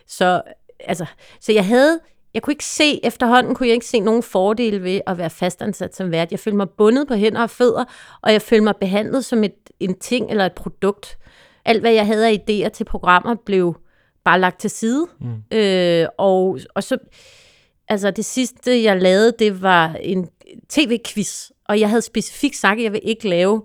Så, 0.07 0.41
altså, 0.79 1.05
så 1.39 1.51
jeg 1.51 1.65
havde, 1.65 1.99
jeg 2.33 2.41
kunne 2.41 2.53
ikke 2.53 2.65
se, 2.65 3.05
efterhånden 3.05 3.55
kunne 3.55 3.67
jeg 3.67 3.73
ikke 3.73 3.85
se 3.85 3.99
nogen 3.99 4.23
fordele 4.23 4.83
ved 4.83 5.01
at 5.07 5.17
være 5.17 5.29
fastansat 5.29 5.95
som 5.95 6.11
vært. 6.11 6.31
Jeg 6.31 6.39
følte 6.39 6.57
mig 6.57 6.69
bundet 6.69 7.07
på 7.07 7.13
hænder 7.13 7.41
og 7.41 7.49
fødder, 7.49 7.85
og 8.21 8.33
jeg 8.33 8.41
følte 8.41 8.63
mig 8.63 8.75
behandlet 8.75 9.25
som 9.25 9.43
et, 9.43 9.55
en 9.79 9.99
ting 9.99 10.31
eller 10.31 10.45
et 10.45 10.53
produkt. 10.53 11.17
Alt, 11.65 11.81
hvad 11.81 11.91
jeg 11.91 12.05
havde 12.05 12.27
af 12.27 12.43
idéer 12.49 12.69
til 12.69 12.83
programmer, 12.83 13.35
blev 13.45 13.75
bare 14.23 14.39
lagt 14.39 14.59
til 14.59 14.69
side. 14.69 15.07
Mm. 15.19 15.57
Øh, 15.57 16.07
og, 16.17 16.59
og 16.75 16.83
så, 16.83 16.97
altså 17.89 18.11
det 18.11 18.25
sidste, 18.25 18.83
jeg 18.83 19.01
lavede, 19.01 19.33
det 19.39 19.61
var 19.61 19.95
en 20.01 20.27
tv-quiz, 20.69 21.49
og 21.65 21.79
jeg 21.79 21.89
havde 21.89 22.01
specifikt 22.01 22.55
sagt, 22.55 22.77
at 22.77 22.83
jeg 22.83 22.93
vil 22.93 23.01
ikke 23.03 23.29
lave 23.29 23.63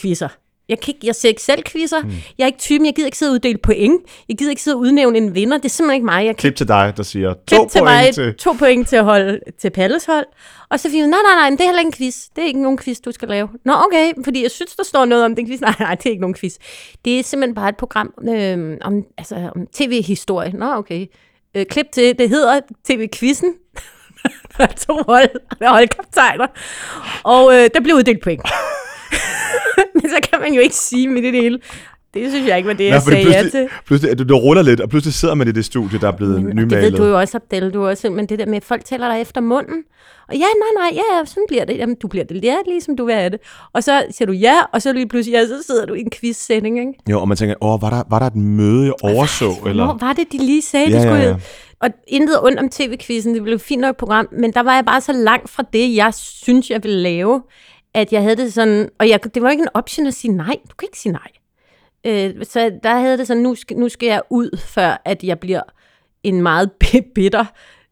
quizzer. 0.00 0.28
Jeg, 0.68 0.80
kan 0.80 0.94
ikke, 0.94 1.06
jeg 1.06 1.14
ser 1.14 1.28
ikke 1.28 1.42
selv 1.42 1.62
quizzer. 1.62 2.02
Mm. 2.02 2.10
Jeg 2.38 2.44
er 2.44 2.46
ikke 2.46 2.58
typen, 2.58 2.86
jeg 2.86 2.94
gider 2.94 3.06
ikke 3.06 3.18
sidde 3.18 3.30
og 3.30 3.34
uddele 3.34 3.58
point. 3.58 4.02
Jeg 4.28 4.36
gider 4.36 4.50
ikke 4.50 4.62
sidde 4.62 4.74
og 4.74 4.80
udnævne 4.80 5.18
en 5.18 5.34
vinder. 5.34 5.56
Det 5.56 5.64
er 5.64 5.68
simpelthen 5.68 5.94
ikke 5.94 6.04
mig. 6.04 6.26
Jeg 6.26 6.36
Klip 6.36 6.56
til 6.56 6.68
dig, 6.68 6.92
der 6.96 7.02
siger 7.02 7.34
to 7.34 7.56
point 7.56 7.70
til 7.72 7.82
mig, 7.82 8.14
til... 8.14 8.34
To 8.34 8.52
point 8.52 8.88
til 8.88 8.96
at 8.96 9.04
holde 9.04 9.40
til 9.58 9.70
Palles 9.70 10.04
hold. 10.04 10.26
Og 10.68 10.80
så 10.80 10.90
siger 10.90 11.06
nej, 11.06 11.18
nej, 11.24 11.34
nej, 11.34 11.50
det 11.50 11.60
er 11.60 11.64
heller 11.64 11.80
ikke 11.80 11.88
en 11.88 11.92
quiz. 11.92 12.28
Det 12.36 12.42
er 12.42 12.46
ikke 12.46 12.62
nogen 12.62 12.78
quiz, 12.78 12.98
du 12.98 13.12
skal 13.12 13.28
lave. 13.28 13.48
Nå, 13.64 13.72
okay, 13.86 14.12
fordi 14.24 14.42
jeg 14.42 14.50
synes, 14.50 14.76
der 14.76 14.84
står 14.84 15.04
noget 15.04 15.24
om 15.24 15.36
den 15.36 15.46
quiz. 15.46 15.60
Nej, 15.68 15.74
nej, 15.78 15.94
det 15.94 16.06
er 16.06 16.10
ikke 16.10 16.20
nogen 16.20 16.34
quiz. 16.34 16.56
Det 17.04 17.18
er 17.18 17.22
simpelthen 17.22 17.54
bare 17.54 17.68
et 17.68 17.76
program 17.76 18.14
øh, 18.28 18.76
om, 18.80 19.04
altså, 19.18 19.50
om 19.56 19.66
tv-historie. 19.72 20.52
Nå, 20.52 20.66
okay. 20.74 21.06
Øh, 21.56 21.66
klip 21.66 21.86
til, 21.92 22.18
det 22.18 22.28
hedder 22.28 22.60
TV-quizzen. 22.84 23.54
der 24.56 24.64
er 24.64 24.66
to 24.66 25.02
hold, 25.06 25.30
der 25.58 25.66
er 25.66 25.70
holdkaptajner. 25.70 26.46
Og 27.22 27.54
øh, 27.54 27.70
der 27.74 27.80
blev 27.80 27.96
uddelt 27.96 28.22
point. 28.22 28.42
Men 29.94 30.10
så 30.10 30.28
kan 30.30 30.40
man 30.40 30.54
jo 30.54 30.60
ikke 30.60 30.74
sige 30.74 31.08
med 31.08 31.22
det 31.22 31.32
hele. 31.32 31.60
Det 32.14 32.30
synes 32.30 32.48
jeg 32.48 32.56
ikke 32.56 32.66
var 32.66 32.74
det, 32.74 32.84
jeg 32.84 33.02
sagde 33.02 33.30
ja 33.30 33.42
til. 33.50 33.68
Pludselig, 33.86 34.18
du, 34.18 34.24
du 34.24 34.36
ruller 34.36 34.62
lidt, 34.62 34.80
og 34.80 34.88
pludselig 34.88 35.14
sidder 35.14 35.34
man 35.34 35.48
i 35.48 35.52
det 35.52 35.64
studie, 35.64 35.98
der 35.98 36.08
er 36.08 36.12
blevet 36.12 36.42
men, 36.42 36.56
nymalet. 36.56 36.70
Det 36.70 36.92
ved 36.92 36.98
du 36.98 37.04
jo 37.04 37.18
også, 37.18 37.36
Abdel, 37.36 37.70
du 37.70 37.86
også, 37.86 38.10
men 38.10 38.26
det 38.26 38.38
der 38.38 38.46
med, 38.46 38.56
at 38.56 38.64
folk 38.64 38.84
taler 38.84 39.08
dig 39.12 39.20
efter 39.20 39.40
munden. 39.40 39.82
Og 40.28 40.34
ja, 40.34 40.38
nej, 40.38 40.90
nej, 40.90 40.90
ja, 40.92 41.24
sådan 41.24 41.44
bliver 41.48 41.64
det. 41.64 41.78
Jamen, 41.78 41.94
du 41.94 42.08
bliver 42.08 42.24
det, 42.24 42.44
ja, 42.44 42.56
ligesom 42.68 42.96
du 42.96 43.04
vil 43.04 43.14
have 43.14 43.30
det. 43.30 43.40
Og 43.72 43.82
så 43.82 44.04
siger 44.10 44.26
du 44.26 44.32
ja, 44.32 44.54
og 44.72 44.82
så 44.82 44.92
lige 44.92 45.08
pludselig, 45.08 45.36
ja, 45.36 45.46
så 45.46 45.62
sidder 45.66 45.86
du 45.86 45.94
i 45.94 46.00
en 46.00 46.10
quiz-sætning, 46.10 46.78
ikke? 46.78 46.92
Jo, 47.10 47.20
og 47.20 47.28
man 47.28 47.36
tænker, 47.36 47.54
åh, 47.60 47.82
var 47.82 47.90
der, 47.90 48.02
var 48.10 48.18
der 48.18 48.26
et 48.26 48.36
møde, 48.36 48.84
jeg 48.84 48.94
overså? 49.02 49.50
eller? 49.66 49.84
Hvor 49.84 50.06
var 50.06 50.12
det, 50.12 50.32
de 50.32 50.38
lige 50.38 50.62
sagde, 50.62 50.90
ja, 50.90 50.94
det 50.94 51.02
skulle 51.02 51.22
ja, 51.22 51.28
ja. 51.28 51.36
Og 51.80 51.88
intet 52.08 52.42
ondt 52.42 52.58
om 52.58 52.68
tv-quizzen, 52.68 53.34
det 53.34 53.42
blev 53.42 53.54
et 53.54 53.60
fint 53.60 53.80
nok 53.80 53.96
program, 53.96 54.28
men 54.32 54.52
der 54.52 54.62
var 54.62 54.74
jeg 54.74 54.84
bare 54.84 55.00
så 55.00 55.12
langt 55.12 55.50
fra 55.50 55.64
det, 55.72 55.96
jeg 55.96 56.14
synes, 56.14 56.70
jeg 56.70 56.82
ville 56.82 57.02
lave, 57.02 57.42
at 57.94 58.12
jeg 58.12 58.22
havde 58.22 58.36
det 58.36 58.52
sådan, 58.52 58.88
og 58.98 59.08
jeg, 59.08 59.34
det 59.34 59.42
var 59.42 59.50
ikke 59.50 59.62
en 59.62 59.68
option 59.74 60.06
at 60.06 60.14
sige 60.14 60.32
nej, 60.32 60.56
du 60.70 60.74
kan 60.78 60.86
ikke 60.86 60.98
sige 60.98 61.12
nej. 61.12 61.28
Øh, 62.06 62.44
så 62.44 62.78
der 62.82 62.98
havde 62.98 63.18
det 63.18 63.26
sådan, 63.26 63.42
nu 63.42 63.54
skal, 63.54 63.76
nu 63.76 63.88
skal 63.88 64.06
jeg 64.06 64.22
ud, 64.30 64.58
før 64.58 65.02
at 65.04 65.24
jeg 65.24 65.38
bliver 65.38 65.62
en 66.22 66.42
meget 66.42 66.70
bitter 67.14 67.44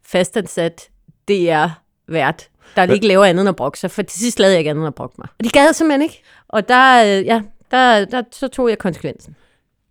fastansat 0.02 0.88
DR-vært, 1.28 2.48
der 2.76 2.92
ikke 2.92 3.06
laver 3.06 3.24
andet 3.24 3.40
end 3.40 3.48
at 3.48 3.56
brokke 3.56 3.78
sig, 3.78 3.90
for 3.90 4.02
til 4.02 4.20
sidst 4.20 4.38
lavede 4.38 4.52
jeg 4.52 4.58
ikke 4.58 4.70
andet 4.70 4.82
end 4.82 4.88
at 4.88 4.94
brokke 4.94 5.14
mig. 5.18 5.28
Og 5.38 5.44
de 5.44 5.48
gad 5.48 5.72
simpelthen 5.72 6.02
ikke. 6.02 6.22
Og 6.48 6.68
der, 6.68 7.02
øh, 7.04 7.26
ja, 7.26 7.42
der, 7.70 8.04
der, 8.04 8.22
så 8.32 8.48
tog 8.48 8.68
jeg 8.68 8.78
konsekvensen. 8.78 9.36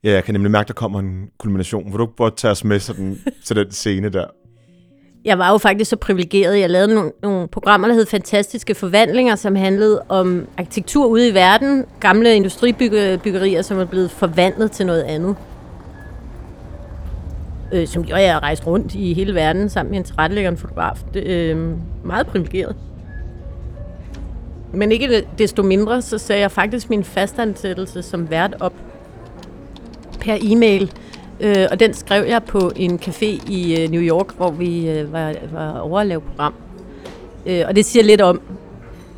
Ja, 0.03 0.11
jeg 0.11 0.23
kan 0.23 0.35
nemlig 0.35 0.51
mærke, 0.51 0.63
at 0.63 0.67
der 0.67 0.73
kommer 0.73 0.99
en 0.99 1.29
kulmination. 1.37 1.91
Vil 1.91 1.99
du 1.99 2.05
bare 2.05 2.31
tage 2.35 2.51
os 2.51 2.63
med 2.63 2.79
sådan, 2.79 3.21
til 3.45 3.55
den 3.55 3.71
scene 3.71 4.09
der? 4.09 4.27
Jeg 5.25 5.39
var 5.39 5.51
jo 5.51 5.57
faktisk 5.57 5.89
så 5.89 5.95
privilegeret. 5.95 6.59
Jeg 6.59 6.69
lavede 6.69 6.95
nogle, 6.95 7.11
nogle 7.23 7.47
programmer, 7.47 7.87
der 7.87 7.95
hed 7.95 8.05
Fantastiske 8.05 8.75
Forvandlinger, 8.75 9.35
som 9.35 9.55
handlede 9.55 10.01
om 10.09 10.47
arkitektur 10.57 11.05
ude 11.05 11.27
i 11.27 11.33
verden. 11.33 11.85
Gamle 11.99 12.35
industribyggerier, 12.35 13.61
som 13.61 13.79
er 13.79 13.85
blevet 13.85 14.11
forvandlet 14.11 14.71
til 14.71 14.85
noget 14.85 15.03
andet. 15.03 15.35
Øh, 17.73 17.87
som 17.87 18.03
gjorde, 18.03 18.21
at 18.21 18.27
jeg 18.27 18.41
rejst 18.41 18.67
rundt 18.67 18.95
i 18.95 19.13
hele 19.13 19.35
verden 19.35 19.69
sammen 19.69 19.91
med 19.91 19.99
en 19.99 20.03
tilrettelægger 20.03 20.51
en 20.51 20.57
fotograf. 20.57 20.97
Det, 21.13 21.23
øh, 21.23 21.57
meget 22.03 22.27
privilegeret. 22.27 22.75
Men 24.73 24.91
ikke 24.91 25.27
desto 25.37 25.63
mindre, 25.63 26.01
så 26.01 26.17
sagde 26.17 26.41
jeg 26.41 26.51
faktisk 26.51 26.89
min 26.89 27.03
fastansættelse 27.03 28.01
som 28.01 28.29
vært 28.29 28.55
op 28.59 28.73
per 30.19 30.37
e-mail 30.41 30.91
øh, 31.39 31.65
og 31.71 31.79
den 31.79 31.93
skrev 31.93 32.25
jeg 32.27 32.43
på 32.43 32.71
en 32.75 32.99
café 33.05 33.25
i 33.51 33.81
øh, 33.83 33.89
New 33.91 34.01
York, 34.01 34.35
hvor 34.37 34.51
vi 34.51 34.89
øh, 34.89 35.13
var, 35.13 35.33
var 35.53 35.79
over 35.79 35.99
at 35.99 36.07
lave 36.07 36.21
program. 36.21 36.53
Øh, 37.45 37.63
og 37.67 37.75
det 37.75 37.85
siger 37.85 38.03
lidt 38.03 38.21
om, 38.21 38.41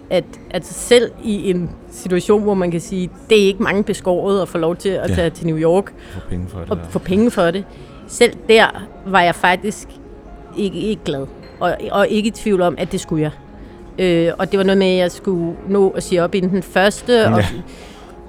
at, 0.10 0.24
at 0.50 0.66
selv 0.66 1.12
i 1.24 1.50
en 1.50 1.70
situation, 1.92 2.42
hvor 2.44 2.54
man 2.54 2.72
kan 2.72 2.82
sige, 2.82 3.10
det 3.30 3.42
er 3.44 3.46
ikke 3.48 3.64
mange 3.64 3.84
beskåret 3.84 4.42
at 4.42 4.48
få 4.48 4.58
lov 4.58 4.76
til 4.76 4.90
at 4.90 5.10
Ja. 5.10 5.16
tage 5.16 5.30
til 5.30 5.48
New 5.48 5.58
York 5.58 5.94
Få 6.14 6.20
penge 6.30 6.48
for 6.50 6.60
det. 6.60 6.70
og 6.72 6.78
få 6.90 7.00
penge 7.00 7.32
for 7.32 7.52
det, 7.52 7.64
selv 8.08 8.34
der 8.50 8.66
var 9.06 9.22
jeg 9.22 9.36
faktisk 9.36 9.88
ikke, 10.58 10.78
ikke 10.80 11.02
glad. 11.06 11.26
Og, 11.60 11.78
og 11.92 12.08
ikke 12.08 12.28
i 12.28 12.32
tvivl 12.32 12.62
om, 12.62 12.76
at 12.78 12.92
det 12.92 13.00
skulle 13.00 13.22
jeg. 13.24 13.32
Øh, 14.06 14.34
og 14.38 14.52
det 14.52 14.58
var 14.58 14.64
noget 14.64 14.78
med, 14.78 14.88
at 14.88 14.98
jeg 14.98 15.12
skulle 15.12 15.56
nå 15.70 15.90
at 15.90 16.04
sige 16.04 16.24
op 16.24 16.36
inden 16.36 16.52
den 16.52 16.64
første, 16.64 17.26
og 17.28 17.40
Ja 17.40 17.46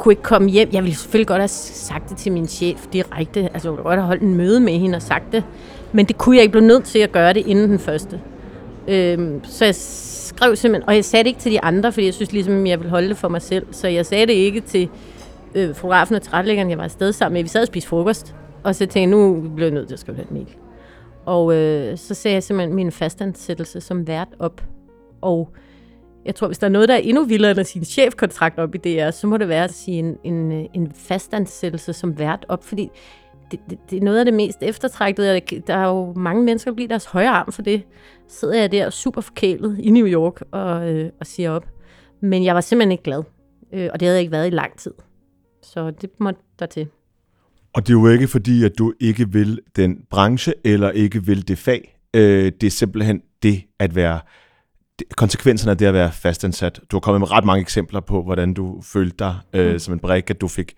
kunne 0.03 0.13
ikke 0.13 0.23
komme 0.23 0.51
hjem. 0.51 0.69
Jeg 0.73 0.83
ville 0.83 0.97
selvfølgelig 0.97 1.27
godt 1.27 1.41
have 1.41 1.49
sagt 1.49 2.11
det 2.11 2.17
til 2.17 2.33
min 2.33 2.47
chef 2.47 2.87
direkte. 2.93 3.41
Altså, 3.41 3.69
jeg 3.69 3.73
ville 3.73 3.83
godt 3.83 3.99
have 3.99 4.07
holdt 4.07 4.23
en 4.23 4.35
møde 4.35 4.61
med 4.61 4.73
hende 4.73 4.97
og 4.97 5.03
sagt 5.03 5.33
det. 5.33 5.45
Men 5.93 6.07
det 6.07 6.19
kunne 6.19 6.37
jeg 6.37 6.43
ikke 6.43 6.53
blive 6.53 6.67
nødt 6.67 6.85
til 6.85 6.99
at 6.99 7.13
gøre 7.13 7.33
det 7.33 7.47
inden 7.47 7.71
den 7.71 7.79
første. 7.79 8.21
Øhm, 8.89 9.45
så 9.45 9.65
jeg 9.65 9.75
skrev 9.75 10.57
simpelthen, 10.57 10.89
og 10.89 10.95
jeg 10.95 11.05
sagde 11.05 11.25
det 11.25 11.29
ikke 11.29 11.41
til 11.41 11.53
de 11.53 11.61
andre, 11.61 11.93
fordi 11.93 12.07
jeg 12.07 12.15
synes 12.15 12.33
ligesom, 12.33 12.67
jeg 12.67 12.79
ville 12.79 12.91
holde 12.91 13.09
det 13.09 13.17
for 13.17 13.29
mig 13.29 13.43
selv. 13.43 13.67
Så 13.71 13.89
jeg 13.89 14.07
sagde 14.07 14.27
det 14.27 14.33
ikke 14.33 14.61
til 14.61 14.89
øh, 15.55 15.75
fotografen 15.75 16.15
og 16.15 16.23
tilrettelæggeren, 16.23 16.71
jeg 16.71 16.79
var 16.79 16.85
afsted 16.85 17.13
sammen 17.13 17.35
med. 17.35 17.43
Vi 17.43 17.49
sad 17.49 17.61
og 17.61 17.67
spiste 17.67 17.89
frokost, 17.89 18.35
og 18.63 18.75
så 18.75 18.79
tænkte 18.79 19.01
jeg, 19.01 19.07
nu 19.07 19.51
bliver 19.55 19.69
jeg 19.69 19.75
nødt 19.75 19.89
til 19.89 19.95
at 19.95 20.01
skrive 20.01 20.19
den 20.19 20.27
mail. 20.31 20.49
Og 21.27 21.55
øh, 21.55 21.99
så 21.99 22.15
sagde 22.15 22.35
jeg 22.35 22.43
simpelthen 22.43 22.77
min 22.77 22.93
fastansættelse 22.93 23.81
som 23.81 24.07
vært 24.07 24.29
op. 24.39 24.63
Og 25.21 25.49
jeg 26.25 26.35
tror, 26.35 26.47
hvis 26.47 26.59
der 26.59 26.67
er 26.67 26.71
noget, 26.71 26.89
der 26.89 26.95
er 26.95 26.99
endnu 26.99 27.25
vildere 27.25 27.51
end 27.51 27.61
at 27.61 27.67
sige 27.67 27.81
en 27.81 27.85
chefkontrakt 27.85 28.59
op 28.59 28.75
i 28.75 28.79
DR, 28.79 29.11
så 29.11 29.27
må 29.27 29.37
det 29.37 29.49
være 29.49 29.65
at 29.65 29.75
sige 29.75 29.99
en, 29.99 30.17
en, 30.25 30.53
en 30.75 30.93
fastansættelse 30.95 31.93
som 31.93 32.19
vært 32.19 32.47
op, 32.49 32.65
fordi 32.65 32.91
det, 33.51 33.61
det, 33.71 33.79
det 33.91 33.99
er 33.99 34.03
noget 34.03 34.19
af 34.19 34.25
det 34.25 34.35
mest 34.35 34.59
eftertragtede. 34.63 35.37
og 35.37 35.67
Der 35.67 35.77
er 35.77 35.89
jo 35.89 36.13
mange 36.17 36.43
mennesker, 36.43 36.71
der 36.71 36.75
bliver 36.75 36.89
deres 36.89 37.05
højre 37.05 37.31
arm 37.31 37.53
for 37.53 37.63
det. 37.63 37.83
Så 38.29 38.41
sidder 38.41 38.61
jeg 38.61 38.73
der 38.73 38.91
super 38.91 39.21
forkælet 39.21 39.79
i 39.81 39.91
New 39.91 40.07
York 40.07 40.43
og, 40.51 40.91
øh, 40.91 41.11
og 41.21 41.27
siger 41.27 41.51
op. 41.51 41.67
Men 42.21 42.45
jeg 42.45 42.55
var 42.55 42.61
simpelthen 42.61 42.93
ikke 42.93 43.05
glad. 43.05 43.23
Øh, 43.73 43.89
og 43.93 44.01
det 44.01 44.07
havde 44.07 44.17
jeg 44.17 44.21
ikke 44.21 44.33
været 44.33 44.47
i 44.47 44.51
lang 44.51 44.79
tid. 44.79 44.93
Så 45.63 45.91
det 45.91 46.11
måtte 46.21 46.41
der 46.59 46.67
til. 46.67 46.89
Og 47.73 47.87
det 47.87 47.95
er 47.95 48.01
jo 48.01 48.09
ikke 48.09 48.29
fordi, 48.29 48.65
at 48.65 48.73
du 48.79 48.93
ikke 49.01 49.33
vil 49.33 49.61
den 49.77 50.05
branche, 50.11 50.55
eller 50.65 50.91
ikke 50.91 51.27
vil 51.27 51.49
det 51.49 51.59
fag. 51.59 51.99
Øh, 52.15 52.53
det 52.61 52.67
er 52.67 52.71
simpelthen 52.71 53.23
det 53.43 53.63
at 53.79 53.95
være, 53.95 54.21
konsekvenserne 55.17 55.71
af 55.71 55.79
det 55.79 55.87
at 55.87 55.95
være 55.95 56.13
fastansat. 56.13 56.81
Du 56.91 56.97
har 56.97 57.01
kommet 57.01 57.21
med 57.21 57.31
ret 57.31 57.45
mange 57.45 57.61
eksempler 57.61 58.01
på, 58.01 58.23
hvordan 58.23 58.55
du 58.55 58.83
følte 58.83 59.17
dig 59.19 59.37
øh, 59.53 59.73
Mm. 59.73 59.79
som 59.79 59.95
en 59.95 60.01
brik, 60.01 60.31
at 60.31 60.41
du 60.41 60.49
fik 60.49 60.75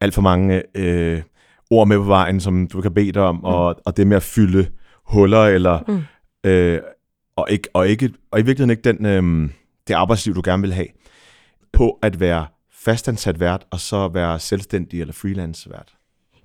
alt 0.00 0.14
for 0.14 0.22
mange 0.22 0.62
øh, 0.74 1.22
ord 1.70 1.88
med 1.88 1.96
på 1.96 2.02
vejen, 2.02 2.40
som 2.40 2.66
du 2.68 2.80
kan 2.80 2.94
bede 2.94 3.12
dig 3.12 3.22
om, 3.22 3.44
og, 3.44 3.76
og 3.86 3.96
det 3.96 4.06
med 4.06 4.16
at 4.16 4.22
fylde 4.22 4.68
huller, 5.06 5.44
eller, 5.44 5.78
Mm. 5.88 6.50
øh, 6.50 6.80
og, 7.36 7.46
ikke, 7.50 7.68
og, 7.74 7.88
ikke, 7.88 8.10
og 8.30 8.40
i 8.40 8.42
virkeligheden 8.42 8.70
ikke 8.70 8.82
den, 8.92 9.06
øh, 9.06 9.50
det 9.88 9.94
arbejdsliv, 9.94 10.34
du 10.34 10.42
gerne 10.44 10.62
vil 10.62 10.72
have, 10.72 10.86
på 11.72 11.98
at 12.02 12.20
være 12.20 12.46
fastansat 12.72 13.40
vært, 13.40 13.66
og 13.70 13.80
så 13.80 14.08
være 14.08 14.38
selvstændig 14.38 15.00
eller 15.00 15.12
freelance 15.12 15.70
vært. 15.70 15.94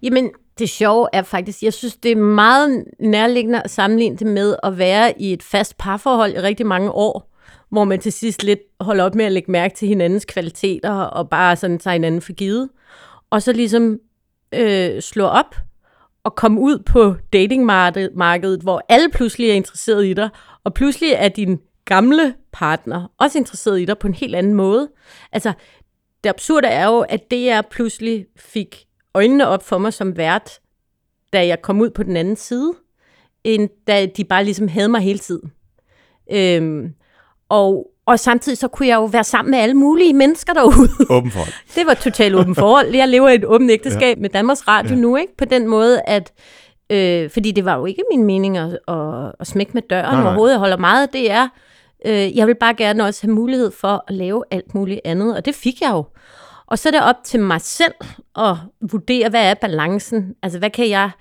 Jamen, 0.03 0.31
det 0.59 0.69
sjove 0.69 1.07
er 1.13 1.21
faktisk, 1.21 1.63
jeg 1.63 1.73
synes, 1.73 1.95
det 1.95 2.11
er 2.11 2.15
meget 2.15 2.85
nærliggende 2.99 3.61
at 3.61 3.69
sammenligne 3.69 4.17
det 4.17 4.27
med 4.27 4.55
at 4.63 4.77
være 4.77 5.21
i 5.21 5.33
et 5.33 5.43
fast 5.43 5.77
parforhold 5.77 6.33
i 6.33 6.39
rigtig 6.39 6.65
mange 6.65 6.91
år, 6.91 7.33
hvor 7.69 7.83
man 7.83 7.99
til 7.99 8.13
sidst 8.13 8.43
lidt 8.43 8.59
holder 8.79 9.03
op 9.03 9.15
med 9.15 9.25
at 9.25 9.31
lægge 9.31 9.51
mærke 9.51 9.75
til 9.75 9.87
hinandens 9.87 10.25
kvaliteter 10.25 10.91
og 10.91 11.29
bare 11.29 11.55
sådan 11.55 11.79
tager 11.79 11.93
hinanden 11.93 12.21
for 12.21 12.33
givet. 12.33 12.69
Og 13.29 13.41
så 13.41 13.53
ligesom 13.53 13.99
øh, 14.53 15.01
slå 15.01 15.25
op 15.25 15.55
og 16.23 16.35
komme 16.35 16.61
ud 16.61 16.79
på 16.79 17.15
datingmarkedet, 17.33 18.61
hvor 18.61 18.85
alle 18.89 19.09
pludselig 19.09 19.49
er 19.49 19.53
interesseret 19.53 20.05
i 20.05 20.13
dig, 20.13 20.29
og 20.63 20.73
pludselig 20.73 21.11
er 21.11 21.29
din 21.29 21.59
gamle 21.85 22.35
partner 22.51 23.11
også 23.19 23.37
interesseret 23.37 23.81
i 23.81 23.85
dig 23.85 23.97
på 23.97 24.07
en 24.07 24.13
helt 24.13 24.35
anden 24.35 24.53
måde. 24.53 24.89
Altså, 25.31 25.53
det 26.23 26.29
absurde 26.29 26.67
er 26.67 26.85
jo, 26.87 26.99
at 26.99 27.31
det 27.31 27.61
pludselig 27.71 28.25
fik 28.35 28.87
øjnene 29.15 29.47
op 29.47 29.63
for 29.63 29.78
mig 29.78 29.93
som 29.93 30.17
vært, 30.17 30.60
da 31.34 31.47
jeg 31.47 31.62
kom 31.62 31.82
ud 31.82 31.89
på 31.89 32.04
den 32.04 32.17
anden 32.17 32.36
side, 32.36 32.73
end 33.43 33.69
da 33.88 34.06
de 34.06 34.23
bare 34.23 34.43
ligesom 34.43 34.67
havde 34.67 34.89
mig 34.89 35.02
hele 35.02 35.19
tiden. 35.19 35.52
Øhm, 36.32 36.93
og, 37.49 37.88
og 38.06 38.19
samtidig 38.19 38.58
så 38.58 38.67
kunne 38.67 38.88
jeg 38.88 38.95
jo 38.95 39.06
være 39.06 39.23
sammen 39.23 39.52
med 39.52 39.60
alle 39.60 39.76
mulige 39.76 40.13
mennesker 40.13 40.54
derude. 40.54 40.89
Åben 41.10 41.32
forhold. 41.32 41.54
Det 41.76 41.86
var 41.86 41.93
totalt 41.93 42.36
åben 42.36 42.56
forhold. 42.56 42.95
Jeg 42.95 43.08
lever 43.08 43.30
i 43.30 43.36
et 43.36 43.45
åbent 43.45 43.71
ægteskab 43.71 44.17
ja. 44.17 44.21
med 44.21 44.30
Danmarks 44.30 44.67
Radio 44.67 44.95
ja. 44.95 45.02
nu, 45.02 45.15
ikke? 45.15 45.38
På 45.38 45.45
den 45.45 45.67
måde, 45.67 46.02
at... 46.02 46.34
Øh, 46.89 47.30
fordi 47.30 47.52
det 47.52 47.65
var 47.65 47.78
jo 47.78 47.86
ikke 47.86 48.04
min 48.12 48.23
mening 48.23 48.58
at, 48.58 48.80
at, 48.88 49.32
at 49.39 49.47
smække 49.47 49.71
med 49.73 49.82
døren 49.89 50.06
Nej, 50.06 50.13
nej. 50.13 50.23
overhovedet. 50.23 50.54
Jeg 50.54 50.60
holder 50.60 50.78
meget 50.78 51.08
af 51.08 51.10
det 51.10 51.32
er. 51.32 51.47
Øh, 52.06 52.38
jeg 52.38 52.47
vil 52.47 52.56
bare 52.56 52.73
gerne 52.73 53.06
også 53.06 53.28
have 53.28 53.34
mulighed 53.34 53.71
for 53.71 54.04
at 54.08 54.13
lave 54.13 54.43
alt 54.52 54.76
muligt 54.76 54.99
andet, 55.06 55.36
og 55.36 55.45
det 55.45 55.56
fik 55.56 55.82
jeg 55.82 55.89
jo. 55.91 56.06
Og 56.73 56.79
så 56.79 56.89
er 56.89 56.91
det 56.91 57.03
op 57.03 57.15
til 57.23 57.39
mig 57.39 57.62
selv 57.62 57.93
at 58.36 58.55
vurdere, 58.91 59.29
hvad 59.29 59.49
er 59.49 59.53
balancen? 59.53 60.36
Altså, 60.43 60.59
hvad 60.59 60.69
kan 60.69 60.89
jeg... 60.89 61.12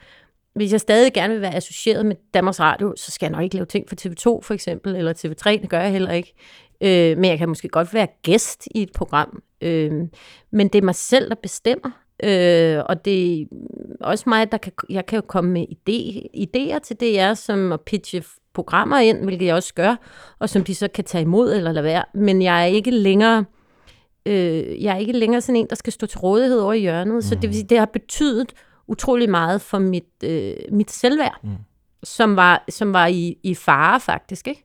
Hvis 0.55 0.73
jeg 0.73 0.81
stadig 0.81 1.13
gerne 1.13 1.33
vil 1.33 1.43
være 1.43 1.55
associeret 1.55 2.07
med 2.07 2.17
Danmarks 2.35 2.61
Radio, 2.61 2.95
så 2.97 3.11
skal 3.11 3.27
jeg 3.27 3.33
nok 3.33 3.43
ikke 3.43 3.55
lave 3.55 3.67
ting 3.67 3.89
for 3.89 3.97
TV2 4.01 4.43
for 4.43 4.51
eksempel, 4.51 4.97
eller 4.97 5.13
TV3, 5.13 5.51
det 5.51 5.69
gør 5.71 5.81
jeg 5.81 5.93
heller 5.93 6.13
ikke. 6.13 6.35
Øh, 6.81 7.19
men 7.19 7.25
jeg 7.25 7.39
kan 7.39 7.49
måske 7.49 7.69
godt 7.69 7.95
være 7.95 8.07
gæst 8.23 8.69
i 8.75 8.83
et 8.83 8.93
program. 8.93 9.43
Øh, 9.61 9.93
men 10.53 10.69
det 10.69 10.79
er 10.79 10.83
mig 10.83 10.95
selv, 10.95 11.29
der 11.29 11.35
bestemmer. 11.43 11.91
Øh, 12.25 12.83
og 12.89 13.05
det 13.05 13.41
er 13.41 13.47
også 14.01 14.25
mig, 14.27 14.53
der 14.53 14.59
kan, 14.59 14.73
jeg 14.91 15.07
kan 15.07 15.17
jo 15.17 15.23
komme 15.29 15.51
med 15.51 15.67
idé, 15.71 16.27
idéer 16.37 16.79
til 16.79 16.97
DR, 16.97 17.35
som 17.35 17.73
at 17.73 17.81
pitche 17.81 18.23
programmer 18.55 18.99
ind, 18.99 19.25
hvilket 19.25 19.47
jeg 19.47 19.55
også 19.55 19.75
gør, 19.75 19.97
og 20.39 20.49
som 20.49 20.65
de 20.65 20.75
så 20.75 20.89
kan 20.89 21.05
tage 21.05 21.23
imod 21.23 21.55
eller 21.55 21.73
lade 21.73 21.85
være. 21.85 22.05
Men 22.15 22.43
jeg 22.43 22.63
er 22.63 22.67
ikke 22.67 22.91
længere 22.91 23.39
øh, 23.39 23.62
jeg 24.27 24.95
er 24.95 24.97
ikke 24.97 25.13
længere 25.13 25.41
sådan 25.41 25.57
en, 25.57 25.67
der 25.71 25.77
skal 25.77 25.93
stå 25.93 26.07
til 26.07 26.19
rådighed 26.19 26.59
over 26.59 26.73
i 26.73 26.81
hjørnet. 26.81 27.15
Mm. 27.15 27.23
Så 27.23 27.35
det 27.35 27.43
vil 27.43 27.55
sige, 27.55 27.67
det 27.69 27.79
har 27.79 27.87
betydet 27.93 28.53
utrolig 28.89 29.31
meget 29.31 29.61
for 29.61 29.79
mit, 29.79 30.25
øh, 30.25 30.55
mit 30.73 30.91
selvværd, 30.91 31.41
mm. 31.43 31.51
som 32.03 32.37
var, 32.37 32.65
som 32.69 32.93
var 32.93 33.07
i, 33.07 33.37
i 33.43 33.55
fare 33.55 34.01
faktisk, 34.01 34.49
ikke? 34.49 34.65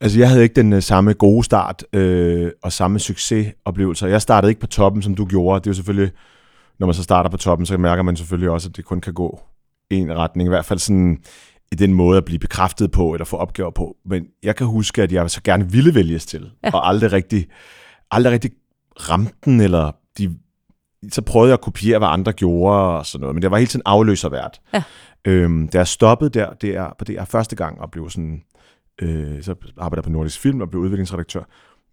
Altså, 0.00 0.18
jeg 0.18 0.28
havde 0.28 0.42
ikke 0.42 0.54
den 0.54 0.72
uh, 0.72 0.80
samme 0.80 1.12
gode 1.12 1.44
start 1.44 1.84
øh, 1.92 2.50
og 2.62 2.72
samme 2.72 2.98
succesoplevelser. 2.98 4.06
Jeg 4.06 4.22
startede 4.22 4.50
ikke 4.50 4.60
på 4.60 4.66
toppen, 4.66 5.02
som 5.02 5.14
du 5.14 5.24
gjorde. 5.24 5.60
Det 5.60 5.66
er 5.66 5.70
jo 5.70 5.74
selvfølgelig, 5.74 6.12
når 6.78 6.86
man 6.86 6.94
så 6.94 7.02
starter 7.02 7.30
på 7.30 7.36
toppen, 7.36 7.66
så 7.66 7.78
mærker 7.78 8.02
man 8.02 8.16
selvfølgelig 8.16 8.50
også, 8.50 8.68
at 8.68 8.76
det 8.76 8.84
kun 8.84 9.00
kan 9.00 9.14
gå 9.14 9.40
en 9.90 10.16
retning. 10.16 10.46
I 10.46 10.48
hvert 10.48 10.64
fald 10.64 10.78
sådan 10.78 11.18
i 11.72 11.76
den 11.76 11.94
måde 11.94 12.18
at 12.18 12.24
blive 12.24 12.38
bekræftet 12.38 12.90
på, 12.90 13.12
eller 13.12 13.24
få 13.24 13.36
opgaver 13.36 13.70
på. 13.70 13.96
Men 14.04 14.26
jeg 14.42 14.56
kan 14.56 14.66
huske, 14.66 15.02
at 15.02 15.12
jeg 15.12 15.30
så 15.30 15.40
gerne 15.44 15.72
ville 15.72 15.94
vælges 15.94 16.26
til, 16.26 16.50
ja. 16.64 16.70
og 16.74 16.88
aldrig 16.88 17.12
rigtig, 17.12 17.46
aldrig 18.10 18.32
rigtig 18.32 18.50
ramte 18.96 19.34
den, 19.44 19.60
eller 19.60 19.92
de, 20.18 20.38
så 21.12 21.22
prøvede 21.22 21.48
jeg 21.48 21.54
at 21.54 21.60
kopiere, 21.60 21.98
hvad 21.98 22.08
andre 22.08 22.32
gjorde, 22.32 22.98
og 22.98 23.06
sådan 23.06 23.20
noget. 23.20 23.34
Men 23.34 23.42
det 23.42 23.50
var 23.50 23.56
hele 23.56 23.68
tiden 23.68 23.82
afløservært. 23.84 24.60
Ja. 24.74 24.82
Øhm, 25.24 25.68
da 25.68 25.78
jeg 25.78 25.86
stoppede 25.86 26.30
der, 26.30 26.52
det 26.52 26.76
er 26.76 26.94
på 26.98 27.04
det 27.04 27.18
er 27.18 27.24
første 27.24 27.56
gang, 27.56 27.80
og 27.80 27.90
blev 27.90 28.10
sådan 28.10 28.42
øh, 29.00 29.42
så 29.42 29.54
arbejdede 29.78 29.98
jeg 29.98 30.04
på 30.04 30.10
Nordisk 30.10 30.40
Film 30.40 30.60
og 30.60 30.70
blev 30.70 30.82
udviklingsredaktør. 30.82 31.42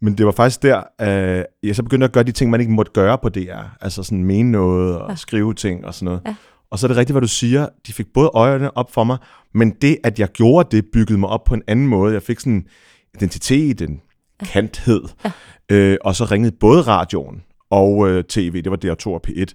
Men 0.01 0.17
det 0.17 0.25
var 0.25 0.31
faktisk 0.31 0.63
der, 0.63 0.83
øh, 1.01 1.43
jeg 1.63 1.75
så 1.75 1.83
begyndte 1.83 2.05
at 2.05 2.11
gøre 2.11 2.23
de 2.23 2.31
ting, 2.31 2.51
man 2.51 2.59
ikke 2.59 2.73
måtte 2.73 2.91
gøre 2.91 3.17
på 3.17 3.29
DR. 3.29 3.63
Altså 3.81 4.03
sådan 4.03 4.23
mene 4.23 4.51
noget 4.51 4.99
og 4.99 5.09
ja. 5.09 5.15
skrive 5.15 5.53
ting 5.53 5.85
og 5.85 5.93
sådan 5.93 6.05
noget. 6.05 6.21
Ja. 6.25 6.35
Og 6.71 6.79
så 6.79 6.85
er 6.85 6.87
det 6.87 6.97
rigtigt, 6.97 7.13
hvad 7.13 7.21
du 7.21 7.27
siger. 7.27 7.67
De 7.87 7.93
fik 7.93 8.07
både 8.13 8.31
øjnene 8.33 8.77
op 8.77 8.93
for 8.93 9.03
mig, 9.03 9.17
men 9.53 9.71
det, 9.81 9.97
at 10.03 10.19
jeg 10.19 10.29
gjorde 10.29 10.77
det, 10.77 10.85
byggede 10.93 11.19
mig 11.19 11.29
op 11.29 11.43
på 11.43 11.53
en 11.53 11.63
anden 11.67 11.87
måde. 11.87 12.13
Jeg 12.13 12.21
fik 12.21 12.39
sådan 12.39 12.53
en 12.53 12.65
identitet, 13.15 13.81
en 13.81 14.01
kanthed. 14.45 15.03
Ja. 15.25 15.31
Øh, 15.69 15.97
og 16.01 16.15
så 16.15 16.25
ringede 16.25 16.55
både 16.59 16.81
radioen 16.81 17.43
og 17.71 18.09
øh, 18.09 18.23
tv, 18.23 18.61
det 18.61 18.71
var 18.71 18.77
DR2 18.85 19.07
og 19.07 19.21
P1, 19.27 19.45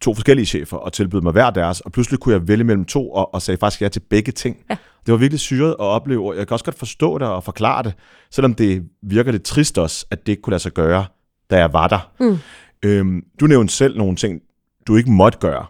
to 0.00 0.14
forskellige 0.14 0.46
chefer, 0.46 0.76
og 0.76 0.92
tilbød 0.92 1.20
mig 1.20 1.32
hver 1.32 1.50
deres, 1.50 1.80
og 1.80 1.92
pludselig 1.92 2.20
kunne 2.20 2.34
jeg 2.34 2.48
vælge 2.48 2.64
mellem 2.64 2.84
to, 2.84 3.10
og, 3.10 3.34
og 3.34 3.42
sagde 3.42 3.58
faktisk 3.58 3.82
ja 3.82 3.88
til 3.88 4.00
begge 4.00 4.32
ting. 4.32 4.56
Ja. 4.70 4.76
Det 5.06 5.12
var 5.12 5.18
virkelig 5.18 5.40
syret 5.40 5.70
at 5.70 5.76
opleve, 5.80 6.28
og 6.28 6.36
jeg 6.36 6.46
kan 6.46 6.54
også 6.54 6.64
godt 6.64 6.78
forstå 6.78 7.18
det 7.18 7.28
og 7.28 7.44
forklare 7.44 7.82
det, 7.82 7.94
selvom 8.30 8.54
det 8.54 8.82
virker 9.02 9.32
lidt 9.32 9.42
trist 9.42 9.78
også, 9.78 10.06
at 10.10 10.26
det 10.26 10.32
ikke 10.32 10.42
kunne 10.42 10.50
lade 10.50 10.62
sig 10.62 10.72
gøre, 10.72 11.04
da 11.50 11.56
jeg 11.58 11.72
var 11.72 11.88
der. 11.88 12.10
Mm. 12.20 12.38
Øhm, 12.82 13.22
du 13.40 13.46
nævnte 13.46 13.74
selv 13.74 13.98
nogle 13.98 14.16
ting, 14.16 14.40
du 14.86 14.96
ikke 14.96 15.10
måtte 15.10 15.38
gøre 15.38 15.66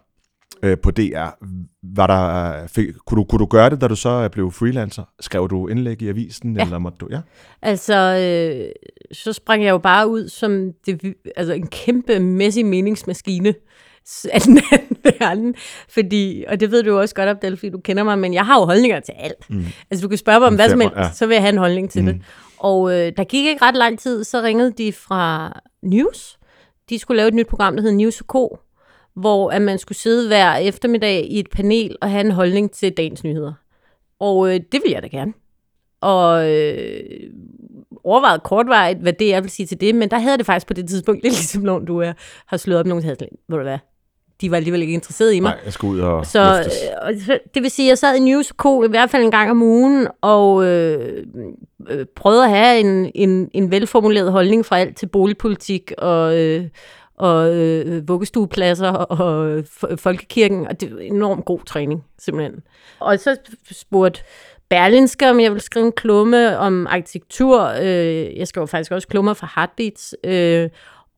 øh, 0.63 0.79
på 0.79 0.91
DR. 0.91 1.29
Var 1.97 2.07
der, 2.07 2.67
fik, 2.67 2.87
kunne, 3.07 3.19
du, 3.19 3.25
kunne 3.25 3.39
du 3.39 3.47
gøre 3.47 3.71
det, 3.71 3.81
da 3.81 3.89
du 3.89 3.97
så 3.97 4.29
blev 4.33 4.53
freelancer? 4.53 5.03
Skrev 5.21 5.49
du 5.51 5.69
indlæg 5.69 6.03
i 6.03 6.09
avisen, 6.09 6.57
Ja. 6.57 6.63
eller 6.63 6.79
måtte 6.79 6.99
du? 6.99 7.09
Ja. 7.11 7.21
Altså, 7.63 7.95
øh, 7.95 8.71
så 9.13 9.33
sprang 9.33 9.65
jeg 9.65 9.71
jo 9.71 9.79
bare 9.79 10.09
ud 10.09 10.29
som 10.29 10.71
det, 10.87 11.15
altså 11.37 11.53
en 11.53 11.67
kæmpe 11.67 12.19
mæssig 12.21 12.67
meningsmaskine 12.67 13.55
af 14.33 14.41
den 14.41 14.61
anden 14.73 14.97
verden. 15.05 15.55
Fordi, 15.89 16.45
og 16.49 16.61
det 16.61 16.71
ved 16.71 16.83
du 16.83 16.91
jo 16.91 17.01
også 17.01 17.15
godt, 17.15 17.29
Abdel, 17.29 17.57
fordi 17.57 17.71
du 17.71 17.79
kender 17.79 18.03
mig, 18.05 18.19
men 18.19 18.35
jeg 18.35 18.47
har 18.47 18.61
jo 18.61 18.65
holdninger 18.65 19.01
til 19.01 19.15
alt. 19.19 19.51
Mm. 19.51 19.65
Altså, 19.91 20.03
du 20.03 20.09
kan 20.09 20.19
spørge 20.19 20.41
mig 20.41 20.47
om 20.47 20.55
hvad 20.55 20.69
som 20.71 20.81
helst, 20.81 20.97
ja. 20.97 21.11
så 21.13 21.27
vil 21.27 21.35
jeg 21.35 21.43
have 21.43 21.53
en 21.53 21.59
holdning 21.59 21.91
til 21.91 22.03
mm. 22.03 22.07
det. 22.13 22.23
Og 22.59 22.91
øh, 22.93 23.13
der 23.17 23.25
gik 23.25 23.47
ikke 23.47 23.65
ret 23.65 23.75
lang 23.77 23.99
tid, 23.99 24.25
så 24.25 24.43
ringede 24.43 24.73
de 24.79 24.93
fra 24.93 25.53
News. 25.83 26.39
De 26.91 26.99
skulle 26.99 27.17
lave 27.17 27.29
et 27.29 27.35
nyt 27.35 27.47
program, 27.47 27.77
der 27.77 27.83
hed 27.83 27.93
News 27.93 28.15
Co., 28.27 28.59
hvor 29.19 29.51
at 29.51 29.63
man 29.63 29.79
skulle 29.79 29.99
sidde 29.99 30.29
hver 30.29 30.55
eftermiddag 30.55 31.27
i 31.31 31.39
et 31.39 31.51
panel 31.51 31.97
og 32.01 32.11
have 32.11 32.21
en 32.21 32.31
holdning 32.31 32.71
til 32.71 32.93
dagens 32.93 33.25
nyheder. 33.25 33.53
Og 34.21 34.55
øh, 34.55 34.61
det 34.73 34.81
vil 34.85 34.91
jeg 34.91 35.03
da 35.03 35.07
gerne. 35.07 35.33
Og 36.01 36.51
øh, 36.51 37.01
overvejet 38.05 38.43
kortvarigt, 38.43 38.99
hvad 38.99 39.13
det 39.13 39.27
er, 39.27 39.31
jeg 39.31 39.43
vil 39.43 39.51
sige 39.51 39.67
til 39.67 39.81
det, 39.81 39.95
men 39.95 40.11
der 40.11 40.19
havde 40.19 40.39
det 40.39 40.47
faktisk 40.47 40.67
på 40.67 40.75
det 40.75 40.89
tidspunkt, 40.89 41.25
er 41.25 41.29
ligesom 41.29 41.63
når 41.63 41.79
du 41.79 41.99
er, 41.99 42.13
har 42.47 42.57
slået 42.57 42.81
op, 42.81 42.87
nogen 42.87 43.05
havde 43.05 43.17
ved 43.21 43.59
du 43.59 43.63
hvad, 43.63 43.79
de 44.41 44.51
var 44.51 44.57
alligevel 44.57 44.81
ikke 44.81 44.95
interesseret 44.95 45.35
i 45.35 45.41
mig. 45.41 45.51
Nej, 45.51 45.61
jeg 45.65 45.73
skal 45.73 45.87
ud 45.87 46.01
og 46.01 46.27
Så 46.27 46.71
øh, 47.09 47.39
det 47.55 47.63
vil 47.63 47.71
sige, 47.71 47.87
at 47.87 47.89
jeg 47.89 47.99
sad 47.99 48.17
i 48.17 48.21
News 48.21 48.47
Co. 48.47 48.85
i 48.85 48.89
hvert 48.89 49.11
fald 49.11 49.23
en 49.23 49.31
gang 49.31 49.51
om 49.51 49.63
ugen, 49.63 50.09
og 50.21 50.65
øh, 50.65 51.27
øh, 51.91 52.07
prøvede 52.17 52.45
at 52.45 52.51
have 52.51 52.81
en, 52.81 53.11
en, 53.15 53.51
en 53.55 53.71
velformuleret 53.71 54.33
holdning 54.33 54.67
fra 54.67 54.79
alt 54.79 54.97
til 54.97 55.07
boligpolitik 55.07 55.93
og, 55.99 56.39
øh, 56.39 56.65
og 57.19 57.57
øh, 57.57 58.09
vuggestuepladser 58.09 58.91
og 58.91 59.51
øh, 59.51 59.65
folkekirken, 59.97 60.67
og 60.67 60.81
det 60.81 60.95
var 60.95 61.01
enormt 61.01 61.45
god 61.45 61.61
træning, 61.67 62.05
simpelthen. 62.19 62.63
Og 63.01 63.19
så 63.19 63.37
spurgte 63.71 64.21
Berlinske, 64.69 65.31
om 65.31 65.41
jeg 65.41 65.51
ville 65.51 65.63
skrive 65.63 65.87
en 65.87 65.93
klumme 65.93 66.59
om 66.59 66.87
arkitektur. 66.87 67.73
Øh, 67.83 68.37
jeg 68.37 68.49
skrev 68.49 68.69
faktisk 68.69 68.93
også 68.93 69.09
klummer 69.09 69.35
for 69.35 69.51
Heartbeats. 69.55 70.15
Øh, 70.25 70.69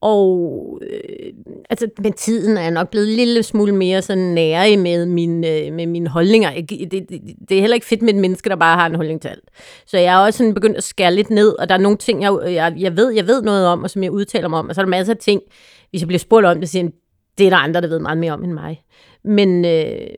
og 0.01 0.80
øh, 0.90 1.32
altså, 1.70 1.88
med 1.98 2.12
tiden 2.12 2.57
er 2.57 2.62
jeg 2.62 2.70
nok 2.70 2.90
blevet 2.90 3.09
en 3.09 3.16
lille 3.16 3.42
smule 3.42 3.74
mere 3.74 4.03
sådan 4.03 4.24
nære 4.24 4.76
med, 4.76 5.07
min, 5.07 5.44
øh, 5.44 5.72
med 5.72 5.86
mine 5.86 6.09
holdninger. 6.09 6.53
Jeg, 6.53 6.70
det, 6.70 6.90
det, 6.90 7.20
det 7.48 7.57
er 7.57 7.61
heller 7.61 7.74
ikke 7.74 7.86
fedt 7.86 8.03
med 8.03 8.14
et 8.14 8.20
menneske, 8.20 8.48
der 8.48 8.57
bare 8.57 8.76
har 8.76 8.86
en 8.86 8.94
holdning 8.94 9.20
til 9.20 9.28
alt. 9.28 9.44
Så 9.86 9.98
jeg 9.98 10.14
er 10.14 10.18
også 10.18 10.36
sådan 10.36 10.55
begyndt 10.55 10.76
at 10.76 10.84
skære 10.84 11.14
lidt 11.14 11.30
ned, 11.30 11.59
og 11.59 11.68
der 11.68 11.74
er 11.74 11.78
nogle 11.78 11.98
ting, 11.98 12.22
jeg, 12.22 12.38
jeg, 12.44 12.74
jeg, 12.76 12.96
ved, 12.96 13.11
jeg 13.11 13.26
ved 13.26 13.42
noget 13.42 13.66
om, 13.66 13.82
og 13.82 13.90
som 13.90 14.03
jeg 14.03 14.11
udtaler 14.11 14.48
mig 14.48 14.59
om, 14.59 14.68
og 14.68 14.74
så 14.74 14.80
er 14.80 14.84
der 14.84 14.90
masser 14.90 15.14
af 15.14 15.18
ting, 15.18 15.42
hvis 15.91 16.01
jeg 16.01 16.09
bliver 16.09 16.18
spurgt 16.18 16.47
om 16.47 16.61
det, 16.61 16.68
siger 16.68 16.84
jeg, 16.84 16.93
det 17.38 17.47
er 17.47 17.51
der 17.51 17.57
andre, 17.57 17.80
der 17.80 17.88
ved 17.88 17.99
meget 17.99 18.18
mere 18.18 18.32
om 18.32 18.45
end 18.45 18.53
mig. 18.53 18.82
Men, 19.24 19.64
øh, 19.64 20.09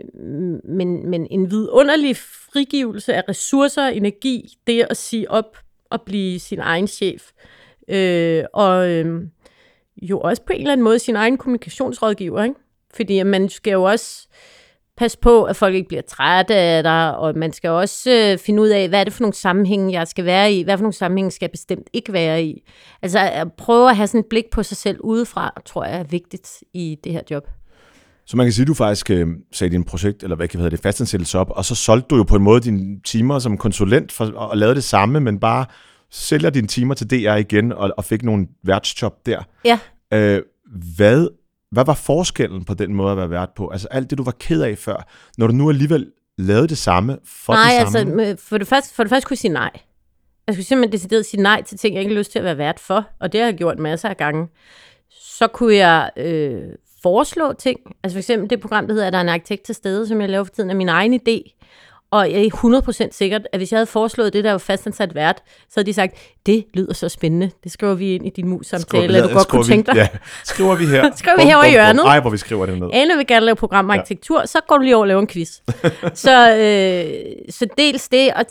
men, 0.65 1.11
men 1.11 1.27
en 1.31 1.51
vidunderlig 1.51 2.17
frigivelse 2.17 3.15
af 3.15 3.23
ressourcer, 3.29 3.87
energi, 3.87 4.55
det 4.67 4.87
at 4.91 4.97
sige 4.97 5.31
op 5.31 5.57
og 5.91 6.03
blive 6.03 6.39
sin 6.39 6.59
egen 6.59 6.87
chef. 6.87 7.31
Øh, 7.89 8.45
og 8.53 8.91
øh, 8.91 9.23
jo 10.03 10.21
også 10.21 10.43
på 10.43 10.53
en 10.53 10.61
eller 10.61 10.73
anden 10.73 10.85
måde 10.85 10.99
sin 10.99 11.17
egen 11.17 11.39
kommunikationsrådgiver, 11.39 12.43
ikke? 12.43 12.55
Fordi 12.95 13.23
man 13.23 13.49
skal 13.49 13.73
jo 13.73 13.83
også 13.83 14.29
passe 14.97 15.19
på, 15.19 15.45
at 15.45 15.57
folk 15.57 15.75
ikke 15.75 15.89
bliver 15.89 16.03
trætte 16.03 16.55
af 16.55 16.83
dig, 16.83 17.17
og 17.17 17.33
man 17.37 17.53
skal 17.53 17.71
også 17.71 18.11
øh, 18.11 18.39
finde 18.39 18.63
ud 18.63 18.69
af, 18.69 18.89
hvad 18.89 19.01
er 19.01 19.05
det 19.05 19.13
for 19.13 19.23
nogle 19.23 19.35
sammenhænge, 19.35 19.93
jeg 19.93 20.09
skal 20.09 20.25
være 20.25 20.53
i, 20.53 20.63
hvad 20.63 20.79
for 20.79 20.83
nogle 20.83 20.95
sammenhænge 20.95 21.31
skal 21.31 21.47
jeg 21.47 21.51
bestemt 21.51 21.91
ikke 21.93 22.13
være 22.13 22.45
i. 22.45 22.63
Altså 23.03 23.19
at 23.19 23.53
prøve 23.53 23.91
at 23.91 23.97
have 23.97 24.07
sådan 24.07 24.21
et 24.21 24.27
blik 24.31 24.45
på 24.53 24.63
sig 24.63 24.77
selv 24.77 25.01
udefra, 25.01 25.61
tror 25.67 25.85
jeg 25.85 25.99
er 25.99 26.05
vigtigt 26.05 26.49
i 26.75 26.99
det 27.05 27.13
her 27.13 27.23
job. 27.31 27.49
Så 28.27 28.37
man 28.37 28.47
kan 28.47 28.53
sige, 28.53 28.63
at 28.63 28.69
du 28.69 28.75
faktisk 28.75 29.11
øh, 29.11 29.29
sagde 29.53 29.73
din 29.73 29.85
projekt, 29.85 30.23
eller 30.23 30.37
hvad 30.37 30.49
kan 30.49 30.61
hedder 30.61 30.71
det, 30.71 30.81
fastansættelse 30.81 31.39
op, 31.39 31.51
og 31.51 31.65
så 31.65 31.75
solgte 31.75 32.07
du 32.09 32.17
jo 32.17 32.23
på 32.23 32.37
en 32.37 32.43
måde 32.43 32.61
dine 32.61 33.01
timer 33.01 33.39
som 33.39 33.59
konsulent 33.59 34.13
for, 34.13 34.25
og, 34.25 34.49
og 34.49 34.57
lavede 34.57 34.75
det 34.75 34.85
samme, 34.85 35.21
men 35.21 35.41
bare 35.41 35.67
sælger 36.11 36.51
dine 36.51 36.67
timer 36.67 36.95
til 36.95 37.11
DR 37.11 37.35
igen, 37.35 37.73
og, 37.73 37.95
og 37.97 38.05
fik 38.05 38.23
nogle 38.23 38.47
værtsjob 38.65 39.27
der. 39.27 39.43
Ja. 39.65 39.79
Øh, 40.13 40.43
hvad, 40.97 41.29
hvad 41.73 41.85
var 41.85 41.95
forskellen 41.95 42.65
på 42.65 42.75
den 42.75 42.95
måde 42.95 43.11
at 43.13 43.17
være 43.19 43.31
vært 43.31 43.51
på? 43.57 43.69
Altså 43.69 43.89
alt 43.91 44.11
det, 44.11 44.19
du 44.19 44.25
var 44.25 44.33
ked 44.41 44.63
af 44.63 44.79
før, 44.79 45.09
når 45.39 45.47
du 45.47 45.53
nu 45.53 45.69
alligevel 45.69 46.07
lavede 46.39 46.69
det 46.69 46.79
samme 46.79 47.19
for 47.25 47.53
nej, 47.53 47.71
den 47.73 47.81
altså 47.81 47.99
samme? 47.99 48.15
med- 48.15 48.37
for 48.37 48.59
det, 48.59 48.67
første, 48.67 48.95
for 48.95 49.03
det 49.03 49.11
første 49.11 49.27
kunne 49.27 49.35
jeg 49.35 49.39
sige 49.39 49.53
nej. 49.53 49.71
Jeg 50.47 50.55
skulle 50.55 50.67
simpelthen 50.67 50.93
decideret 50.93 51.27
sige 51.27 51.43
nej 51.43 51.63
til 51.63 51.79
ting, 51.79 51.95
jeg 51.95 52.01
ikke 52.03 52.15
har 52.15 52.19
lyst 52.19 52.33
til 52.33 52.39
at 52.39 52.45
være 52.45 52.59
vært 52.59 52.81
for, 52.81 53.09
og 53.21 53.33
det 53.33 53.41
har 53.41 53.47
jeg 53.49 53.57
gjort 53.57 53.79
masser 53.79 54.09
af 54.09 54.17
gange. 54.17 54.47
Så 55.11 55.47
kunne 55.47 55.75
jeg 55.77 56.11
øh, 56.17 56.63
foreslå 57.03 57.53
ting. 57.53 57.81
Altså 58.03 58.15
for 58.15 58.19
eksempel 58.19 58.51
det 58.51 58.61
program, 58.61 58.87
der 58.87 58.93
hedder, 58.95 59.07
at 59.07 59.13
der 59.13 59.19
er 59.19 59.23
en 59.23 59.29
arkitekt 59.29 59.63
til 59.63 59.75
stede, 59.75 60.07
som 60.09 60.21
jeg 60.21 60.29
laver 60.29 60.45
for 60.45 60.53
tiden 60.55 60.71
af 60.71 60.77
min 60.77 60.89
egen 60.89 61.15
idé. 61.15 61.59
Og 62.13 62.33
jeg 62.33 62.47
er 62.47 63.07
100% 63.07 63.09
sikkert, 63.11 63.43
at 63.53 63.59
hvis 63.61 63.73
jeg 63.73 63.79
havde 63.79 63.87
foreslået 63.87 64.33
det, 64.33 64.45
der 64.45 64.51
var 64.51 64.59
fastansat 64.59 65.15
vært, 65.15 65.43
så 65.47 65.73
havde 65.75 65.87
de 65.87 65.93
sagt, 65.93 66.15
det 66.47 66.65
lyder 66.75 66.95
så 66.95 67.09
spændende. 67.09 67.51
Det 67.65 67.73
skriver 67.73 67.95
vi 67.95 68.15
ind 68.15 68.27
i 68.27 68.31
din 68.31 68.49
mus-samtale, 68.49 69.19
at 69.19 69.25
du 69.25 69.35
godt 69.35 69.49
kunne 69.49 69.65
skriver 69.65 69.77
tænke 69.77 69.87
dig. 69.87 69.95
vi, 69.95 70.01
Ja, 70.01 70.09
skriver 70.45 70.75
vi 70.75 70.87
her. 70.87 71.11
Skriver 71.17 71.37
vi 71.37 71.43
herovre 71.43 71.69
i 71.69 71.71
hjørnet. 71.71 72.05
Ej, 72.05 72.21
hvor 72.21 72.31
vi 72.31 72.37
skriver 72.37 72.67
det 72.67 72.79
ned. 72.79 72.91
Ane 72.93 73.17
vil 73.17 73.27
gerne 73.27 73.47
lave 73.47 73.57
program 73.57 73.91
om 73.91 73.97
Ja. 73.97 74.47
så 74.47 74.61
går 74.69 74.77
du 74.77 74.83
lige 74.83 74.97
over 74.97 75.03
og 75.05 75.09
laver 75.09 75.21
en 75.21 75.27
quiz. 75.27 75.51
så, 76.25 76.57
øh, 76.57 77.33
så 77.51 77.67
dels 77.79 78.09
det, 78.09 78.33
og 78.35 78.45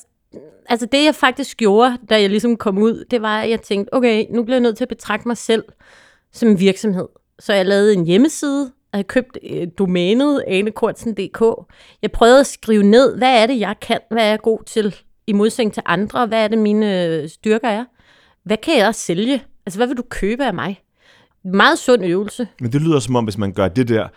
altså 0.69 0.87
det 0.91 1.03
jeg 1.03 1.15
faktisk 1.15 1.57
gjorde, 1.57 1.97
da 2.09 2.21
jeg 2.21 2.29
ligesom 2.29 2.57
kom 2.57 2.77
ud, 2.77 3.05
det 3.11 3.21
var, 3.21 3.41
at 3.41 3.49
jeg 3.49 3.61
tænkte, 3.61 3.93
okay, 3.93 4.25
nu 4.29 4.43
bliver 4.43 4.55
jeg 4.55 4.61
nødt 4.61 4.77
til 4.77 4.83
at 4.83 4.89
betragte 4.89 5.27
mig 5.27 5.37
selv 5.37 5.63
som 6.33 6.49
en 6.49 6.59
virksomhed. 6.59 7.07
Så 7.39 7.53
jeg 7.53 7.65
lavede 7.65 7.93
en 7.93 8.05
hjemmeside, 8.05 8.71
og 8.93 8.97
jeg 8.97 9.07
købte 9.07 9.39
øh, 9.49 9.67
domænet 9.77 10.43
anekortsen.dk. 10.47 11.41
Jeg 12.01 12.11
prøvede 12.11 12.39
at 12.39 12.47
skrive 12.47 12.83
ned, 12.83 13.17
hvad 13.17 13.41
er 13.41 13.47
det, 13.47 13.59
jeg 13.59 13.75
kan, 13.81 13.99
hvad 14.11 14.23
er 14.23 14.29
jeg 14.29 14.39
god 14.39 14.59
til, 14.65 14.95
i 15.27 15.33
modsætning 15.33 15.73
til 15.73 15.83
andre, 15.85 16.25
hvad 16.25 16.43
er 16.43 16.47
det, 16.47 16.57
mine 16.57 17.05
øh, 17.05 17.29
styrker 17.29 17.67
er. 17.69 17.85
Hvad 18.43 18.57
kan 18.57 18.77
jeg 18.77 18.95
sælge? 18.95 19.43
Altså, 19.65 19.79
hvad 19.79 19.87
vil 19.87 19.97
du 19.97 20.03
købe 20.09 20.45
af 20.45 20.53
mig? 20.53 20.81
Meget 21.43 21.79
sund 21.79 22.05
øvelse. 22.05 22.47
Men 22.61 22.71
det 22.71 22.81
lyder 22.81 22.99
som 22.99 23.15
om, 23.15 23.23
hvis 23.23 23.37
man 23.37 23.53
gør 23.53 23.67
det 23.67 23.87
der, 23.87 24.07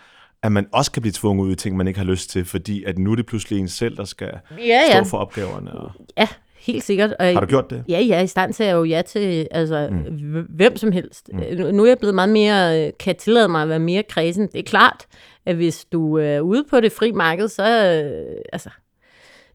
at 0.43 0.51
man 0.51 0.67
også 0.73 0.91
kan 0.91 1.01
blive 1.01 1.13
tvunget 1.13 1.45
ud 1.45 1.51
i 1.51 1.55
ting, 1.55 1.77
man 1.77 1.87
ikke 1.87 1.99
har 1.99 2.05
lyst 2.05 2.29
til, 2.29 2.45
fordi 2.45 2.83
at 2.83 2.97
nu 2.97 3.11
er 3.11 3.15
det 3.15 3.25
pludselig 3.25 3.59
en 3.59 3.67
selv, 3.67 3.97
der 3.97 4.03
skal 4.05 4.31
Ja, 4.57 4.81
stå 4.89 4.97
ja. 4.97 5.01
for 5.01 5.17
opgaverne. 5.17 5.71
Og... 5.71 5.91
Ja, 6.17 6.27
helt 6.65 6.83
sikkert. 6.83 7.13
Og, 7.19 7.25
Har 7.25 7.39
du 7.39 7.45
gjort 7.45 7.69
det? 7.69 7.83
Ja, 7.89 7.99
ja, 7.99 8.21
i 8.21 8.27
stand 8.27 8.53
til 8.53 8.65
jo 8.65 8.83
ja 8.83 9.01
til 9.01 9.47
altså, 9.51 9.89
mm. 9.91 10.47
hvem 10.49 10.77
som 10.77 10.91
helst. 10.91 11.29
Mm. 11.33 11.39
Nu, 11.57 11.71
nu 11.71 11.83
er 11.83 11.87
jeg 11.87 11.97
blevet 11.97 12.15
meget 12.15 12.29
mere, 12.29 12.85
øh, 12.87 12.93
kan 12.99 13.07
jeg 13.07 13.17
tillade 13.17 13.47
mig 13.47 13.61
at 13.61 13.69
være 13.69 13.79
mere 13.79 14.03
kredsen. 14.09 14.47
Det 14.47 14.59
er 14.59 14.63
klart, 14.63 15.05
at 15.45 15.55
hvis 15.55 15.85
du 15.85 16.17
er 16.17 16.39
ude 16.39 16.63
på 16.69 16.79
det 16.79 16.91
fri 16.91 17.11
marked, 17.11 17.47
så 17.47 17.63
øh, 17.63 18.35
altså, 18.53 18.69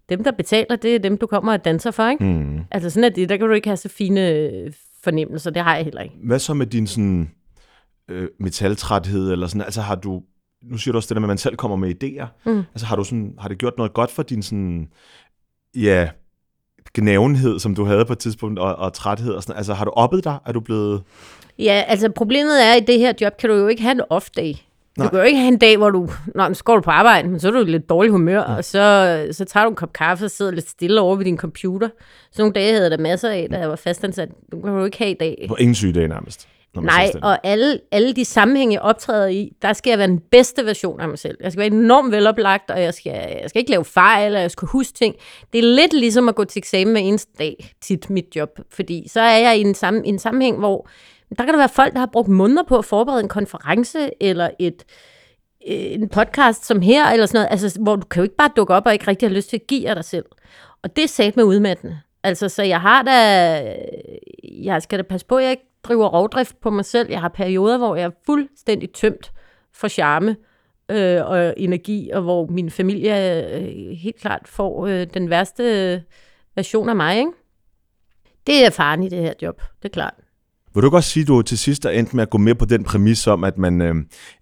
dem, 0.08 0.24
der 0.24 0.30
betaler, 0.32 0.76
det 0.76 0.94
er 0.94 0.98
dem, 0.98 1.18
du 1.18 1.26
kommer 1.26 1.52
og 1.52 1.64
danser 1.64 1.90
for, 1.90 2.08
ikke? 2.08 2.24
Mm. 2.24 2.60
Altså 2.70 2.90
sådan 2.90 3.04
er 3.04 3.08
det, 3.08 3.28
der 3.28 3.36
kan 3.36 3.46
du 3.46 3.52
ikke 3.52 3.68
have 3.68 3.76
så 3.76 3.88
fine 3.88 4.28
øh, 4.30 4.72
fornemmelser, 5.04 5.50
det 5.50 5.62
har 5.62 5.74
jeg 5.76 5.84
heller 5.84 6.00
ikke. 6.00 6.14
Hvad 6.24 6.38
så 6.38 6.54
med 6.54 6.66
din 6.66 6.86
sådan, 6.86 7.30
øh, 8.10 8.28
metaltræthed, 8.40 9.32
eller 9.32 9.46
sådan, 9.46 9.62
altså 9.62 9.80
har 9.80 9.94
du, 9.94 10.22
nu 10.62 10.76
siger 10.76 10.92
du 10.92 10.96
også 10.98 11.06
det 11.08 11.14
der 11.14 11.20
med, 11.20 11.26
at 11.26 11.30
man 11.30 11.38
selv 11.38 11.56
kommer 11.56 11.76
med 11.76 11.94
idéer, 12.04 12.26
Mm. 12.46 12.62
altså 12.74 12.86
har, 12.86 12.96
du 12.96 13.04
sådan, 13.04 13.34
har 13.38 13.48
det 13.48 13.58
gjort 13.58 13.76
noget 13.76 13.92
godt 13.92 14.10
for 14.10 14.22
din 14.22 14.42
sådan, 14.42 14.88
ja, 15.76 16.08
gnavenhed, 16.94 17.58
som 17.58 17.74
du 17.74 17.84
havde 17.84 18.04
på 18.04 18.12
et 18.12 18.18
tidspunkt, 18.18 18.58
og, 18.58 18.76
og 18.76 18.92
træthed 18.92 19.32
og 19.32 19.42
sådan 19.42 19.56
Altså 19.56 19.74
har 19.74 19.84
du 19.84 19.90
oppet 19.90 20.24
dig? 20.24 20.38
Er 20.46 20.52
du 20.52 20.60
blevet... 20.60 21.02
Ja, 21.58 21.84
altså 21.86 22.08
problemet 22.16 22.66
er, 22.66 22.72
at 22.72 22.82
i 22.82 22.84
det 22.84 22.98
her 22.98 23.12
job 23.20 23.36
kan 23.36 23.50
du 23.50 23.56
jo 23.56 23.66
ikke 23.66 23.82
have 23.82 23.92
en 23.92 24.00
off-day. 24.10 24.66
Du 24.98 25.08
kan 25.08 25.18
jo 25.18 25.24
ikke 25.24 25.38
have 25.38 25.48
en 25.48 25.58
dag, 25.58 25.76
hvor 25.76 25.90
du, 25.90 26.08
nå, 26.34 26.42
men 26.42 26.54
så 26.54 26.64
går 26.64 26.74
du 26.74 26.80
på 26.80 26.90
arbejde, 26.90 27.28
men 27.28 27.40
så 27.40 27.48
er 27.48 27.52
du 27.52 27.58
i 27.58 27.64
lidt 27.64 27.88
dårlig 27.88 28.10
humør, 28.10 28.40
og 28.40 28.64
så, 28.64 29.28
så 29.32 29.44
tager 29.44 29.64
du 29.64 29.70
en 29.70 29.76
kop 29.76 29.92
kaffe 29.92 30.24
og 30.24 30.30
sidder 30.30 30.52
lidt 30.52 30.68
stille 30.68 31.00
over 31.00 31.16
ved 31.16 31.24
din 31.24 31.36
computer. 31.36 31.88
Så 32.32 32.42
nogle 32.42 32.52
dage 32.52 32.74
havde 32.74 32.90
der 32.90 32.98
masser 32.98 33.30
af, 33.30 33.48
da 33.50 33.58
jeg 33.58 33.68
var 33.68 33.76
fastansat. 33.76 34.28
Du 34.52 34.60
kan 34.60 34.72
du 34.72 34.84
ikke 34.84 34.98
have 34.98 35.10
i 35.10 35.16
dag. 35.20 35.44
På 35.48 35.54
ingen 35.54 35.74
sygedage 35.74 36.08
nærmest. 36.08 36.48
Når 36.74 36.82
man 36.82 36.86
Nej, 36.86 37.12
og 37.22 37.46
alle, 37.46 37.80
alle 37.92 38.12
de 38.12 38.24
sammenhænge, 38.24 38.74
jeg 38.74 38.82
optræder 38.82 39.26
i, 39.26 39.52
der 39.62 39.72
skal 39.72 39.90
jeg 39.90 39.98
være 39.98 40.08
den 40.08 40.20
bedste 40.30 40.66
version 40.66 41.00
af 41.00 41.08
mig 41.08 41.18
selv. 41.18 41.38
Jeg 41.40 41.52
skal 41.52 41.60
være 41.60 41.78
enormt 41.80 42.12
veloplagt, 42.12 42.70
og 42.70 42.82
jeg 42.82 42.94
skal, 42.94 43.12
jeg 43.12 43.44
skal 43.48 43.60
ikke 43.60 43.70
lave 43.70 43.84
fejl, 43.84 44.34
og 44.34 44.40
jeg 44.40 44.50
skal 44.50 44.68
huske 44.68 44.92
ting. 44.92 45.14
Det 45.52 45.58
er 45.58 45.62
lidt 45.62 45.92
ligesom 45.92 46.28
at 46.28 46.34
gå 46.34 46.44
til 46.44 46.58
eksamen 46.58 46.92
hver 46.92 47.00
eneste 47.00 47.32
dag, 47.38 47.74
tit 47.80 48.10
mit 48.10 48.36
job. 48.36 48.58
Fordi 48.70 49.08
så 49.08 49.20
er 49.20 49.38
jeg 49.38 49.58
i 49.58 49.60
en, 49.60 49.74
sam, 49.74 50.04
i 50.04 50.08
en 50.08 50.18
sammenhæng, 50.18 50.58
hvor 50.58 50.88
der 51.38 51.44
kan 51.44 51.54
der 51.54 51.58
være 51.58 51.68
folk, 51.68 51.92
der 51.92 51.98
har 51.98 52.08
brugt 52.12 52.28
måneder 52.28 52.62
på 52.62 52.78
at 52.78 52.84
forberede 52.84 53.22
en 53.22 53.28
konference, 53.28 54.10
eller 54.20 54.50
et, 54.58 54.84
øh, 55.68 55.92
en 55.92 56.08
podcast 56.08 56.66
som 56.66 56.80
her, 56.80 57.06
eller 57.06 57.26
sådan 57.26 57.38
noget, 57.38 57.48
altså, 57.50 57.80
hvor 57.80 57.96
du 57.96 58.06
kan 58.06 58.20
jo 58.20 58.24
ikke 58.24 58.36
bare 58.36 58.50
dukke 58.56 58.74
op 58.74 58.86
og 58.86 58.92
ikke 58.92 59.08
rigtig 59.08 59.28
har 59.28 59.34
lyst 59.34 59.50
til 59.50 59.56
at 59.56 59.66
give 59.66 59.88
af 59.88 59.94
dig 59.94 60.04
selv. 60.04 60.24
Og 60.82 60.96
det 60.96 61.04
er 61.04 61.08
sat 61.08 61.36
med 61.36 61.44
udmattende. 61.44 62.00
Altså, 62.22 62.48
så 62.48 62.62
jeg 62.62 62.80
har 62.80 63.02
da, 63.02 63.16
jeg 64.62 64.82
skal 64.82 64.98
da 64.98 65.02
passe 65.02 65.26
på, 65.26 65.36
at 65.36 65.42
jeg 65.42 65.50
ikke 65.50 65.69
driver 65.82 66.08
rovdrift 66.08 66.60
på 66.60 66.70
mig 66.70 66.84
selv. 66.84 67.10
Jeg 67.10 67.20
har 67.20 67.28
perioder, 67.28 67.78
hvor 67.78 67.96
jeg 67.96 68.04
er 68.04 68.10
fuldstændig 68.26 68.92
tømt 68.92 69.32
for 69.74 69.88
charme 69.88 70.36
øh, 70.90 71.24
og 71.24 71.54
energi, 71.56 72.10
og 72.14 72.22
hvor 72.22 72.46
min 72.46 72.70
familie 72.70 73.44
øh, 73.58 73.96
helt 73.96 74.16
klart 74.20 74.42
får 74.44 74.86
øh, 74.86 75.06
den 75.14 75.30
værste 75.30 75.92
øh, 75.92 76.00
version 76.54 76.88
af 76.88 76.96
mig, 76.96 77.18
ikke? 77.18 77.30
Det 78.46 78.66
er 78.66 78.70
faren 78.70 79.02
i 79.02 79.08
det 79.08 79.18
her 79.18 79.32
job, 79.42 79.62
det 79.82 79.88
er 79.88 79.92
klart. 79.92 80.14
Vil 80.74 80.82
du 80.82 80.90
godt 80.90 81.04
sige, 81.04 81.22
at 81.22 81.28
du 81.28 81.42
til 81.42 81.58
sidst 81.58 81.84
er 81.84 81.90
endt 81.90 82.14
med 82.14 82.22
at 82.22 82.30
gå 82.30 82.38
med 82.38 82.54
på 82.54 82.64
den 82.64 82.84
præmis 82.84 83.26
om, 83.26 83.44
at 83.44 83.58
man 83.58 83.80
øh, 83.80 83.94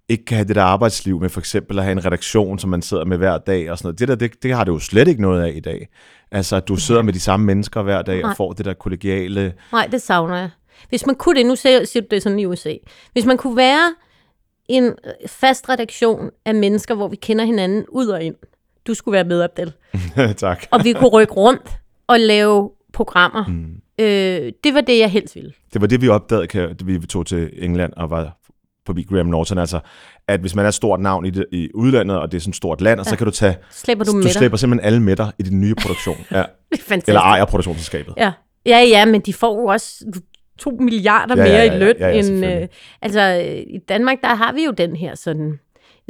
ikke 0.08 0.24
kan 0.24 0.36
have 0.36 0.48
det 0.48 0.56
der 0.56 0.62
arbejdsliv 0.62 1.20
med 1.20 1.28
for 1.28 1.40
eksempel 1.40 1.78
at 1.78 1.84
have 1.84 1.92
en 1.92 2.04
redaktion, 2.04 2.58
som 2.58 2.70
man 2.70 2.82
sidder 2.82 3.04
med 3.04 3.16
hver 3.16 3.38
dag 3.38 3.70
og 3.70 3.78
sådan 3.78 3.86
noget. 3.86 3.98
Det 3.98 4.08
der, 4.08 4.14
det, 4.14 4.42
det 4.42 4.54
har 4.54 4.64
du 4.64 4.72
jo 4.72 4.78
slet 4.78 5.08
ikke 5.08 5.22
noget 5.22 5.42
af 5.42 5.52
i 5.56 5.60
dag. 5.60 5.88
Altså, 6.30 6.56
at 6.56 6.68
du 6.68 6.76
sidder 6.76 7.02
med 7.02 7.12
de 7.12 7.20
samme 7.20 7.46
mennesker 7.46 7.82
hver 7.82 8.02
dag 8.02 8.24
og 8.24 8.28
Nej. 8.28 8.36
får 8.36 8.52
det 8.52 8.64
der 8.64 8.74
kollegiale... 8.74 9.54
Nej, 9.72 9.88
det 9.92 10.02
savner 10.02 10.36
jeg. 10.36 10.50
Hvis 10.88 11.06
man 11.06 11.14
kunne 11.14 11.38
det, 11.38 11.46
nu 11.46 11.56
siger, 11.56 11.84
siger 11.84 12.00
du 12.02 12.06
det 12.10 12.22
sådan 12.22 12.38
i 12.38 12.46
USA, 12.46 12.74
hvis 13.12 13.24
man 13.24 13.36
kunne 13.36 13.56
være 13.56 13.94
en 14.68 14.84
øh, 14.84 14.92
fast 15.28 15.68
redaktion 15.68 16.30
af 16.44 16.54
mennesker, 16.54 16.94
hvor 16.94 17.08
vi 17.08 17.16
kender 17.16 17.44
hinanden 17.44 17.84
ud 17.88 18.06
og 18.06 18.22
ind. 18.22 18.34
Du 18.86 18.94
skulle 18.94 19.12
være 19.12 19.24
med, 19.24 19.42
Abdel. 19.42 19.72
tak. 20.36 20.66
Og 20.70 20.84
vi 20.84 20.92
kunne 20.92 21.08
rykke 21.10 21.32
rundt 21.32 21.70
og 22.06 22.20
lave 22.20 22.70
programmer. 22.92 23.46
Mm. 23.46 24.04
Øh, 24.04 24.52
det 24.64 24.74
var 24.74 24.80
det, 24.80 24.98
jeg 24.98 25.10
helst 25.10 25.34
ville. 25.34 25.52
Det 25.72 25.80
var 25.80 25.86
det, 25.86 26.02
vi 26.02 26.08
opdagede, 26.08 26.46
kan- 26.46 26.76
da 26.76 26.84
vi 26.84 27.06
tog 27.06 27.26
til 27.26 27.50
England 27.58 27.92
og 27.96 28.10
var 28.10 28.38
forbi 28.86 29.02
Graham 29.02 29.26
Norton, 29.26 29.58
altså 29.58 29.80
at 30.28 30.40
hvis 30.40 30.54
man 30.54 30.64
er 30.64 30.68
et 30.68 30.74
stort 30.74 31.00
navn 31.00 31.26
i, 31.26 31.30
det, 31.30 31.46
i 31.52 31.68
udlandet, 31.74 32.18
og 32.18 32.32
det 32.32 32.36
er 32.36 32.40
sådan 32.40 32.50
et 32.50 32.56
stort 32.56 32.80
land, 32.80 33.00
og 33.00 33.06
ja. 33.06 33.10
så 33.10 33.16
kan 33.16 33.24
du 33.24 33.30
tage, 33.30 33.56
Slipper 33.70 34.04
du 34.04 34.10
du 34.12 34.16
med 34.16 34.28
slipper 34.30 34.58
simpelthen 34.58 34.86
alle 34.86 35.02
med 35.02 35.16
dig 35.16 35.32
i 35.38 35.42
din 35.42 35.60
nye 35.60 35.74
produktion, 35.74 36.16
ja. 36.30 36.36
Det 36.36 36.44
er 36.78 36.82
fantastisk. 36.82 37.08
eller 37.08 37.20
ejer 37.20 37.44
produktionsselskabet. 37.44 38.14
Ja. 38.16 38.32
ja, 38.66 38.78
ja, 38.78 39.04
men 39.04 39.20
de 39.20 39.32
får 39.34 39.60
jo 39.60 39.64
også 39.66 40.04
to 40.58 40.70
milliarder 40.70 41.36
Ja, 41.36 41.42
mere 41.42 41.54
ja, 41.54 41.64
ja, 41.64 41.74
i 41.74 41.78
løn. 41.78 41.96
ja, 41.98 42.08
ja, 42.08 42.14
end, 42.14 42.24
selvfølgelig. 42.24 42.62
øh, 42.62 42.68
altså, 43.02 43.20
øh, 43.20 43.74
i 43.74 43.78
Danmark, 43.88 44.20
der 44.22 44.34
har 44.34 44.52
vi 44.52 44.64
jo 44.64 44.70
den 44.70 44.96
her 44.96 45.14
sådan... 45.14 45.60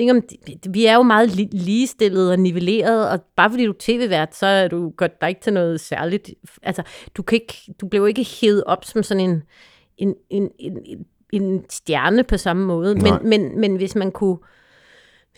Ikke, 0.00 0.12
om, 0.12 0.22
vi 0.70 0.86
er 0.86 0.94
jo 0.94 1.02
meget 1.02 1.28
li- 1.28 1.48
ligestillede 1.64 2.32
og 2.32 2.38
nivelleret, 2.38 3.10
og 3.10 3.20
bare 3.36 3.50
fordi 3.50 3.64
du 3.64 3.70
er 3.72 3.76
tv-vært, 3.78 4.36
så 4.36 4.46
er 4.46 4.68
du 4.68 4.92
godt 4.96 5.20
dig 5.20 5.28
ikke 5.28 5.40
til 5.40 5.52
noget 5.52 5.80
særligt. 5.80 6.30
Altså, 6.62 6.82
du, 7.16 7.22
kan 7.22 7.36
ikke, 7.36 7.54
du 7.80 7.88
bliver 7.88 8.02
jo 8.02 8.06
ikke 8.06 8.26
hævet 8.40 8.64
op 8.64 8.84
som 8.84 9.02
sådan 9.02 9.30
en, 9.30 9.42
en, 9.98 10.14
en, 10.30 10.50
en, 10.58 10.78
en, 11.32 11.64
stjerne 11.70 12.24
på 12.24 12.36
samme 12.36 12.66
måde. 12.66 12.94
Nej. 12.94 13.18
Men, 13.22 13.28
men, 13.28 13.60
men 13.60 13.76
hvis 13.76 13.94
man 13.94 14.10
kunne 14.10 14.36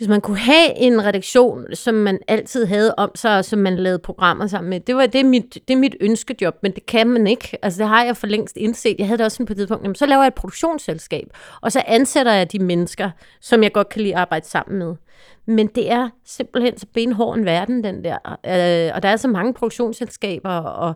hvis 0.01 0.09
man 0.09 0.21
kunne 0.21 0.39
have 0.39 0.77
en 0.77 1.05
redaktion, 1.05 1.75
som 1.75 1.95
man 1.95 2.19
altid 2.29 2.67
havde 2.67 2.95
om 2.97 3.11
sig, 3.15 3.37
og 3.37 3.45
som 3.45 3.59
man 3.59 3.77
lavede 3.77 3.99
programmer 3.99 4.47
sammen 4.47 4.71
med, 4.71 4.81
det, 4.81 4.97
var, 4.97 5.07
det, 5.07 5.21
er 5.21 5.25
mit, 5.25 5.55
det 5.69 5.75
er 5.75 5.79
mit 5.79 5.97
ønskejob, 6.01 6.55
men 6.63 6.73
det 6.73 6.87
kan 6.87 7.07
man 7.07 7.27
ikke. 7.27 7.59
Altså, 7.63 7.79
det 7.83 7.89
har 7.89 8.05
jeg 8.05 8.17
for 8.17 8.27
længst 8.27 8.57
indset. 8.57 8.97
Jeg 8.99 9.07
havde 9.07 9.19
det 9.19 9.25
også 9.25 9.37
sådan 9.37 9.47
på 9.47 9.53
et 9.53 9.57
tidspunkt, 9.57 9.83
jamen, 9.83 9.95
så 9.95 10.07
laver 10.07 10.23
jeg 10.23 10.29
et 10.29 10.35
produktionsselskab, 10.35 11.27
og 11.61 11.73
så 11.73 11.83
ansætter 11.87 12.33
jeg 12.33 12.53
de 12.53 12.59
mennesker, 12.59 13.11
som 13.41 13.63
jeg 13.63 13.73
godt 13.73 13.89
kan 13.89 14.03
lide 14.03 14.15
at 14.15 14.21
arbejde 14.21 14.47
sammen 14.47 14.79
med. 14.79 14.95
Men 15.47 15.67
det 15.67 15.91
er 15.91 16.09
simpelthen 16.25 16.79
så 16.79 16.87
benhård 16.95 17.39
en 17.39 17.45
verden, 17.45 17.85
den 17.85 18.05
der. 18.05 18.17
Øh, 18.27 18.95
og 18.95 19.03
der 19.03 19.09
er 19.09 19.17
så 19.17 19.29
mange 19.29 19.55
produktionsselskaber, 19.55 20.51
og 20.57 20.95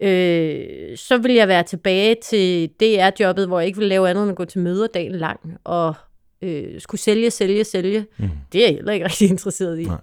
øh, 0.00 0.96
så 0.96 1.18
vil 1.22 1.34
jeg 1.34 1.48
være 1.48 1.62
tilbage 1.62 2.16
til 2.24 2.70
DR-jobbet, 2.80 3.46
hvor 3.46 3.58
jeg 3.58 3.66
ikke 3.66 3.78
vil 3.78 3.88
lave 3.88 4.10
andet 4.10 4.22
end 4.22 4.30
at 4.30 4.36
gå 4.36 4.44
til 4.44 4.60
møder 4.60 4.86
dagen 4.86 5.12
lang, 5.12 5.40
og 5.64 5.94
øh, 6.42 6.80
skulle 6.80 7.00
sælge, 7.00 7.30
sælge, 7.30 7.64
sælge. 7.64 8.06
Mm. 8.18 8.30
Det 8.52 8.62
er 8.62 8.66
jeg 8.66 8.74
heller 8.74 8.92
ikke 8.92 9.06
rigtig 9.06 9.28
interesseret 9.30 9.78
i. 9.80 9.84
Nej. 9.84 9.96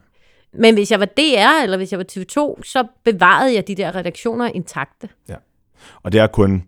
Men 0.54 0.74
hvis 0.76 0.92
jeg 0.92 1.00
var 1.00 1.06
DR, 1.06 1.64
eller 1.64 1.78
hvis 1.78 1.92
jeg 1.92 2.00
var 2.00 2.06
TV2, 2.12 2.64
så 2.64 2.88
bevarede 3.04 3.56
jeg 3.56 3.68
de 3.68 3.76
der 3.76 3.96
redaktioner 3.96 4.48
intakte. 4.48 5.10
Og 6.04 6.12
det 6.12 6.20
er 6.20 6.28
kun 6.28 6.64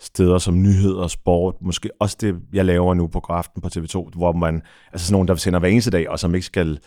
steder 0.00 0.38
som 0.38 0.62
nyheder, 0.62 1.06
sport, 1.06 1.54
måske 1.60 1.90
også 1.98 2.16
det, 2.20 2.36
jeg 2.52 2.64
laver 2.64 2.94
nu 2.94 3.06
på 3.06 3.22
aften 3.28 3.62
på 3.62 3.68
TV2, 3.76 4.10
hvor 4.14 4.32
man, 4.32 4.62
altså 4.92 5.06
sådan 5.06 5.12
nogen, 5.12 5.28
der 5.28 5.34
sender 5.34 5.58
hver 5.60 5.68
eneste 5.68 5.90
dag, 5.90 6.08
og 6.10 6.18
som 6.18 6.34
ikke 6.34 6.46
skal 6.46 6.78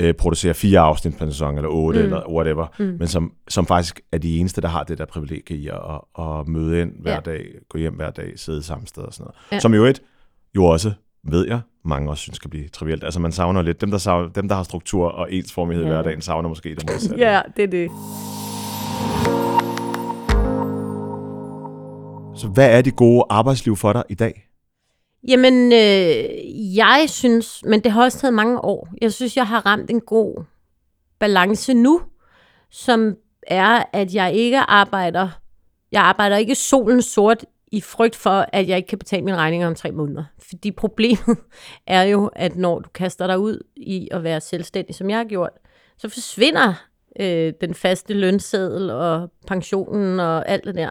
øh, 0.00 0.14
producere 0.14 0.54
fire 0.54 0.80
afsnit 0.80 1.18
på 1.18 1.24
en 1.24 1.32
sæson, 1.32 1.56
eller 1.56 1.68
otte, 1.68 1.98
mm. 1.98 2.04
eller 2.04 2.30
whatever, 2.30 2.66
mm. 2.78 2.96
men 2.98 3.08
som, 3.08 3.32
som 3.48 3.66
faktisk 3.66 4.00
er 4.12 4.18
de 4.18 4.38
eneste, 4.38 4.60
der 4.60 4.68
har 4.68 4.82
det 4.84 4.98
der 4.98 5.04
privilegie 5.04 5.56
i 5.56 5.68
at, 5.68 6.00
at 6.18 6.48
møde 6.48 6.80
ind 6.82 6.92
hver 7.02 7.12
Ja. 7.14 7.20
dag, 7.20 7.46
gå 7.68 7.78
hjem 7.78 7.94
hver 7.94 8.10
dag, 8.10 8.32
sidde 8.36 8.62
samme 8.62 8.86
sted 8.86 9.02
og 9.02 9.12
sådan 9.12 9.24
noget. 9.24 9.36
Ja. 9.52 9.60
Som 9.60 9.74
jo 9.74 9.84
et, 9.84 10.02
jo 10.56 10.64
også, 10.64 10.92
ved 11.28 11.46
jeg, 11.46 11.60
mange 11.84 12.10
også 12.10 12.22
synes 12.22 12.36
skal 12.36 12.50
blive 12.50 12.68
trivielt. 12.68 13.04
Altså 13.04 13.20
man 13.20 13.32
savner 13.32 13.62
lidt, 13.62 13.80
dem 13.80 13.90
der, 13.90 13.98
savner, 13.98 14.28
dem, 14.28 14.48
der 14.48 14.54
har 14.54 14.62
struktur 14.62 15.08
og 15.08 15.32
ensformighed 15.32 15.84
ja. 15.84 15.90
i 15.90 15.92
hverdagen, 15.92 16.20
savner 16.20 16.48
måske 16.48 16.74
det 16.74 16.90
modsatte. 16.90 17.24
Ja, 17.24 17.42
det 17.56 17.62
er 17.62 17.68
det. 17.68 17.90
Så 22.40 22.48
hvad 22.48 22.78
er 22.78 22.82
det 22.82 22.96
gode 22.96 23.24
arbejdsliv 23.30 23.76
for 23.76 23.92
dig 23.92 24.04
i 24.08 24.14
dag? 24.14 24.48
Jamen, 25.28 25.72
øh, 25.72 26.76
jeg 26.76 27.04
synes, 27.08 27.62
men 27.64 27.84
det 27.84 27.92
har 27.92 28.02
også 28.02 28.18
taget 28.18 28.34
mange 28.34 28.64
år. 28.64 28.88
Jeg 29.02 29.12
synes, 29.12 29.36
jeg 29.36 29.46
har 29.46 29.66
ramt 29.66 29.90
en 29.90 30.00
god 30.00 30.44
balance 31.18 31.74
nu, 31.74 32.00
som 32.70 33.14
er, 33.46 33.82
at 33.92 34.14
jeg 34.14 34.34
ikke 34.34 34.58
arbejder, 34.58 35.28
jeg 35.92 36.02
arbejder 36.02 36.36
ikke 36.36 36.54
solen 36.54 37.02
sort 37.02 37.44
i 37.72 37.80
frygt 37.80 38.16
for, 38.16 38.46
at 38.52 38.68
jeg 38.68 38.76
ikke 38.76 38.86
kan 38.86 38.98
betale 38.98 39.24
mine 39.24 39.36
regninger 39.36 39.66
om 39.66 39.74
tre 39.74 39.90
måneder. 39.90 40.24
Fordi 40.38 40.70
problemet 40.70 41.38
er 41.86 42.02
jo, 42.02 42.30
at 42.36 42.56
når 42.56 42.78
du 42.78 42.88
kaster 42.88 43.26
dig 43.26 43.38
ud 43.38 43.62
i 43.76 44.08
at 44.10 44.22
være 44.22 44.40
selvstændig, 44.40 44.94
som 44.94 45.10
jeg 45.10 45.18
har 45.18 45.24
gjort, 45.24 45.50
så 45.98 46.08
forsvinder 46.08 46.74
øh, 47.20 47.52
den 47.60 47.74
faste 47.74 48.14
lønseddel 48.14 48.90
og 48.90 49.30
pensionen 49.46 50.20
og 50.20 50.48
alt 50.48 50.64
det 50.64 50.74
der. 50.74 50.90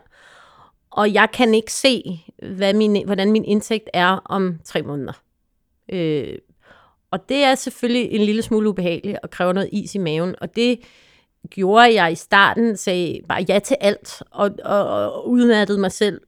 Og 0.91 1.13
jeg 1.13 1.30
kan 1.34 1.53
ikke 1.53 1.73
se, 1.73 2.21
hvad 2.55 2.73
min, 2.73 3.05
hvordan 3.05 3.32
min 3.32 3.45
indtægt 3.45 3.89
er 3.93 4.07
om 4.26 4.59
tre 4.65 4.82
måneder. 4.82 5.13
Øh, 5.91 6.38
og 7.11 7.30
det 7.30 7.43
er 7.43 7.55
selvfølgelig 7.55 8.11
en 8.11 8.21
lille 8.21 8.41
smule 8.41 8.69
ubehageligt 8.69 9.17
og 9.23 9.30
kræver 9.30 9.53
noget 9.53 9.69
is 9.71 9.95
i 9.95 9.97
maven. 9.97 10.36
Og 10.41 10.55
det 10.55 10.80
gjorde 11.49 12.01
jeg 12.01 12.11
i 12.11 12.15
starten, 12.15 12.78
sagde 12.78 13.21
bare 13.30 13.45
ja 13.49 13.59
til 13.59 13.78
alt, 13.82 14.23
og, 14.32 14.51
og, 14.65 14.88
og 14.88 15.30
udmattede 15.30 15.80
mig 15.80 15.91
selv 15.91 16.21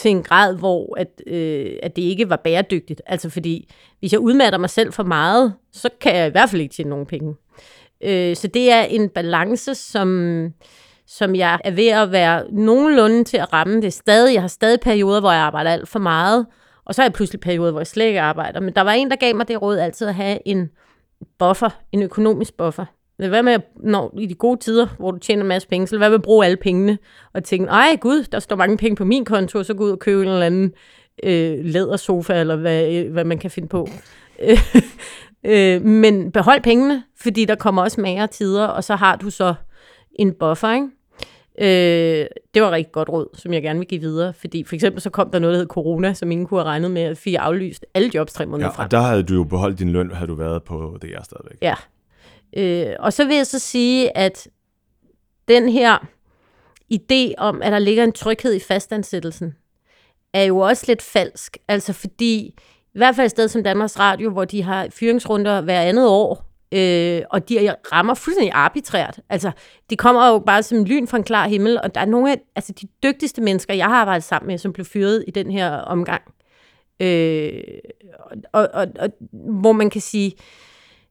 til 0.00 0.10
en 0.10 0.22
grad, 0.22 0.56
hvor 0.56 0.98
at, 0.98 1.22
øh, 1.26 1.76
at 1.82 1.96
det 1.96 2.02
ikke 2.02 2.30
var 2.30 2.36
bæredygtigt. 2.36 3.02
Altså 3.06 3.30
fordi, 3.30 3.70
hvis 3.98 4.12
jeg 4.12 4.20
udmatter 4.20 4.58
mig 4.58 4.70
selv 4.70 4.92
for 4.92 5.02
meget, 5.02 5.54
så 5.72 5.88
kan 6.00 6.16
jeg 6.16 6.26
i 6.26 6.30
hvert 6.30 6.50
fald 6.50 6.62
ikke 6.62 6.74
tjene 6.74 6.90
nogen 6.90 7.06
penge. 7.06 7.34
Øh, 8.00 8.36
så 8.36 8.46
det 8.46 8.72
er 8.72 8.82
en 8.82 9.08
balance, 9.08 9.74
som, 9.74 10.48
som 11.06 11.34
jeg 11.34 11.58
er 11.64 11.70
ved 11.70 11.88
at 11.88 12.12
være 12.12 12.44
nogenlunde 12.52 13.24
til 13.24 13.36
at 13.36 13.52
ramme. 13.52 13.76
Det 13.76 13.84
er 13.84 13.90
stadig, 13.90 14.34
jeg 14.34 14.42
har 14.42 14.48
stadig 14.48 14.80
perioder, 14.80 15.20
hvor 15.20 15.32
jeg 15.32 15.40
arbejder 15.40 15.70
alt 15.70 15.88
for 15.88 15.98
meget, 15.98 16.46
og 16.84 16.94
så 16.94 17.02
er 17.02 17.06
jeg 17.06 17.12
pludselig 17.12 17.40
perioder, 17.40 17.70
hvor 17.70 17.80
jeg 17.80 17.86
slet 17.86 18.06
ikke 18.06 18.20
arbejder. 18.20 18.60
Men 18.60 18.74
der 18.74 18.80
var 18.80 18.92
en, 18.92 19.10
der 19.10 19.16
gav 19.16 19.36
mig 19.36 19.48
det 19.48 19.62
råd 19.62 19.78
altid 19.78 20.06
at 20.06 20.14
have 20.14 20.38
en 20.44 20.70
buffer, 21.38 21.70
en 21.92 22.02
økonomisk 22.02 22.56
buffer. 22.56 22.84
Hvad 23.28 23.42
med, 23.42 23.58
når, 23.76 24.14
i 24.18 24.26
de 24.26 24.34
gode 24.34 24.60
tider, 24.60 24.86
hvor 24.98 25.10
du 25.10 25.18
tjener 25.18 25.42
en 25.42 25.48
masse 25.48 25.68
penge, 25.68 25.86
så 25.86 25.98
hvad 25.98 26.08
med 26.08 26.14
at 26.14 26.22
bruge 26.22 26.44
alle 26.46 26.56
pengene, 26.56 26.98
og 27.32 27.44
tænke, 27.44 27.68
ej 27.68 27.96
gud, 28.00 28.22
der 28.32 28.38
står 28.38 28.56
mange 28.56 28.76
penge 28.76 28.96
på 28.96 29.04
min 29.04 29.24
konto, 29.24 29.62
så 29.62 29.74
gå 29.74 29.84
ud 29.84 29.90
og 29.90 29.98
købe 29.98 30.22
en 30.22 30.28
eller 30.28 30.46
anden 30.46 30.72
øh, 31.22 31.64
lædersofa, 31.64 32.40
eller 32.40 32.56
hvad, 32.56 32.92
øh, 32.94 33.12
hvad 33.12 33.24
man 33.24 33.38
kan 33.38 33.50
finde 33.50 33.68
på. 33.68 33.88
øh, 35.44 35.82
men 35.82 36.32
behold 36.32 36.60
pengene, 36.62 37.02
fordi 37.20 37.44
der 37.44 37.54
kommer 37.54 37.82
også 37.82 38.00
magere 38.00 38.26
tider, 38.26 38.66
og 38.66 38.84
så 38.84 38.96
har 38.96 39.16
du 39.16 39.30
så 39.30 39.54
en 40.12 40.32
buffer, 40.32 40.74
ikke? 40.74 40.86
Øh, 41.62 42.26
det 42.54 42.62
var 42.62 42.70
rigtig 42.70 42.92
godt 42.92 43.08
råd, 43.08 43.26
som 43.34 43.52
jeg 43.52 43.62
gerne 43.62 43.78
vil 43.78 43.88
give 43.88 44.00
videre, 44.00 44.32
fordi 44.32 44.64
for 44.64 44.74
eksempel 44.74 45.02
så 45.02 45.10
kom 45.10 45.30
der 45.30 45.38
noget, 45.38 45.54
der 45.54 45.58
hed 45.60 45.66
corona, 45.66 46.14
som 46.14 46.30
ingen 46.30 46.46
kunne 46.46 46.60
have 46.60 46.68
regnet 46.68 46.90
med, 46.90 47.02
at 47.02 47.18
fik 47.18 47.34
aflyst 47.38 47.86
alle 47.94 48.10
jobs 48.14 48.32
tre 48.32 48.46
måneder 48.46 48.66
Ja, 48.68 48.72
frem. 48.76 48.84
og 48.84 48.90
der 48.90 49.00
havde 49.00 49.22
du 49.22 49.34
jo 49.34 49.44
beholdt 49.44 49.78
din 49.78 49.90
løn, 49.90 50.10
havde 50.10 50.28
du 50.28 50.34
været 50.34 50.62
på 50.62 50.98
DR 51.02 51.22
stadigvæk. 51.24 51.58
Ja. 51.62 51.74
Øh, 52.56 52.94
og 52.98 53.12
så 53.12 53.24
vil 53.24 53.36
jeg 53.36 53.46
så 53.46 53.58
sige, 53.58 54.16
at 54.16 54.48
den 55.48 55.68
her 55.68 55.98
idé 56.94 57.34
om, 57.38 57.62
at 57.62 57.72
der 57.72 57.78
ligger 57.78 58.04
en 58.04 58.12
tryghed 58.12 58.54
i 58.54 58.60
fastansættelsen, 58.60 59.54
er 60.32 60.42
jo 60.42 60.58
også 60.58 60.84
lidt 60.88 61.02
falsk. 61.02 61.58
Altså 61.68 61.92
fordi, 61.92 62.54
i 62.94 62.98
hvert 62.98 63.16
fald 63.16 63.24
et 63.24 63.30
sted 63.30 63.48
som 63.48 63.62
Danmarks 63.62 63.98
Radio, 63.98 64.30
hvor 64.30 64.44
de 64.44 64.62
har 64.62 64.88
fyringsrunder 64.90 65.60
hver 65.60 65.80
andet 65.80 66.08
år, 66.08 66.50
øh, 66.72 67.22
og 67.30 67.48
de 67.48 67.74
rammer 67.92 68.14
fuldstændig 68.14 68.52
arbitrært. 68.52 69.20
Altså, 69.28 69.50
de 69.90 69.96
kommer 69.96 70.28
jo 70.28 70.38
bare 70.38 70.62
som 70.62 70.84
lyn 70.84 71.06
fra 71.06 71.16
en 71.16 71.24
klar 71.24 71.48
himmel, 71.48 71.80
og 71.80 71.94
der 71.94 72.00
er 72.00 72.04
nogle 72.04 72.32
af 72.32 72.40
altså, 72.56 72.72
de 72.72 72.86
dygtigste 73.02 73.42
mennesker, 73.42 73.74
jeg 73.74 73.86
har 73.86 73.96
arbejdet 73.96 74.24
sammen 74.24 74.46
med, 74.46 74.58
som 74.58 74.72
blev 74.72 74.86
fyret 74.86 75.24
i 75.28 75.30
den 75.30 75.50
her 75.50 75.70
omgang. 75.70 76.22
Øh, 77.00 77.62
og, 78.52 78.68
og, 78.72 78.86
og 78.98 79.08
hvor 79.60 79.72
man 79.72 79.90
kan 79.90 80.00
sige, 80.00 80.32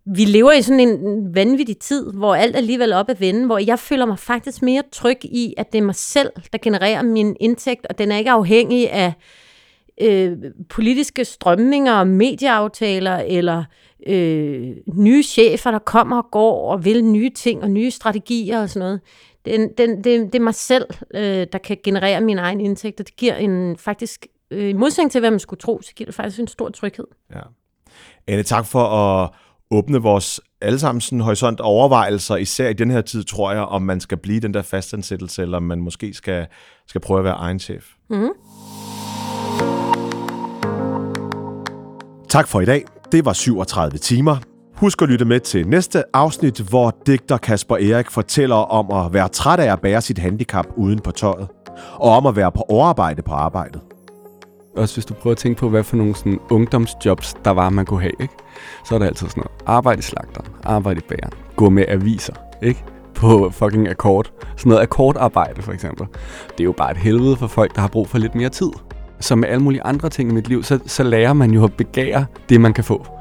vi 0.06 0.26
lever 0.26 0.52
i 0.52 0.62
sådan 0.62 0.80
en 0.80 1.36
vanvittig 1.36 1.78
tid, 1.78 2.12
hvor 2.14 2.36
alt 2.36 2.56
alligevel 2.56 2.92
er 2.92 2.98
op 2.98 3.10
at 3.10 3.20
vende, 3.20 3.46
hvor 3.46 3.58
jeg 3.58 3.80
føler 3.80 4.06
mig 4.06 4.20
faktisk 4.20 4.62
mere 4.62 4.84
tryg 4.92 5.18
i, 5.24 5.54
at 5.58 5.72
det 5.72 5.78
er 5.78 5.84
mig 5.84 5.96
selv, 5.96 6.32
der 6.52 6.58
genererer 6.62 7.02
min 7.02 7.36
indtægt, 7.40 7.88
og 7.90 7.98
den 7.98 8.12
er 8.12 8.18
ikke 8.18 8.32
afhængig 8.32 8.92
af 8.92 9.14
øh, 10.02 10.38
politiske 10.70 11.26
strømninger, 11.26 12.04
medieaftaler 12.04 13.18
eller 13.18 13.64
øh, 14.08 14.76
nye 14.94 15.24
chefer, 15.24 15.72
der 15.72 15.80
kommer 15.80 16.18
og 16.18 16.28
går 16.32 16.72
og 16.72 16.86
vil 16.86 17.06
nye 17.06 17.30
ting 17.30 17.64
og 17.64 17.72
nye 17.72 17.92
strategier 17.92 18.62
og 18.62 18.70
sådan 18.70 18.80
noget. 18.80 19.02
Den, 19.46 19.70
den, 19.78 19.98
det, 19.98 20.34
det 20.34 20.36
er 20.36 20.44
mig 20.44 20.56
selv, 20.56 20.86
øh, 21.14 21.48
der 21.52 21.58
kan 21.58 21.78
generere 21.84 22.22
min 22.22 22.38
egen 22.38 22.62
indtægt, 22.62 23.00
og 23.00 23.08
det 23.08 23.16
giver 23.16 23.36
en 23.36 23.78
faktisk, 23.78 24.28
øh, 24.52 24.70
i 24.70 24.74
modsætning 24.74 25.12
til 25.12 25.20
hvad 25.20 25.32
man 25.32 25.40
skulle 25.40 25.60
tro, 25.60 25.82
så 25.82 25.94
giver 25.96 26.06
det 26.06 26.16
faktisk 26.16 26.40
en 26.40 26.48
stor 26.48 26.70
tryghed. 26.70 27.08
Ja. 27.36 27.42
Anne, 28.28 28.44
tak 28.44 28.66
for 28.66 28.84
at 28.84 29.30
åbne 29.72 29.98
vores 29.98 30.42
allesammen 30.62 31.02
sådan 31.02 31.20
horisont 31.20 31.60
overvejelser, 31.60 32.36
især 32.36 32.70
i 32.70 32.74
den 32.74 32.92
her 32.92 33.02
tid, 33.02 33.24
tror 33.24 33.52
jeg, 33.52 33.62
om 33.62 33.82
man 33.82 34.00
skal 34.00 34.18
blive 34.18 34.40
den 34.40 34.54
der 34.54 34.62
fastansættelse, 34.62 35.42
eller 35.42 35.58
om 35.58 35.64
man 35.64 35.82
måske 35.82 36.14
skal, 36.14 36.48
skal 36.88 37.02
prøve 37.02 37.20
at 37.20 37.24
være 37.24 37.34
egen 37.34 37.60
chef. 37.60 37.86
Mm. 38.10 38.30
Tak 42.30 42.48
for 42.48 42.62
i 42.62 42.66
dag. 42.66 42.86
Det 43.12 43.26
var 43.26 43.34
37 43.34 43.98
timer. 43.98 44.38
Husk 44.76 45.02
at 45.02 45.10
lytte 45.10 45.26
med 45.26 45.40
til 45.40 45.68
næste 45.68 46.04
afsnit, 46.14 46.60
hvor 46.60 46.98
digter 47.06 47.38
Kasper 47.38 47.76
Erik 47.76 48.12
fortæller 48.12 48.56
om 48.56 49.06
at 49.06 49.14
være 49.14 49.30
træt 49.30 49.60
af 49.60 49.72
at 49.72 49.82
bære 49.82 50.02
sit 50.02 50.18
handicap 50.18 50.66
uden 50.78 51.00
på 51.00 51.12
tøjet, 51.12 51.48
og 51.94 52.12
om 52.12 52.26
at 52.26 52.36
være 52.36 52.52
på 52.52 52.66
overarbejde 52.70 53.22
på 53.22 53.34
arbejdet. 53.34 53.82
Også 54.76 54.96
hvis 54.96 55.06
du 55.06 55.14
prøver 55.14 55.32
at 55.32 55.38
tænke 55.38 55.60
på, 55.60 55.70
hvad 55.70 55.84
for 55.84 55.98
nogle 55.98 56.16
sådan, 56.16 56.40
ungdomsjobs, 56.50 57.34
der 57.46 57.52
var, 57.52 57.70
man 57.70 57.86
kunne 57.86 58.02
have, 58.02 58.14
ikke? 58.20 58.34
så 58.86 58.96
er 58.96 59.00
der 59.00 59.06
altid 59.06 59.28
sådan 59.28 59.42
noget. 59.42 59.52
Arbejde 59.66 60.00
i 60.00 60.02
slagteren, 60.02 60.48
arbejde 60.64 61.00
i 61.00 61.04
bageren, 61.10 61.34
gå 61.56 61.70
med 61.70 61.86
aviser, 61.88 62.34
ikke? 62.62 62.84
På 63.16 63.50
fucking 63.54 63.88
akkord. 63.88 64.32
Sådan 64.58 64.70
noget 64.70 64.84
akkordarbejde, 64.84 65.62
for 65.62 65.72
eksempel. 65.72 66.08
Det 66.52 66.60
er 66.60 66.64
jo 66.64 66.72
bare 66.72 66.92
et 66.92 66.98
helvede 66.98 67.36
for 67.36 67.48
folk, 67.48 67.76
der 67.76 67.82
har 67.82 67.88
brug 67.88 68.08
for 68.08 68.18
lidt 68.18 68.36
mere 68.36 68.50
tid. 68.50 68.72
som 69.20 69.38
med 69.40 69.50
alle 69.50 69.64
mulige 69.64 69.84
andre 69.84 70.10
ting 70.10 70.32
i 70.32 70.34
mit 70.34 70.48
liv, 70.48 70.64
så, 70.64 70.80
så 70.86 71.04
lærer 71.04 71.34
man 71.34 71.52
jo 71.52 71.64
at 71.64 71.74
begære 71.74 72.26
det, 72.50 72.62
man 72.62 72.74
kan 72.74 72.84
få. 72.84 73.19